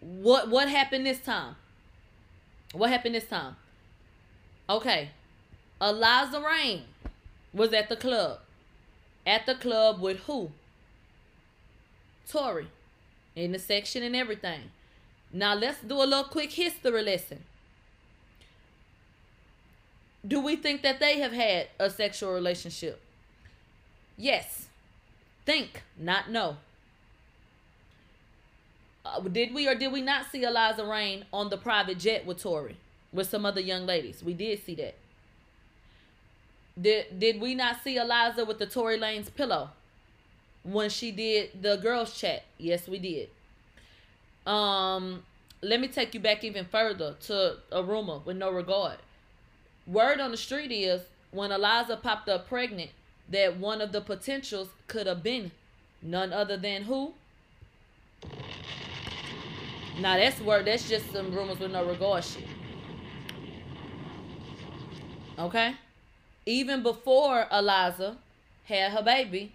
[0.00, 1.56] what what happened this time?
[2.72, 3.56] What happened this time?
[4.68, 5.10] Okay.
[5.80, 6.82] Eliza Reign
[7.52, 8.38] was at the club.
[9.26, 10.50] At the club with who?
[12.28, 12.68] Tory.
[13.34, 14.70] In the section and everything.
[15.32, 17.44] Now let's do a little quick history lesson.
[20.26, 23.00] Do we think that they have had a sexual relationship?
[24.16, 24.68] Yes.
[25.44, 26.56] Think, not know.
[29.04, 32.42] Uh, did we or did we not see Eliza Reign on the private jet with
[32.42, 32.76] Tory?
[33.12, 34.22] With some other young ladies.
[34.22, 34.94] We did see that.
[36.80, 39.70] Did did we not see Eliza with the Tory Lanez pillow
[40.62, 42.44] when she did the girls chat?
[42.58, 43.30] Yes, we did.
[44.46, 45.24] Um,
[45.62, 48.98] let me take you back even further to a rumor with no regard.
[49.86, 52.90] Word on the street is when Eliza popped up pregnant,
[53.30, 55.52] that one of the potentials could have been
[56.02, 57.14] none other than who?
[59.98, 60.66] Now that's word.
[60.66, 62.44] That's just some rumors with no regard shit.
[65.38, 65.74] Okay?
[66.46, 68.16] Even before Eliza
[68.64, 69.52] had her baby,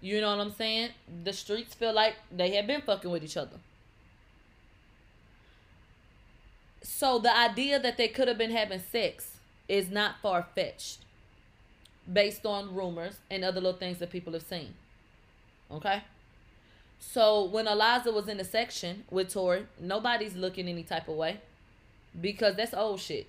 [0.00, 0.90] you know what I'm saying?
[1.24, 3.56] The streets feel like they had been fucking with each other.
[6.82, 10.98] So the idea that they could have been having sex is not far fetched
[12.10, 14.74] based on rumors and other little things that people have seen.
[15.70, 16.02] Okay?
[16.98, 21.40] So when Eliza was in the section with Tory, nobody's looking any type of way
[22.20, 23.26] because that's old shit.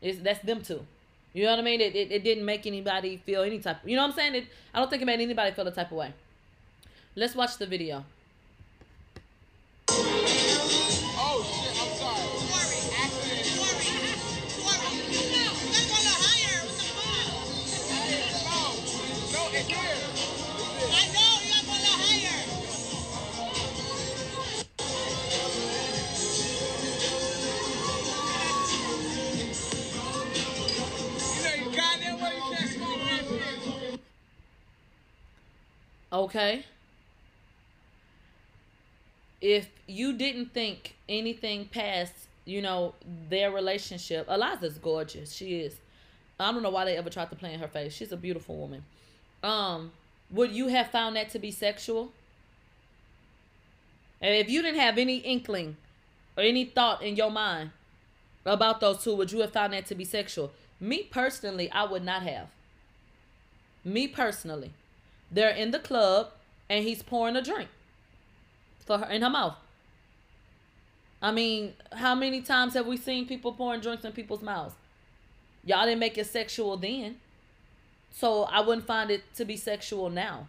[0.00, 0.86] It's that's them two.
[1.32, 1.80] You know what I mean?
[1.80, 3.78] It, it, it didn't make anybody feel any type.
[3.84, 4.34] You know what I'm saying?
[4.34, 6.12] It, I don't think it made anybody feel the type of way.
[7.14, 8.04] Let's watch the video.
[36.12, 36.64] Okay.
[39.40, 42.12] If you didn't think anything past,
[42.44, 42.94] you know,
[43.28, 45.32] their relationship, Eliza's gorgeous.
[45.32, 45.76] She is.
[46.38, 47.92] I don't know why they ever tried to play in her face.
[47.92, 48.84] She's a beautiful woman.
[49.42, 49.92] Um,
[50.30, 52.12] would you have found that to be sexual?
[54.20, 55.76] And if you didn't have any inkling,
[56.36, 57.70] or any thought in your mind
[58.44, 60.52] about those two, would you have found that to be sexual?
[60.78, 62.48] Me personally, I would not have.
[63.84, 64.72] Me personally,
[65.30, 66.28] they're in the club
[66.68, 67.68] and he's pouring a drink
[68.84, 69.56] for her in her mouth.
[71.22, 74.74] I mean, how many times have we seen people pouring drinks in people's mouths?
[75.64, 77.16] Y'all didn't make it sexual then.
[78.10, 80.48] So I wouldn't find it to be sexual now.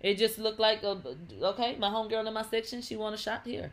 [0.00, 0.98] It just looked like a
[1.42, 3.72] okay, my homegirl in my section, she want a shot here.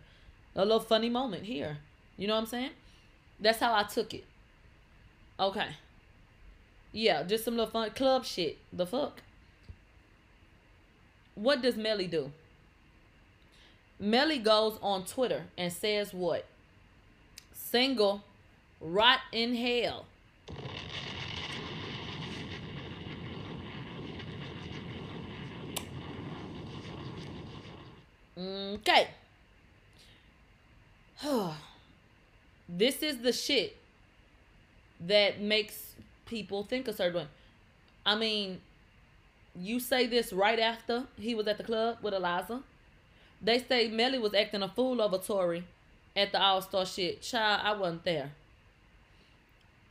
[0.56, 1.78] A little funny moment here.
[2.18, 2.72] You know what I'm saying?
[3.40, 4.24] That's how I took it.
[5.40, 5.68] Okay.
[6.91, 8.57] Yeah, just some little fun club shit.
[8.72, 9.22] The fuck?
[11.35, 12.31] What does Melly do?
[13.99, 16.45] Melly goes on Twitter and says what?
[17.53, 18.23] Single,
[18.81, 20.05] rot in hell.
[28.38, 29.07] Okay.
[32.69, 33.77] this is the shit
[34.99, 35.93] that makes
[36.26, 37.27] people think a certain way.
[38.05, 38.60] I mean,
[39.55, 42.61] you say this right after he was at the club with Eliza.
[43.41, 45.65] They say Melly was acting a fool over Tory
[46.15, 47.21] at the All Star shit.
[47.21, 48.31] Child, I wasn't there.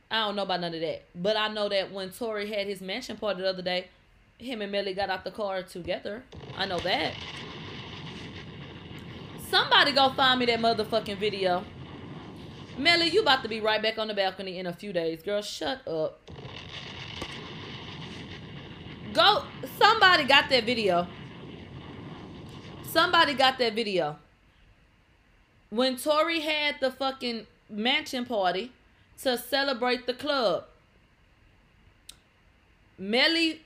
[0.09, 1.03] I don't know about none of that.
[1.15, 3.87] But I know that when Tory had his mansion party the other day,
[4.37, 6.23] him and Melly got out the car together.
[6.57, 7.13] I know that.
[9.49, 11.63] Somebody go find me that motherfucking video.
[12.77, 15.21] Melly, you about to be right back on the balcony in a few days.
[15.21, 16.19] Girl, shut up.
[19.13, 19.43] Go.
[19.77, 21.07] Somebody got that video.
[22.89, 24.17] Somebody got that video.
[25.69, 28.71] When Tory had the fucking mansion party
[29.21, 30.65] to celebrate the club,
[32.97, 33.61] Melly,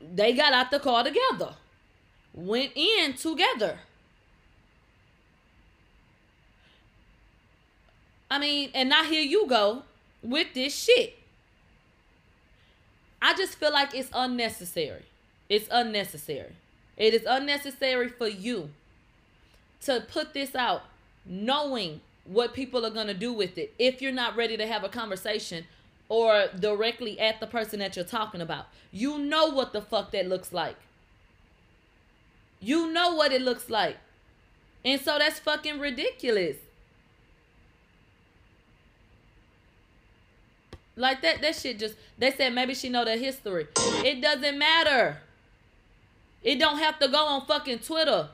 [0.00, 1.54] they got out the car together.
[2.34, 3.80] Went in together.
[8.30, 9.82] I mean, and now here you go
[10.22, 11.17] with this shit.
[13.20, 15.04] I just feel like it's unnecessary.
[15.48, 16.52] It's unnecessary.
[16.96, 18.70] It is unnecessary for you
[19.82, 20.82] to put this out
[21.24, 24.84] knowing what people are going to do with it if you're not ready to have
[24.84, 25.64] a conversation
[26.08, 28.66] or directly at the person that you're talking about.
[28.90, 30.76] You know what the fuck that looks like.
[32.60, 33.96] You know what it looks like.
[34.84, 36.56] And so that's fucking ridiculous.
[40.98, 43.68] Like that that shit just they said maybe she know the history.
[44.04, 45.18] It doesn't matter.
[46.42, 48.28] It don't have to go on fucking Twitter.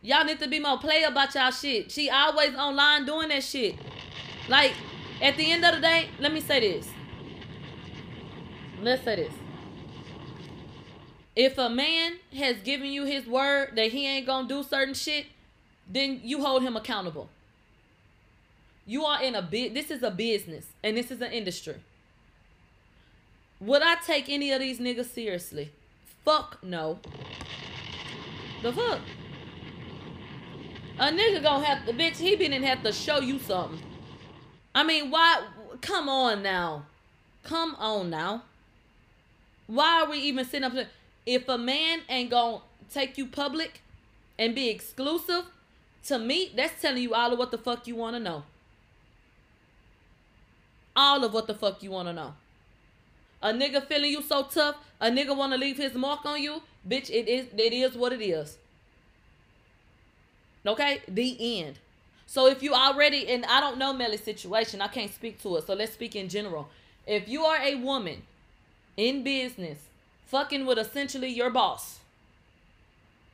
[0.00, 1.90] Y'all need to be more play about y'all shit.
[1.90, 3.74] She always online doing that shit.
[4.48, 4.72] Like,
[5.20, 6.88] at the end of the day, let me say this.
[8.80, 9.32] Let's say this.
[11.34, 15.26] If a man has given you his word that he ain't gonna do certain shit,
[15.88, 17.28] then you hold him accountable.
[18.86, 19.74] You are in a bit.
[19.74, 21.76] This is a business, and this is an industry.
[23.60, 25.72] Would I take any of these niggas seriously?
[26.24, 27.00] Fuck no.
[28.62, 29.00] The fuck?
[30.98, 33.80] A nigga gonna have to, bitch, he didn't have to show you something.
[34.74, 35.42] I mean, why?
[35.80, 36.86] Come on now.
[37.42, 38.42] Come on now.
[39.66, 40.72] Why are we even sitting up?
[41.26, 42.60] If a man ain't gonna
[42.92, 43.80] take you public
[44.38, 45.44] and be exclusive,
[46.06, 48.44] to me, that's telling you all of what the fuck you wanna know.
[50.96, 52.34] All of what the fuck you wanna know.
[53.42, 57.10] A nigga feeling you so tough, a nigga wanna leave his mark on you, bitch,
[57.10, 58.58] it is it is what it is.
[60.66, 61.00] Okay?
[61.08, 61.78] The end.
[62.26, 65.66] So if you already and I don't know Melly's situation, I can't speak to it.
[65.66, 66.68] So let's speak in general.
[67.06, 68.22] If you are a woman
[68.96, 69.78] in business,
[70.26, 72.00] fucking with essentially your boss,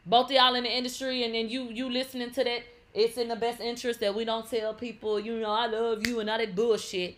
[0.07, 2.63] both y'all in the industry, and then you you listening to that,
[2.93, 6.21] it's in the best interest that we don't tell people, you know, I love you
[6.21, 7.17] and all that bullshit.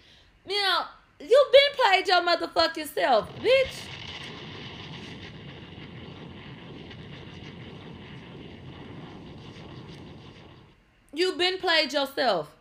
[0.48, 0.84] You know,
[1.20, 3.86] you been played your motherfucking self, bitch.
[11.12, 12.55] You been played yourself.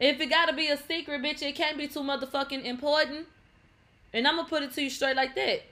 [0.00, 3.28] If it gotta be a secret, bitch, it can't be too motherfucking important.
[4.12, 5.62] And I'm gonna put it to you straight like that.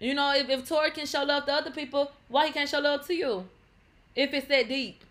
[0.00, 2.80] You know, if, if Tory can show love to other people, why he can't show
[2.80, 3.48] love to you?
[4.14, 5.02] If it's that deep.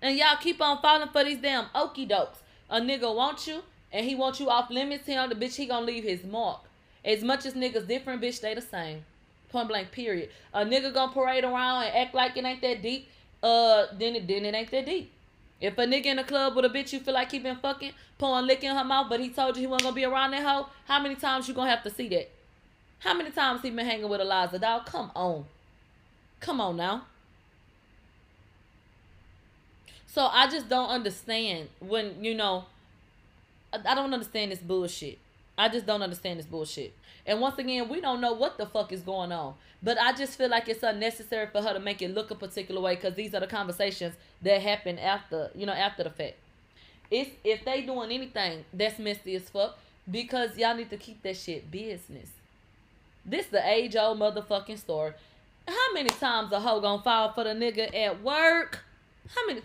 [0.00, 2.38] And y'all keep on falling for these damn okey dokes.
[2.70, 3.62] A nigga want you,
[3.92, 5.08] and he want you off limits.
[5.08, 6.60] On the bitch, he gonna leave his mark.
[7.04, 9.04] As much as niggas different, bitch, they the same.
[9.50, 10.30] Point blank, period.
[10.52, 13.08] A nigga gonna parade around and act like it ain't that deep,
[13.42, 15.12] uh, then it, then it ain't that deep.
[15.60, 17.92] If a nigga in the club with a bitch you feel like he been fucking,
[18.18, 20.42] pouring lick in her mouth, but he told you he wasn't gonna be around that
[20.42, 22.30] hoe, how many times you gonna have to see that?
[22.98, 24.86] How many times he been hanging with Eliza, dog?
[24.86, 25.44] Come on.
[26.40, 27.04] Come on now.
[30.14, 32.66] So I just don't understand when you know.
[33.72, 35.18] I don't understand this bullshit.
[35.58, 36.94] I just don't understand this bullshit.
[37.26, 39.54] And once again, we don't know what the fuck is going on.
[39.82, 42.80] But I just feel like it's unnecessary for her to make it look a particular
[42.80, 46.36] way because these are the conversations that happen after, you know, after the fact.
[47.10, 49.76] It's if they doing anything that's messy as fuck
[50.08, 52.28] because y'all need to keep that shit business.
[53.26, 55.14] This the age old motherfucking story.
[55.66, 58.84] How many times a hoe gonna fall for the nigga at work?
[59.28, 59.60] How many?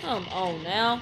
[0.00, 1.00] Come on now.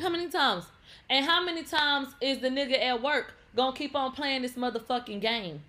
[0.00, 0.66] How many times?
[1.08, 5.20] And how many times is the nigga at work gonna keep on playing this motherfucking
[5.20, 5.62] game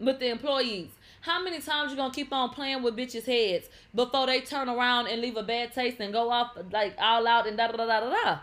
[0.00, 0.90] with the employees?
[1.20, 5.08] How many times you gonna keep on playing with bitches' heads before they turn around
[5.08, 7.86] and leave a bad taste and go off like all out and da da da
[7.86, 8.38] da da?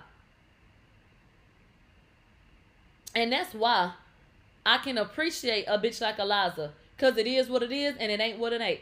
[3.16, 3.94] And that's why
[4.66, 6.72] I can appreciate a bitch like Eliza.
[6.98, 8.80] Cause it is what it is and it ain't what it ain't.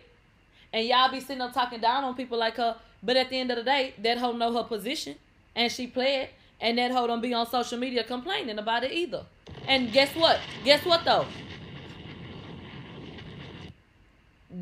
[0.74, 3.52] And y'all be sitting up talking down on people like her, but at the end
[3.52, 5.16] of the day, that hoe know her position
[5.56, 6.30] and she played,
[6.60, 9.26] and that hoe don't be on social media complaining about it either.
[9.68, 10.40] And guess what?
[10.64, 11.26] Guess what though?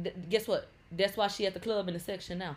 [0.04, 0.68] Th- guess what?
[0.92, 2.56] That's why she at the club in the section now.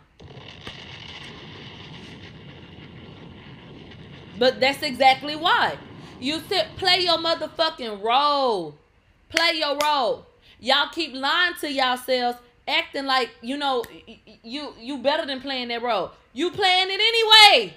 [4.39, 5.77] But that's exactly why.
[6.23, 8.75] You sit play your motherfucking role.
[9.27, 10.25] Play your role.
[10.57, 13.83] Y'all keep lying to yourselves, acting like you know
[14.41, 16.11] you you better than playing that role.
[16.31, 17.73] You playing it anyway.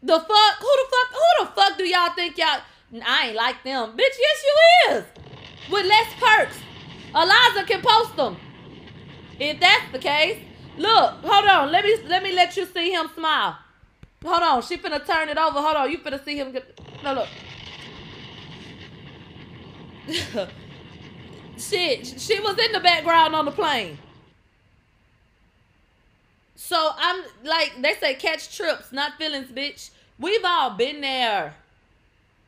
[0.00, 0.54] The fuck?
[0.60, 1.12] Who the fuck?
[1.12, 2.60] Who the fuck do y'all think y'all?
[3.04, 4.16] I ain't like them, bitch.
[4.26, 5.04] Yes, you is.
[5.72, 6.56] With less perks,
[7.12, 8.36] Eliza can post them.
[9.40, 10.38] If that's the case,
[10.78, 11.14] look.
[11.24, 11.72] Hold on.
[11.72, 13.56] Let me let me let you see him smile.
[14.24, 14.62] Hold on.
[14.62, 15.60] She finna turn it over.
[15.60, 15.90] Hold on.
[15.90, 16.52] You finna see him.
[16.52, 17.28] Get, no, look.
[21.58, 23.98] Shit, she was in the background on the plane.
[26.56, 29.90] So I'm like they say catch trips, not feelings, bitch.
[30.18, 31.54] We've all been there.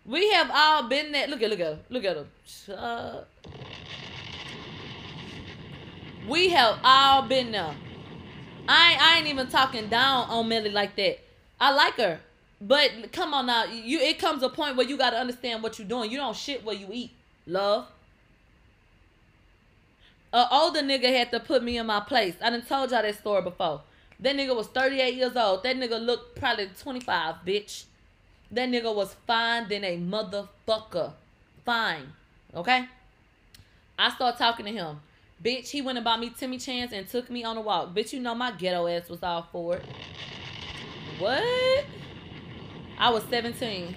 [0.07, 1.27] We have all been there.
[1.27, 1.91] Look at look at.
[1.91, 2.27] Look at.
[2.47, 3.29] Shut.
[6.29, 7.75] We have all been there.
[8.69, 11.19] I I ain't even talking down on Millie like that.
[11.63, 12.19] I like her.
[12.61, 15.87] But come on now, you it comes a point where you gotta understand what you're
[15.87, 16.11] doing.
[16.11, 17.13] You don't shit where you eat,
[17.47, 17.87] love.
[20.33, 22.35] A older nigga had to put me in my place.
[22.43, 23.83] I done told y'all that story before.
[24.19, 25.63] That nigga was 38 years old.
[25.63, 27.85] That nigga looked probably 25, bitch.
[28.51, 31.13] That nigga was fine than a motherfucker.
[31.65, 32.13] Fine.
[32.57, 32.89] Okay?
[33.97, 35.01] I started talking to him.
[35.45, 37.95] Bitch, he went and bought me Timmy Chan's and took me on a walk.
[37.95, 39.85] Bitch, you know my ghetto ass was all for it.
[41.19, 41.85] What?
[42.99, 43.95] I was 17.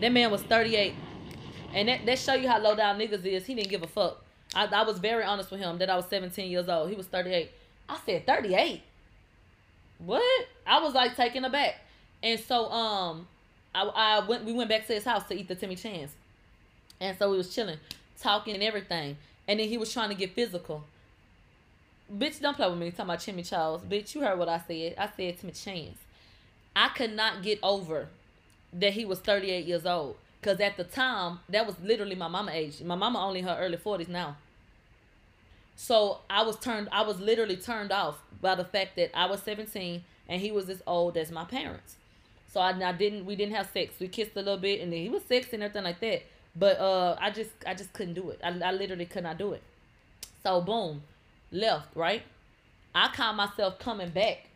[0.00, 0.94] That man was 38.
[1.74, 3.46] And that, that show you how low down niggas is.
[3.46, 4.24] He didn't give a fuck.
[4.54, 6.88] I, I was very honest with him that I was 17 years old.
[6.90, 7.50] He was 38.
[7.88, 8.82] I said 38.
[9.98, 10.46] What?
[10.66, 11.76] I was like taken aback.
[12.22, 13.26] And so um
[13.74, 16.12] I, I went we went back to his house to eat the Timmy Chan's.
[17.00, 17.78] And so we was chilling,
[18.20, 19.16] talking and everything.
[19.46, 20.84] And then he was trying to get physical.
[22.12, 22.90] Bitch, don't play with me.
[22.90, 23.82] Talking about Timmy Charles.
[23.82, 24.94] Bitch, you heard what I said.
[24.98, 25.98] I said Timmy Chan's.
[26.78, 28.08] I could not get over
[28.72, 30.16] that he was 38 years old.
[30.40, 32.80] Because at the time, that was literally my mama age.
[32.82, 34.36] My mama only her early 40s now.
[35.74, 39.42] So I was turned, I was literally turned off by the fact that I was
[39.42, 41.96] 17 and he was as old as my parents.
[42.52, 43.94] So I, I didn't, we didn't have sex.
[43.98, 46.22] We kissed a little bit and he was sexy and everything like that.
[46.54, 48.38] But uh, I just, I just couldn't do it.
[48.42, 49.62] I, I literally could not do it.
[50.44, 51.02] So boom,
[51.50, 52.22] left, right?
[52.94, 54.47] I caught myself coming back.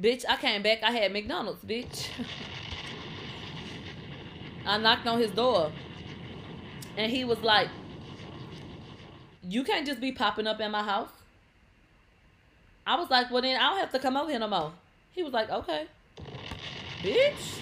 [0.00, 0.82] Bitch, I came back.
[0.82, 2.08] I had McDonald's, bitch.
[4.66, 5.72] I knocked on his door.
[6.96, 7.68] And he was like,
[9.42, 11.10] You can't just be popping up in my house.
[12.86, 14.72] I was like, Well, then I don't have to come over here no more.
[15.12, 15.86] He was like, Okay.
[17.02, 17.60] Bitch.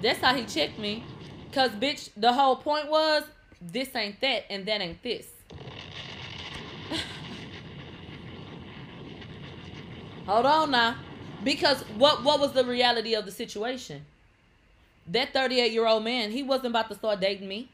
[0.00, 1.04] That's how he checked me.
[1.52, 3.24] Cause bitch, the whole point was
[3.60, 5.26] this ain't that and that ain't this.
[10.30, 10.94] Hold on now.
[11.42, 14.06] Because what what was the reality of the situation?
[15.08, 17.68] That 38 year old man, he wasn't about to start dating me.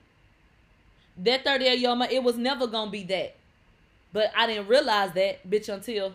[1.19, 3.35] That 38 year old man, it was never gonna be that.
[4.11, 6.15] But I didn't realize that, bitch, until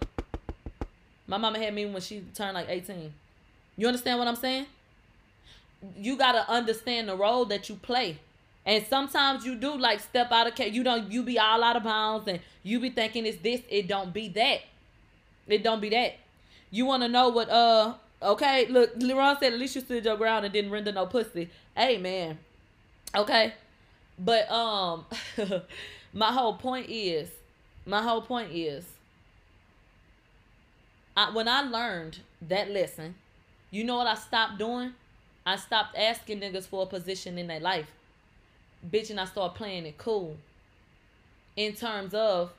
[1.28, 3.14] my mama had me when she turned like 18.
[3.78, 4.66] You understand what I'm saying?
[5.96, 8.18] You gotta understand the role that you play.
[8.66, 11.76] And sometimes you do like step out of ca- you don't you be all out
[11.76, 14.62] of bounds and you be thinking it's this, it don't be that.
[15.48, 16.16] It don't be that.
[16.72, 17.94] You wanna know what uh
[18.24, 21.50] Okay, look, Leron said at least you stood your ground and didn't render no pussy.
[21.76, 22.38] Hey, Amen.
[23.16, 23.54] Okay,
[24.20, 25.06] but um,
[26.14, 27.30] my whole point is,
[27.86, 28.86] my whole point is,
[31.18, 33.16] I, when I learned that lesson,
[33.72, 34.94] you know what I stopped doing?
[35.46, 37.88] I stopped asking niggas for a position in their life,
[38.88, 40.38] bitch, and I started playing it cool.
[41.56, 42.54] In terms of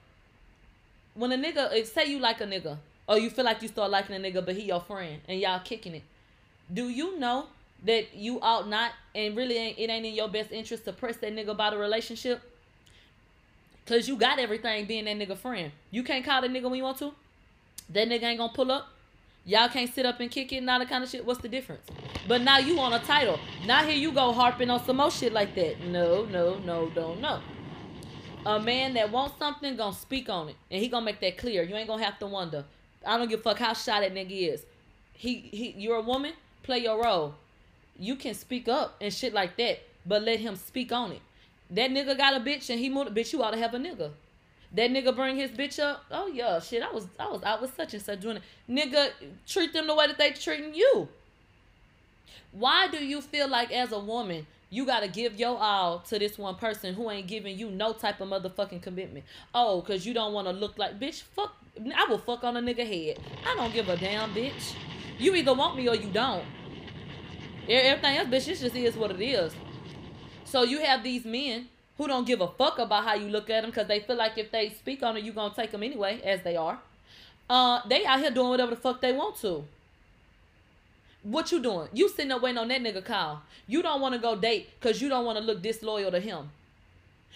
[1.15, 2.79] when a nigga, say you like a nigga,
[3.13, 5.61] or you feel like you start liking a nigga, but he your friend, and y'all
[5.61, 6.03] kicking it,
[6.73, 7.45] do you know
[7.85, 11.19] that you ought not, and really ain't, it ain't in your best interest to press
[11.19, 12.41] that nigga about a relationship?
[13.85, 15.73] Cause you got everything being that nigga friend.
[15.91, 17.13] You can't call that nigga when you want to.
[17.91, 18.89] That nigga ain't gonna pull up.
[19.45, 21.27] Y'all can't sit up and kick it and all that kind of shit.
[21.27, 21.83] What's the difference?
[22.27, 23.39] But now you on a title.
[23.67, 25.81] Now here you go harping on some more shit like that.
[25.81, 27.41] No, no, no, don't know.
[28.47, 31.63] A man that wants something gonna speak on it, and he gonna make that clear.
[31.63, 32.65] You ain't gonna have to wonder.
[33.07, 34.65] I don't give a fuck how shy that nigga is.
[35.13, 35.75] He he.
[35.77, 36.33] You're a woman.
[36.63, 37.35] Play your role.
[37.99, 41.21] You can speak up and shit like that, but let him speak on it.
[41.71, 43.15] That nigga got a bitch and he moved.
[43.15, 44.11] Bitch, you ought to have a nigga.
[44.75, 46.05] That nigga bring his bitch up.
[46.11, 46.83] Oh yeah, shit.
[46.83, 48.43] I was I was out with such and such doing it.
[48.69, 49.11] Nigga,
[49.47, 51.09] treat them the way that they treating you.
[52.53, 56.39] Why do you feel like as a woman you gotta give your all to this
[56.39, 59.25] one person who ain't giving you no type of motherfucking commitment?
[59.55, 61.23] Oh, cause you don't want to look like bitch.
[61.23, 61.55] Fuck.
[61.79, 63.19] I will fuck on a nigga head.
[63.47, 64.75] I don't give a damn, bitch.
[65.19, 66.45] You either want me or you don't.
[67.69, 69.55] Everything else, bitch, this just is what it is.
[70.45, 73.63] So you have these men who don't give a fuck about how you look at
[73.63, 76.21] them because they feel like if they speak on it, you gonna take them anyway,
[76.25, 76.79] as they are.
[77.49, 79.65] Uh, they out here doing whatever the fuck they want to.
[81.23, 81.89] What you doing?
[81.93, 83.43] You sitting there waiting on that nigga call.
[83.67, 86.51] You don't want to go date because you don't want to look disloyal to him.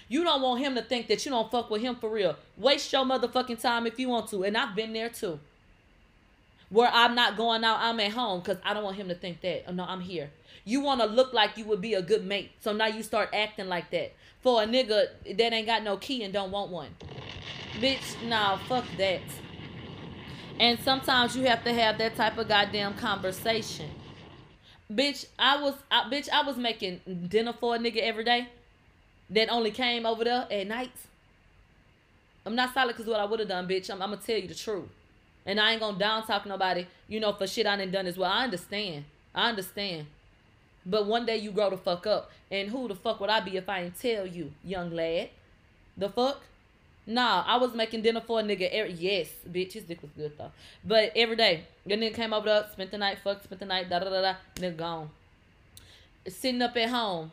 [0.09, 2.37] You don't want him to think that you don't fuck with him for real.
[2.57, 4.45] Waste your motherfucking time if you want to.
[4.45, 5.41] And I've been there too.
[6.69, 9.41] Where I'm not going out, I'm at home because I don't want him to think
[9.41, 9.65] that.
[9.69, 10.31] Oh, no, I'm here.
[10.65, 12.51] You want to look like you would be a good mate.
[12.61, 14.13] So now you start acting like that.
[14.43, 15.07] For a nigga
[15.37, 16.91] that ain't got no key and don't want one.
[17.75, 19.21] Bitch, nah, fuck that.
[20.59, 23.91] And sometimes you have to have that type of goddamn conversation.
[24.91, 28.49] Bitch, I was I, bitch, I was making dinner for a nigga every day
[29.31, 31.07] that only came over there at nights.
[32.45, 33.91] I'm not solid because what I would have done, bitch.
[33.91, 34.89] I'm, I'm gonna tell you the truth.
[35.45, 38.17] And I ain't gonna down talk nobody, you know, for shit I done done as
[38.17, 38.31] well.
[38.31, 39.05] I understand.
[39.35, 40.07] I understand.
[40.85, 42.31] But one day you grow the fuck up.
[42.51, 45.31] And who the fuck would I be if I ain't tell you, young lad?
[45.97, 46.43] The fuck?
[47.07, 48.69] Nah, I was making dinner for a nigga.
[48.71, 50.51] Every, yes, bitch, his dick was good though.
[50.85, 53.89] But every day, the nigga came over there, spent the night, fucked, spent the night,
[53.89, 55.11] da da da da, nigga gone.
[56.29, 57.31] Sitting up at home.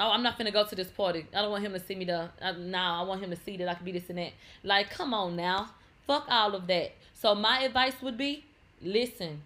[0.00, 1.26] Oh, I'm not gonna go to this party.
[1.34, 2.30] I don't want him to see me there.
[2.40, 4.32] Uh, nah, I want him to see that I can be this and that.
[4.64, 5.68] Like, come on now.
[6.06, 6.92] Fuck all of that.
[7.12, 8.46] So my advice would be,
[8.80, 9.42] listen.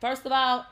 [0.00, 0.66] First of all,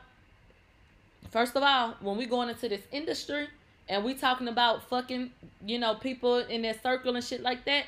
[1.29, 3.49] first of all, when we going into this industry
[3.89, 5.31] and we talking about fucking,
[5.65, 7.83] you know, people in their circle and shit like that,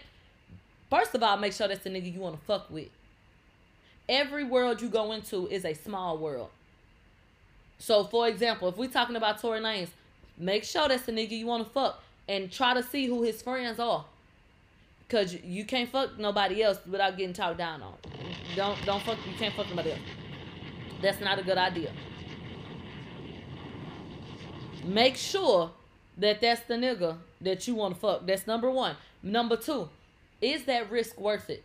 [0.89, 2.89] first of all, make sure that's the nigga you want to fuck with.
[4.09, 6.49] Every world you go into is a small world.
[7.77, 9.87] So, for example, if we talking about Tory Lanez,
[10.39, 13.41] make sure that's the nigga you want to fuck and try to see who his
[13.41, 14.05] friends are.
[15.09, 17.93] Cause you can't fuck nobody else without getting talked down on.
[18.55, 19.17] Don't don't fuck.
[19.25, 19.99] You can't fuck nobody else.
[21.01, 21.91] That's not a good idea.
[24.85, 25.71] Make sure
[26.17, 28.25] that that's the nigga that you want to fuck.
[28.27, 28.95] That's number one.
[29.23, 29.89] Number two,
[30.41, 31.63] is that risk worth it?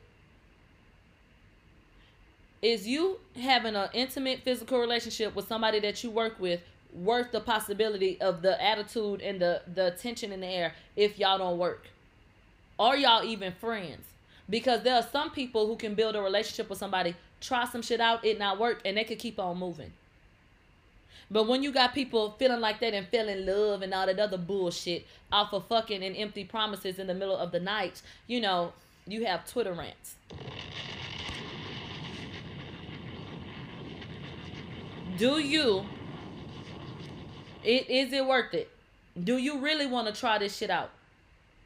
[2.63, 6.61] Is you having an intimate physical relationship with somebody that you work with
[6.95, 11.39] worth the possibility of the attitude and the the tension in the air if y'all
[11.39, 11.89] don't work?
[12.79, 14.07] Are y'all even friends?
[14.49, 18.01] Because there are some people who can build a relationship with somebody, try some shit
[18.01, 19.93] out, it not work, and they could keep on moving.
[21.31, 24.37] But when you got people feeling like that and feeling love and all that other
[24.37, 28.73] bullshit off of fucking and empty promises in the middle of the night, you know,
[29.07, 30.17] you have Twitter rants.
[35.17, 35.87] Do you
[37.65, 38.71] it is it worth it?
[39.23, 40.91] Do you really want to try this shit out?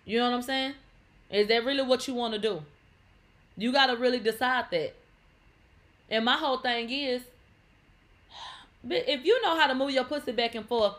[0.04, 0.74] You know what I'm saying?
[1.30, 2.62] Is that really what you want to do?
[3.56, 4.94] You got to really decide that.
[6.10, 7.22] And my whole thing is,
[8.88, 10.94] if you know how to move your pussy back and forth,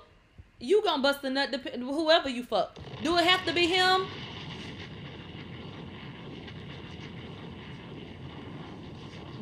[0.59, 2.77] you gonna bust a nut dep- whoever you fuck.
[3.01, 4.05] Do it have to be him?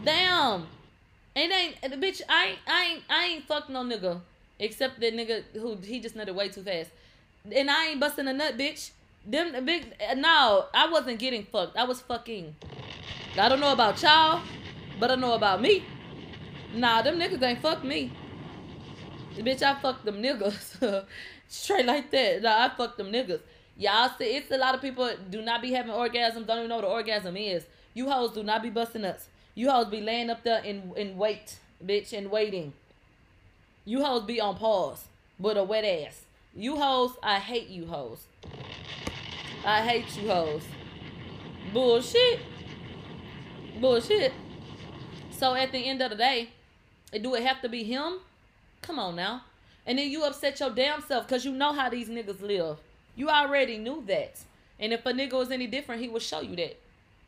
[0.06, 0.68] Damn.
[1.36, 2.22] It ain't bitch.
[2.30, 4.22] I ain't, I ain't, I ain't fuck no nigga
[4.60, 6.90] except that nigga who he just nutted way too fast,
[7.52, 8.92] and I ain't busting a nut, bitch.
[9.26, 11.78] Them big uh, no, I wasn't getting fucked.
[11.78, 12.56] I was fucking.
[13.38, 14.42] I don't know about y'all,
[15.00, 15.84] but I know about me.
[16.74, 18.12] Nah, them niggas ain't fuck me.
[19.36, 21.06] Bitch, I fuck them niggas.
[21.48, 22.42] Straight like that.
[22.42, 23.42] Nah, I fuck them niggas.
[23.78, 26.78] Y'all see, it's a lot of people do not be having orgasms, don't even know
[26.78, 27.66] what an orgasm is.
[27.94, 29.28] You hoes do not be busting nuts.
[29.54, 32.74] You hoes be laying up there in, in wait, bitch, and waiting.
[33.88, 35.06] You hoes be on pause
[35.40, 36.26] with a wet ass.
[36.54, 38.28] You hoes, I hate you hoes.
[39.66, 40.64] I hate you hoes.
[41.72, 42.42] Bullshit.
[43.80, 44.34] Bullshit.
[45.32, 46.50] So at the end of the day,
[47.22, 48.16] do it have to be him?
[48.82, 49.44] Come on now.
[49.86, 52.80] And then you upset your damn self because you know how these niggas live.
[53.16, 54.38] You already knew that.
[54.82, 56.78] And if a nigga was any different, he would show you that.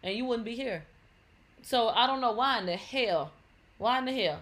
[0.03, 0.83] And you wouldn't be here.
[1.61, 3.31] So I don't know why in the hell.
[3.77, 4.41] Why in the hell?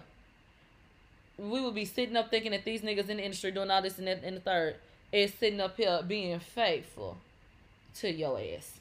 [1.38, 3.98] We would be sitting up thinking that these niggas in the industry doing all this
[3.98, 4.76] and that the third
[5.12, 7.16] is sitting up here being faithful
[7.96, 8.80] to your ass.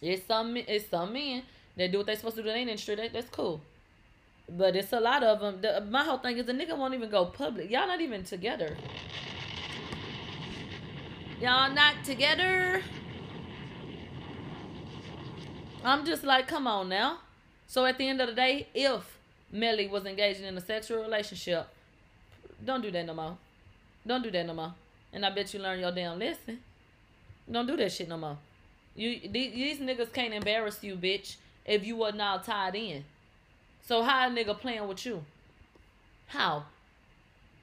[0.00, 1.42] It's some it's some men
[1.76, 2.94] that do what they supposed to do in the industry.
[2.94, 3.60] That, that's cool.
[4.48, 5.60] But it's a lot of them.
[5.60, 7.70] The, my whole thing is the nigga won't even go public.
[7.70, 8.76] Y'all not even together.
[11.40, 12.82] Y'all not together.
[15.84, 17.18] I'm just like, come on now.
[17.66, 19.17] So at the end of the day, if
[19.50, 21.68] Melly was engaging in a sexual relationship,
[22.64, 23.36] don't do that no more.
[24.06, 24.74] Don't do that no more.
[25.12, 26.60] And I bet you learn your damn lesson.
[27.50, 28.36] Don't do that shit no more.
[28.94, 33.04] You these, these niggas can't embarrass you, bitch, if you wasn't all tied in.
[33.82, 35.24] So how a nigga playing with you?
[36.26, 36.64] How?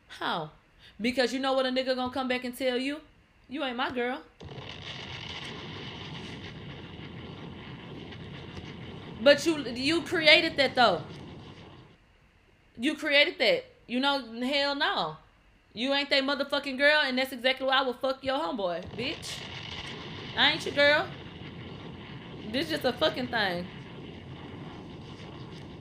[0.07, 0.51] How?
[0.99, 3.01] Because you know what a nigga gonna come back and tell you?
[3.49, 4.21] You ain't my girl.
[9.21, 11.01] But you you created that though.
[12.77, 13.65] You created that.
[13.87, 15.17] You know, hell no.
[15.73, 19.39] You ain't that motherfucking girl, and that's exactly why I will fuck your homeboy, bitch.
[20.37, 21.07] I ain't your girl.
[22.51, 23.67] This just a fucking thing.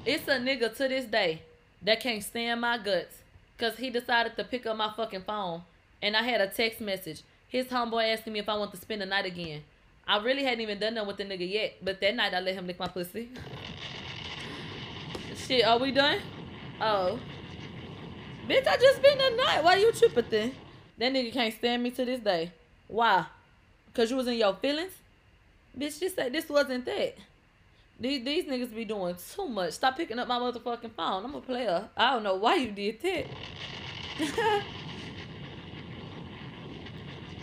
[0.04, 1.42] It's a nigga to this day
[1.82, 3.16] that can't stand my guts
[3.56, 5.62] because he decided to pick up my fucking phone
[6.02, 7.22] and I had a text message.
[7.48, 9.62] His homeboy asking me if I want to spend the night again.
[10.06, 12.54] I really hadn't even done that with the nigga yet, but that night I let
[12.54, 13.30] him lick my pussy.
[15.36, 16.18] Shit, are we done?
[16.86, 17.18] Oh.
[18.46, 19.64] Bitch, I just spent the night.
[19.64, 20.52] Why you tripping then?
[20.98, 22.52] That nigga can't stand me to this day.
[22.88, 23.24] Why?
[23.94, 24.92] Cause you was in your feelings?
[25.78, 27.14] Bitch, just say this wasn't that.
[27.98, 29.72] These these niggas be doing too much.
[29.72, 31.24] Stop picking up my motherfucking phone.
[31.24, 31.88] I'm a player.
[31.96, 33.24] I don't know why you did that.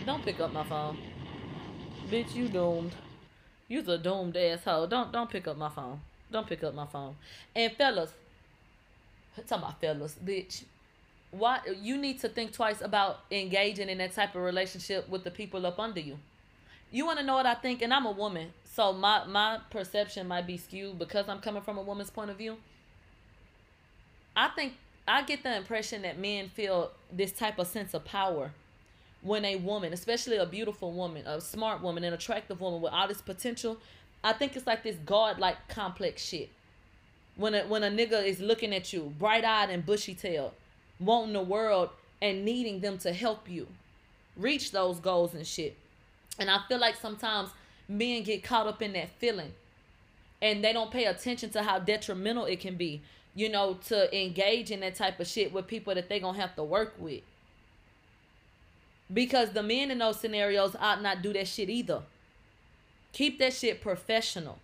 [0.06, 0.98] don't pick up my phone.
[2.08, 2.92] Bitch, you doomed.
[3.66, 4.86] You's a doomed asshole.
[4.86, 6.00] Don't don't pick up my phone.
[6.30, 7.16] Don't pick up my phone.
[7.56, 8.14] And fellas,
[9.36, 10.64] talking about fellas, bitch.
[11.30, 15.30] Why you need to think twice about engaging in that type of relationship with the
[15.30, 16.18] people up under you.
[16.90, 17.80] You want to know what I think?
[17.80, 21.78] And I'm a woman, so my my perception might be skewed because I'm coming from
[21.78, 22.58] a woman's point of view.
[24.36, 24.74] I think
[25.08, 28.52] I get the impression that men feel this type of sense of power
[29.22, 33.08] when a woman, especially a beautiful woman, a smart woman, an attractive woman with all
[33.08, 33.78] this potential,
[34.22, 36.50] I think it's like this godlike complex shit.
[37.36, 40.52] When a when a nigga is looking at you, bright eyed and bushy tailed,
[41.00, 41.90] wanting the world
[42.20, 43.66] and needing them to help you
[44.36, 45.76] reach those goals and shit.
[46.38, 47.50] And I feel like sometimes
[47.88, 49.52] men get caught up in that feeling
[50.40, 53.02] and they don't pay attention to how detrimental it can be,
[53.34, 56.54] you know, to engage in that type of shit with people that they gonna have
[56.56, 57.22] to work with.
[59.12, 62.02] Because the men in those scenarios ought not do that shit either.
[63.12, 64.58] Keep that shit professional.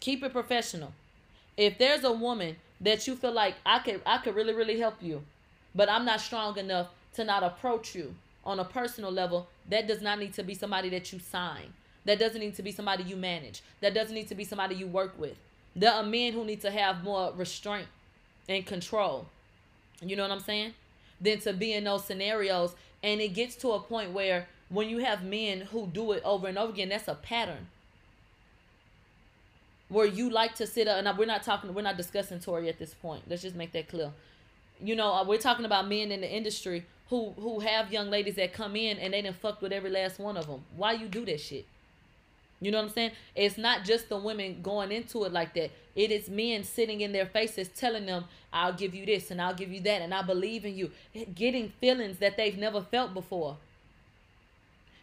[0.00, 0.92] Keep it professional.
[1.58, 5.02] If there's a woman that you feel like I could I could really, really help
[5.02, 5.24] you,
[5.74, 8.14] but I'm not strong enough to not approach you
[8.44, 11.74] on a personal level, that does not need to be somebody that you sign.
[12.04, 13.62] That doesn't need to be somebody you manage.
[13.80, 15.36] That doesn't need to be somebody you work with.
[15.74, 17.88] There are men who need to have more restraint
[18.48, 19.26] and control.
[20.00, 20.74] You know what I'm saying?
[21.20, 22.74] Than to be in those scenarios.
[23.02, 26.46] And it gets to a point where when you have men who do it over
[26.46, 27.66] and over again, that's a pattern.
[29.88, 32.78] Where you like to sit up, and we're not talking, we're not discussing Tory at
[32.78, 33.22] this point.
[33.28, 34.12] Let's just make that clear.
[34.80, 38.36] You know, uh, we're talking about men in the industry who who have young ladies
[38.36, 40.62] that come in and they done fucked with every last one of them.
[40.76, 41.66] Why you do that shit?
[42.60, 43.12] You know what I'm saying?
[43.36, 45.70] It's not just the women going into it like that.
[45.94, 49.54] It is men sitting in their faces telling them, I'll give you this and I'll
[49.54, 50.90] give you that and I believe in you.
[51.34, 53.56] Getting feelings that they've never felt before.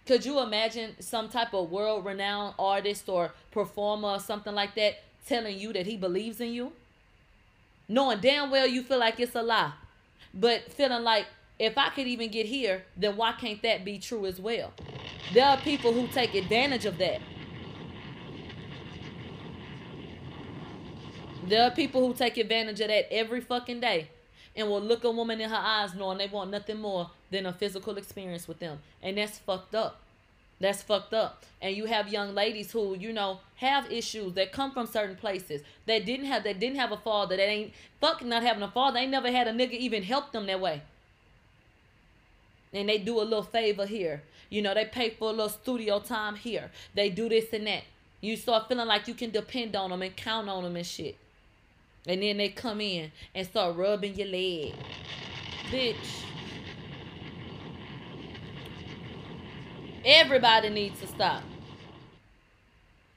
[0.06, 5.02] Could you imagine some type of world renowned artist or performer or something like that
[5.26, 6.74] telling you that he believes in you?
[7.88, 9.74] Knowing damn well you feel like it's a lie.
[10.32, 11.26] But feeling like
[11.58, 14.74] if I could even get here, then why can't that be true as well?
[15.34, 17.22] There are people who take advantage of that.
[21.48, 24.10] There are people who take advantage of that every fucking day
[24.56, 27.54] and will look a woman in her eyes knowing they want nothing more than a
[27.54, 28.80] physical experience with them.
[29.02, 30.02] And that's fucked up.
[30.60, 31.44] That's fucked up.
[31.62, 35.62] And you have young ladies who, you know, have issues that come from certain places
[35.86, 39.00] that didn't have that didn't have a father that ain't fucking not having a father.
[39.00, 40.82] They never had a nigga even help them that way.
[42.74, 44.24] And they do a little favor here.
[44.50, 46.72] You know, they pay for a little studio time here.
[46.94, 47.84] They do this and that.
[48.22, 51.18] You start feeling like you can depend on them and count on them and shit.
[52.08, 54.74] And then they come in and start rubbing your leg.
[55.70, 56.24] Bitch.
[60.06, 61.42] Everybody needs to stop.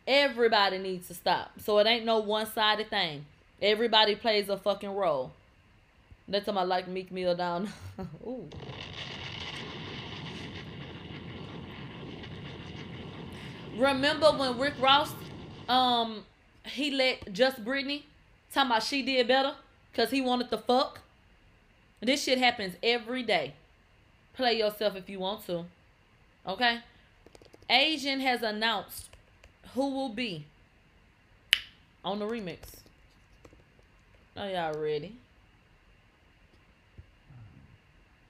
[0.07, 1.51] Everybody needs to stop.
[1.63, 3.27] So it ain't no one-sided thing.
[3.61, 5.33] Everybody plays a fucking role.
[6.27, 7.69] That's time I like Meek Mill down.
[8.27, 8.49] Ooh.
[13.77, 15.13] Remember when Rick Ross,
[15.69, 16.25] um,
[16.65, 18.07] he let Just Brittany
[18.53, 19.55] talking about she did better
[19.93, 21.01] because he wanted to fuck?
[22.01, 23.53] This shit happens every day.
[24.33, 25.67] Play yourself if you want to.
[26.47, 26.79] Okay?
[27.71, 29.11] Asian has announced
[29.75, 30.47] who will be
[32.05, 32.59] on the remix.
[34.37, 35.17] Are y'all ready?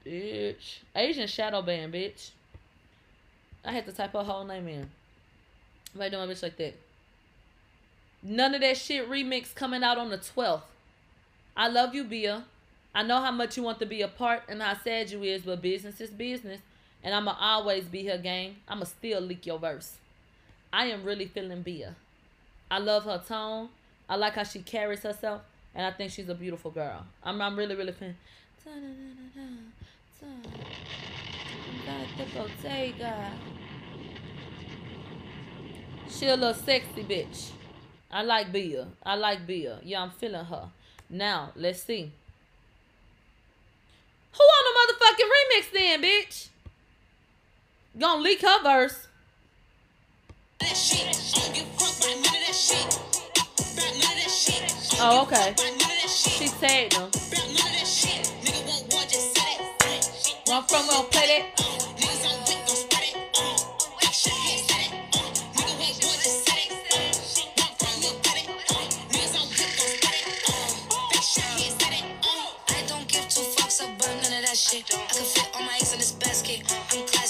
[0.05, 0.79] Bitch.
[0.95, 2.31] Asian shadow band, bitch.
[3.63, 4.89] I had to type her whole name in.
[5.93, 6.75] Why doing a bitch like that?
[8.21, 10.61] None of that shit remix coming out on the 12th.
[11.55, 12.43] I love you, Bia.
[12.93, 15.43] I know how much you want to be a part and how sad you is,
[15.43, 16.61] but business is business.
[17.03, 18.57] And I'ma always be her gang.
[18.67, 19.97] I'ma still leak your verse.
[20.71, 21.95] I am really feeling Bia.
[22.69, 23.69] I love her tone.
[24.07, 25.41] I like how she carries herself.
[25.73, 27.05] And I think she's a beautiful girl.
[27.23, 28.15] I'm I'm really, really feeling
[36.09, 37.51] She a little sexy bitch.
[38.11, 38.87] I like Bia.
[39.03, 39.79] I like Bia.
[39.83, 40.69] Yeah, I'm feeling her.
[41.09, 42.11] Now, let's see.
[44.33, 46.47] Who on the motherfucking remix then, bitch?
[47.99, 49.07] Gonna leak her verse.
[55.01, 55.53] Oh, okay.
[56.07, 57.11] She said them.
[60.47, 61.68] Run from gonna play that.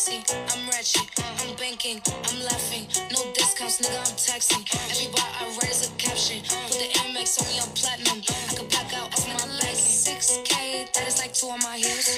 [0.09, 2.89] I'm I'm ratchet, uh, I'm banking, I'm laughing.
[3.13, 4.65] No discounts, nigga, I'm taxing.
[4.89, 6.41] Every bar I write is a caption.
[6.41, 8.17] Put the Amex on me, I'm platinum.
[8.49, 9.77] I can black out off my back.
[9.77, 12.17] 6K, that is like two on my heels.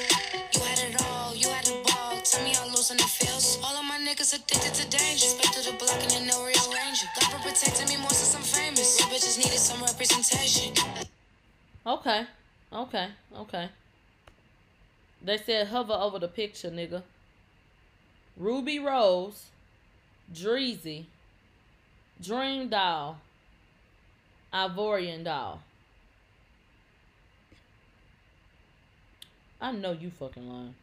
[0.55, 2.15] You had it all, you had the ball.
[2.23, 3.59] Tell me how losing it feels.
[3.61, 5.27] All of my niggas addicted to danger.
[5.27, 7.03] Spit through the block and you know rearrange.
[7.19, 9.03] God been protecting me more since I'm famous.
[9.03, 10.73] Real bitches needed some representation.
[11.85, 12.23] Okay.
[12.71, 13.07] Okay.
[13.35, 13.69] Okay.
[15.21, 17.03] They said hover over the picture, nigga.
[18.41, 19.51] Ruby Rose,
[20.33, 21.05] Dreezy,
[22.19, 23.19] Dream Doll,
[24.51, 25.61] Ivorian Doll.
[29.61, 30.73] I know you fucking lying.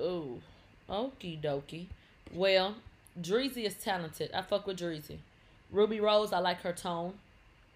[0.00, 0.40] Ooh,
[0.88, 1.88] okie dokie.
[2.32, 2.76] Well,
[3.20, 4.30] Dreezy is talented.
[4.32, 5.18] I fuck with Dreezy.
[5.70, 7.14] Ruby Rose, I like her tone.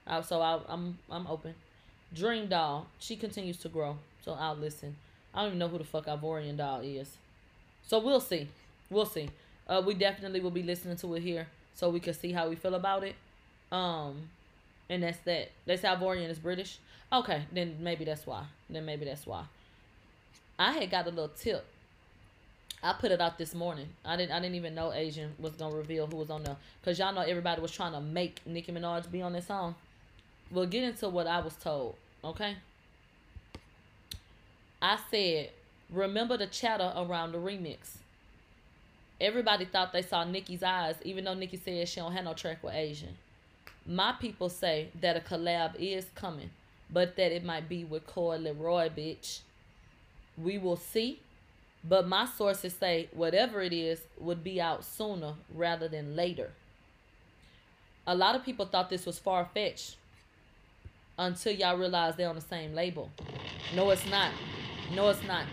[0.07, 1.55] Uh, so I, I'm I'm open.
[2.15, 3.97] Dream Doll, she continues to grow.
[4.25, 4.97] So I'll listen.
[5.33, 7.17] I don't even know who the fuck Ivorian Doll is.
[7.87, 8.49] So we'll see.
[8.91, 9.31] We'll see.
[9.69, 12.57] Uh, we definitely will be listening to it here, so we can see how we
[12.57, 13.15] feel about it.
[13.71, 14.29] Um,
[14.89, 15.51] and that's that.
[15.67, 16.79] Say Ivorian is British.
[17.13, 18.45] Okay, then maybe that's why.
[18.69, 19.45] Then maybe that's why.
[20.59, 21.65] I had got a little tip.
[22.83, 23.89] I put it out this morning.
[24.05, 24.33] I didn't.
[24.33, 27.21] I didn't even know Asian was gonna reveal who was on there, cause y'all know
[27.21, 29.75] everybody was trying to make Nicki Minaj be on this song.
[30.51, 31.97] We'll get into what I was told.
[32.25, 32.57] Okay.
[34.83, 35.51] I said,
[35.91, 37.99] remember the chatter around the remix.
[39.21, 42.63] Everybody thought they saw Nicki's eyes, even though Nicki said she don't have no track
[42.63, 43.19] with Asian.
[43.85, 46.51] My people say that a collab is coming,
[46.91, 49.41] but that it might be with Coi Leray, bitch.
[50.39, 51.21] We will see.
[51.83, 56.51] But my sources say whatever it is would be out sooner rather than later.
[58.07, 59.97] A lot of people thought this was far fetched
[61.19, 63.11] until y'all realize they're on the same label.
[63.75, 64.33] No, it's not.
[64.95, 65.45] No, it's not.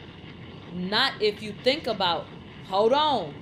[0.73, 2.25] Not if you think about,
[2.67, 3.33] hold on.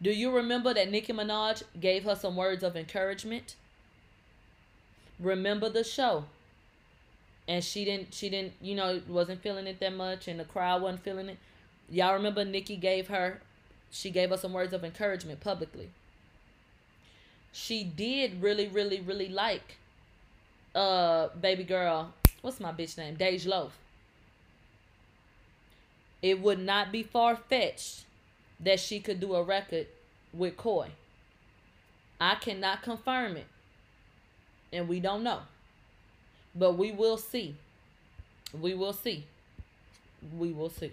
[0.00, 3.54] Do you remember that Nicki Minaj gave her some words of encouragement?
[5.20, 6.24] Remember the show.
[7.48, 10.82] And she didn't she didn't you know wasn't feeling it that much and the crowd
[10.82, 11.38] wasn't feeling it.
[11.90, 13.40] Y'all remember Nicki gave her
[13.90, 15.90] she gave us some words of encouragement publicly.
[17.52, 19.78] She did really really really like
[20.74, 23.16] uh baby girl what's my bitch name?
[23.16, 23.76] Dej Loaf.
[26.22, 28.04] It would not be far-fetched
[28.60, 29.88] that she could do a record
[30.32, 30.90] with Coi
[32.20, 33.46] I cannot confirm it
[34.72, 35.40] and we don't know
[36.54, 37.56] but we will see.
[38.58, 39.24] We will see.
[40.36, 40.92] We will see.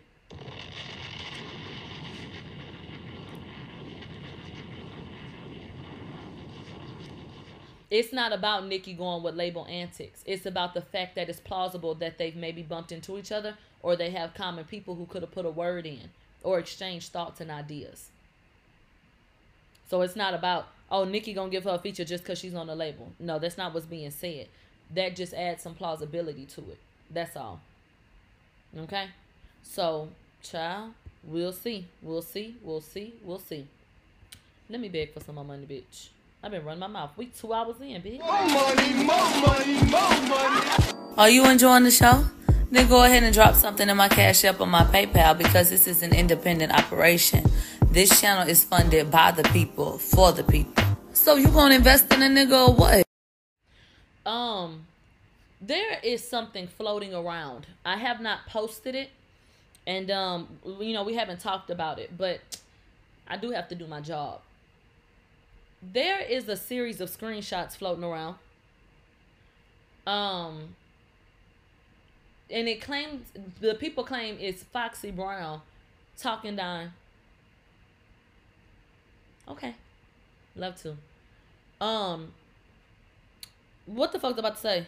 [7.91, 10.21] It's not about Nicki going with label antics.
[10.25, 13.95] It's about the fact that it's plausible that they've maybe bumped into each other or
[13.95, 16.11] they have common people who could have put a word in
[16.43, 18.09] or exchanged thoughts and ideas.
[19.89, 22.67] So it's not about, oh, Nicki gonna give her a feature just because she's on
[22.67, 23.11] the label.
[23.19, 24.47] No, that's not what's being said
[24.93, 26.77] that just adds some plausibility to it.
[27.11, 27.59] That's all.
[28.77, 29.07] Okay?
[29.63, 30.09] So,
[30.41, 30.93] child,
[31.23, 31.87] we'll see.
[32.01, 32.55] We'll see.
[32.63, 33.13] We'll see.
[33.23, 33.67] We'll see.
[34.69, 36.09] Let me beg for some more money, bitch.
[36.43, 37.11] I've been running my mouth.
[37.17, 38.19] We two hours in, bitch.
[38.19, 41.15] More money, more money, more money.
[41.17, 42.23] Are you enjoying the show?
[42.71, 45.87] Then go ahead and drop something in my Cash App or my PayPal because this
[45.87, 47.43] is an independent operation.
[47.87, 50.83] This channel is funded by the people, for the people.
[51.13, 53.08] So you gonna invest in a nigga or what?
[54.25, 54.85] Um,
[55.61, 57.67] there is something floating around.
[57.85, 59.09] I have not posted it,
[59.85, 60.47] and um,
[60.79, 62.39] you know we haven't talked about it, but
[63.27, 64.41] I do have to do my job.
[65.81, 68.35] There is a series of screenshots floating around.
[70.05, 70.75] Um,
[72.49, 73.27] and it claims
[73.61, 75.61] the people claim it's Foxy Brown
[76.17, 76.93] talking down.
[79.47, 79.75] Okay,
[80.55, 80.95] love to.
[81.83, 82.31] Um,
[83.89, 84.85] what the fuck's about to say?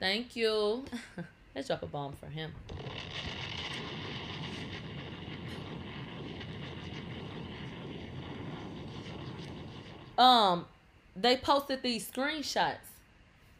[0.00, 0.84] Thank you.
[1.54, 2.52] Let's drop a bomb for him.
[10.16, 10.66] Um,
[11.14, 12.76] they posted these screenshots,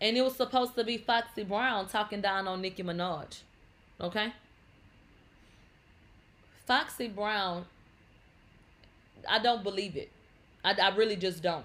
[0.00, 3.42] and it was supposed to be Foxy Brown talking down on Nicki Minaj.
[4.00, 4.32] Okay.
[6.66, 7.64] Foxy Brown,
[9.28, 10.10] I don't believe it.
[10.64, 11.64] I, I really just don't.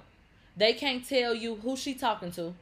[0.56, 2.54] They can't tell you who she talking to.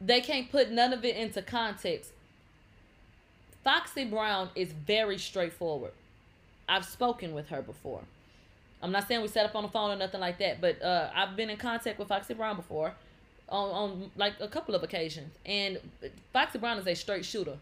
[0.00, 2.12] They can't put none of it into context.
[3.64, 5.92] Foxy Brown is very straightforward.
[6.68, 8.02] I've spoken with her before.
[8.82, 11.10] I'm not saying we set up on the phone or nothing like that, but uh,
[11.14, 12.94] I've been in contact with Foxy Brown before
[13.48, 15.32] on, on like a couple of occasions.
[15.44, 15.78] And
[16.32, 17.56] Foxy Brown is a straight shooter.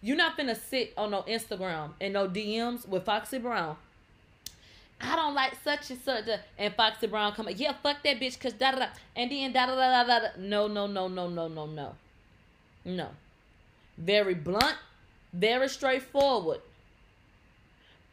[0.00, 3.76] You're not gonna sit on no Instagram and no DMs with Foxy Brown
[5.02, 6.24] I don't like such and such.
[6.58, 8.86] And Foxy Brown come, yeah, fuck that bitch, cause da da da.
[9.16, 10.28] And then da da da da da.
[10.38, 11.94] No, no, no, no, no, no, no.
[12.84, 13.08] No.
[13.98, 14.76] Very blunt,
[15.32, 16.60] very straightforward.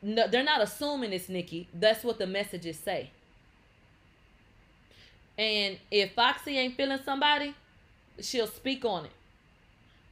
[0.02, 1.68] No, they're not assuming it's Nicki.
[1.74, 3.12] That's what the messages say.
[5.38, 7.54] And if Foxy ain't feeling somebody,
[8.20, 9.12] she'll speak on it.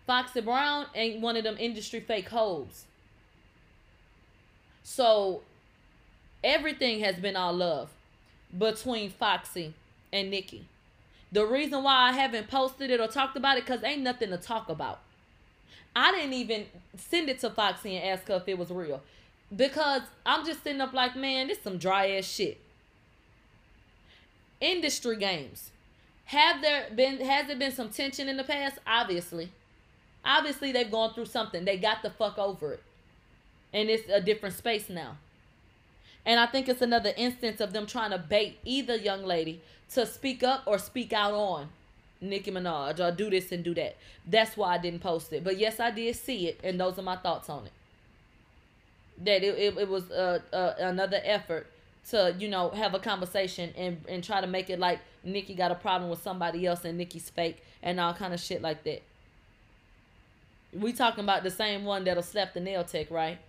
[0.05, 2.85] Foxy Brown ain't one of them industry fake hoes.
[4.83, 5.41] So
[6.43, 7.89] everything has been all love
[8.57, 9.73] between Foxy
[10.11, 10.65] and Nicki.
[11.31, 14.37] The reason why I haven't posted it or talked about it because ain't nothing to
[14.37, 14.99] talk about.
[15.95, 16.65] I didn't even
[16.95, 19.01] send it to Foxy and ask her if it was real.
[19.53, 22.59] Because I'm just sitting up like, man, this some dry ass shit.
[24.61, 25.71] Industry games.
[26.25, 28.79] Have there been has there been some tension in the past?
[28.85, 29.51] Obviously.
[30.25, 31.65] Obviously they've gone through something.
[31.65, 32.83] They got the fuck over it.
[33.73, 35.17] And it's a different space now.
[36.27, 39.61] And I think it's another instance of them trying to bait either young lady
[39.93, 41.69] to speak up or speak out on
[42.19, 43.95] Nicki Minaj or do this and do that.
[44.25, 45.45] That's why I didn't post it.
[45.45, 47.71] But yes, I did see it, and those are my thoughts on it.
[49.23, 51.67] That it, it, it was uh, uh, another effort
[52.09, 55.71] to, you know, have a conversation and, and try to make it like Nicki got
[55.71, 59.01] a problem with somebody else and Nicki's fake and all kind of shit like that.
[60.73, 63.39] We talking about the same one that'll slap the nail tech, right?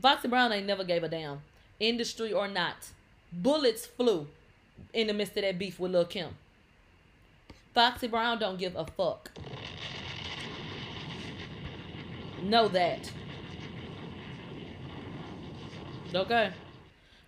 [0.00, 1.42] Foxy Brown ain't never gave a damn,
[1.78, 2.88] industry or not.
[3.32, 4.26] Bullets flew
[4.92, 6.30] in the midst of that beef with Lil Kim.
[7.74, 9.30] Foxy Brown don't give a fuck.
[12.42, 13.10] Know that.
[16.14, 16.50] Okay.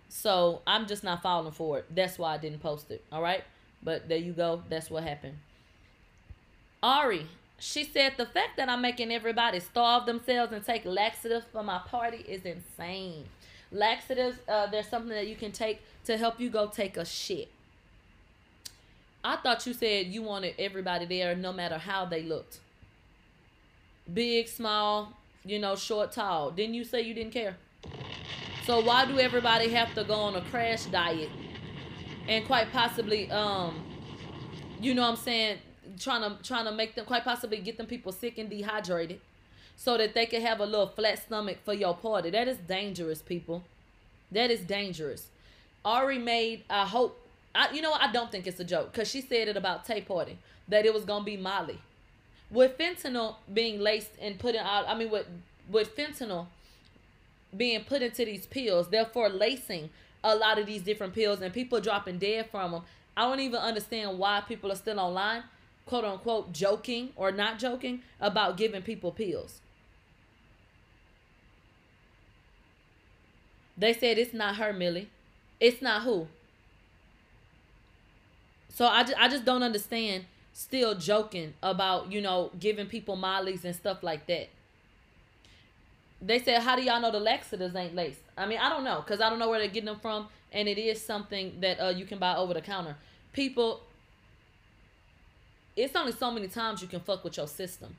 [0.09, 1.85] So I'm just not falling for it.
[1.93, 3.03] That's why I didn't post it.
[3.11, 3.43] All right.
[3.81, 4.63] But there you go.
[4.69, 5.37] That's what happened.
[6.81, 7.25] Ari,
[7.63, 11.79] she said the fact that I'm making everybody starve themselves and take laxatives for my
[11.79, 13.23] party is insane.
[13.71, 14.37] laxatives.
[14.49, 17.49] Uh, there's something that you can take to help you go take a shit.
[19.23, 22.59] I thought you said you wanted everybody there, no matter how they looked.
[24.13, 25.13] Big, small,
[25.45, 26.51] you know, short, tall.
[26.51, 27.55] Didn't you say you didn't care?
[28.65, 31.29] So why do everybody have to go on a crash diet
[32.27, 33.81] and quite possibly, um,
[34.81, 35.59] you know, what I'm saying,
[35.99, 39.19] trying to trying to make them quite possibly get them people sick and dehydrated,
[39.75, 42.29] so that they can have a little flat stomach for your party.
[42.29, 43.63] That is dangerous, people.
[44.31, 45.27] That is dangerous.
[45.85, 46.63] Ari made.
[46.69, 47.19] I hope.
[47.55, 47.93] I, you know.
[47.93, 50.37] I don't think it's a joke because she said it about Tay Party
[50.67, 51.79] that it was gonna be Molly.
[52.49, 55.27] With fentanyl being laced and put in out, I mean, with
[55.69, 56.47] with fentanyl
[57.55, 59.89] being put into these pills, therefore lacing
[60.23, 62.81] a lot of these different pills and people dropping dead from them.
[63.15, 65.43] I don't even understand why people are still online,
[65.85, 69.59] quote unquote, joking or not joking about giving people pills.
[73.77, 75.09] They said it's not her, Millie.
[75.59, 76.27] It's not who.
[78.69, 83.65] So I just, I just don't understand still joking about, you know, giving people mollies
[83.65, 84.49] and stuff like that.
[86.21, 88.21] They said, how do y'all know the laxatives ain't laced?
[88.37, 90.27] I mean, I don't know because I don't know where they're getting them from.
[90.51, 92.95] And it is something that uh, you can buy over the counter.
[93.33, 93.81] People,
[95.75, 97.95] it's only so many times you can fuck with your system.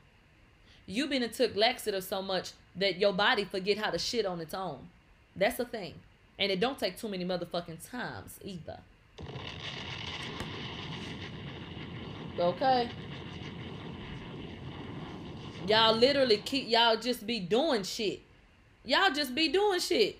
[0.87, 4.39] You've been and took laxatives so much that your body forget how to shit on
[4.39, 4.87] its own.
[5.35, 5.95] That's a thing.
[6.37, 8.79] And it don't take too many motherfucking times either.
[12.37, 12.89] Okay.
[15.67, 18.21] Y'all literally keep y'all just be doing shit.
[18.83, 20.19] Y'all just be doing shit.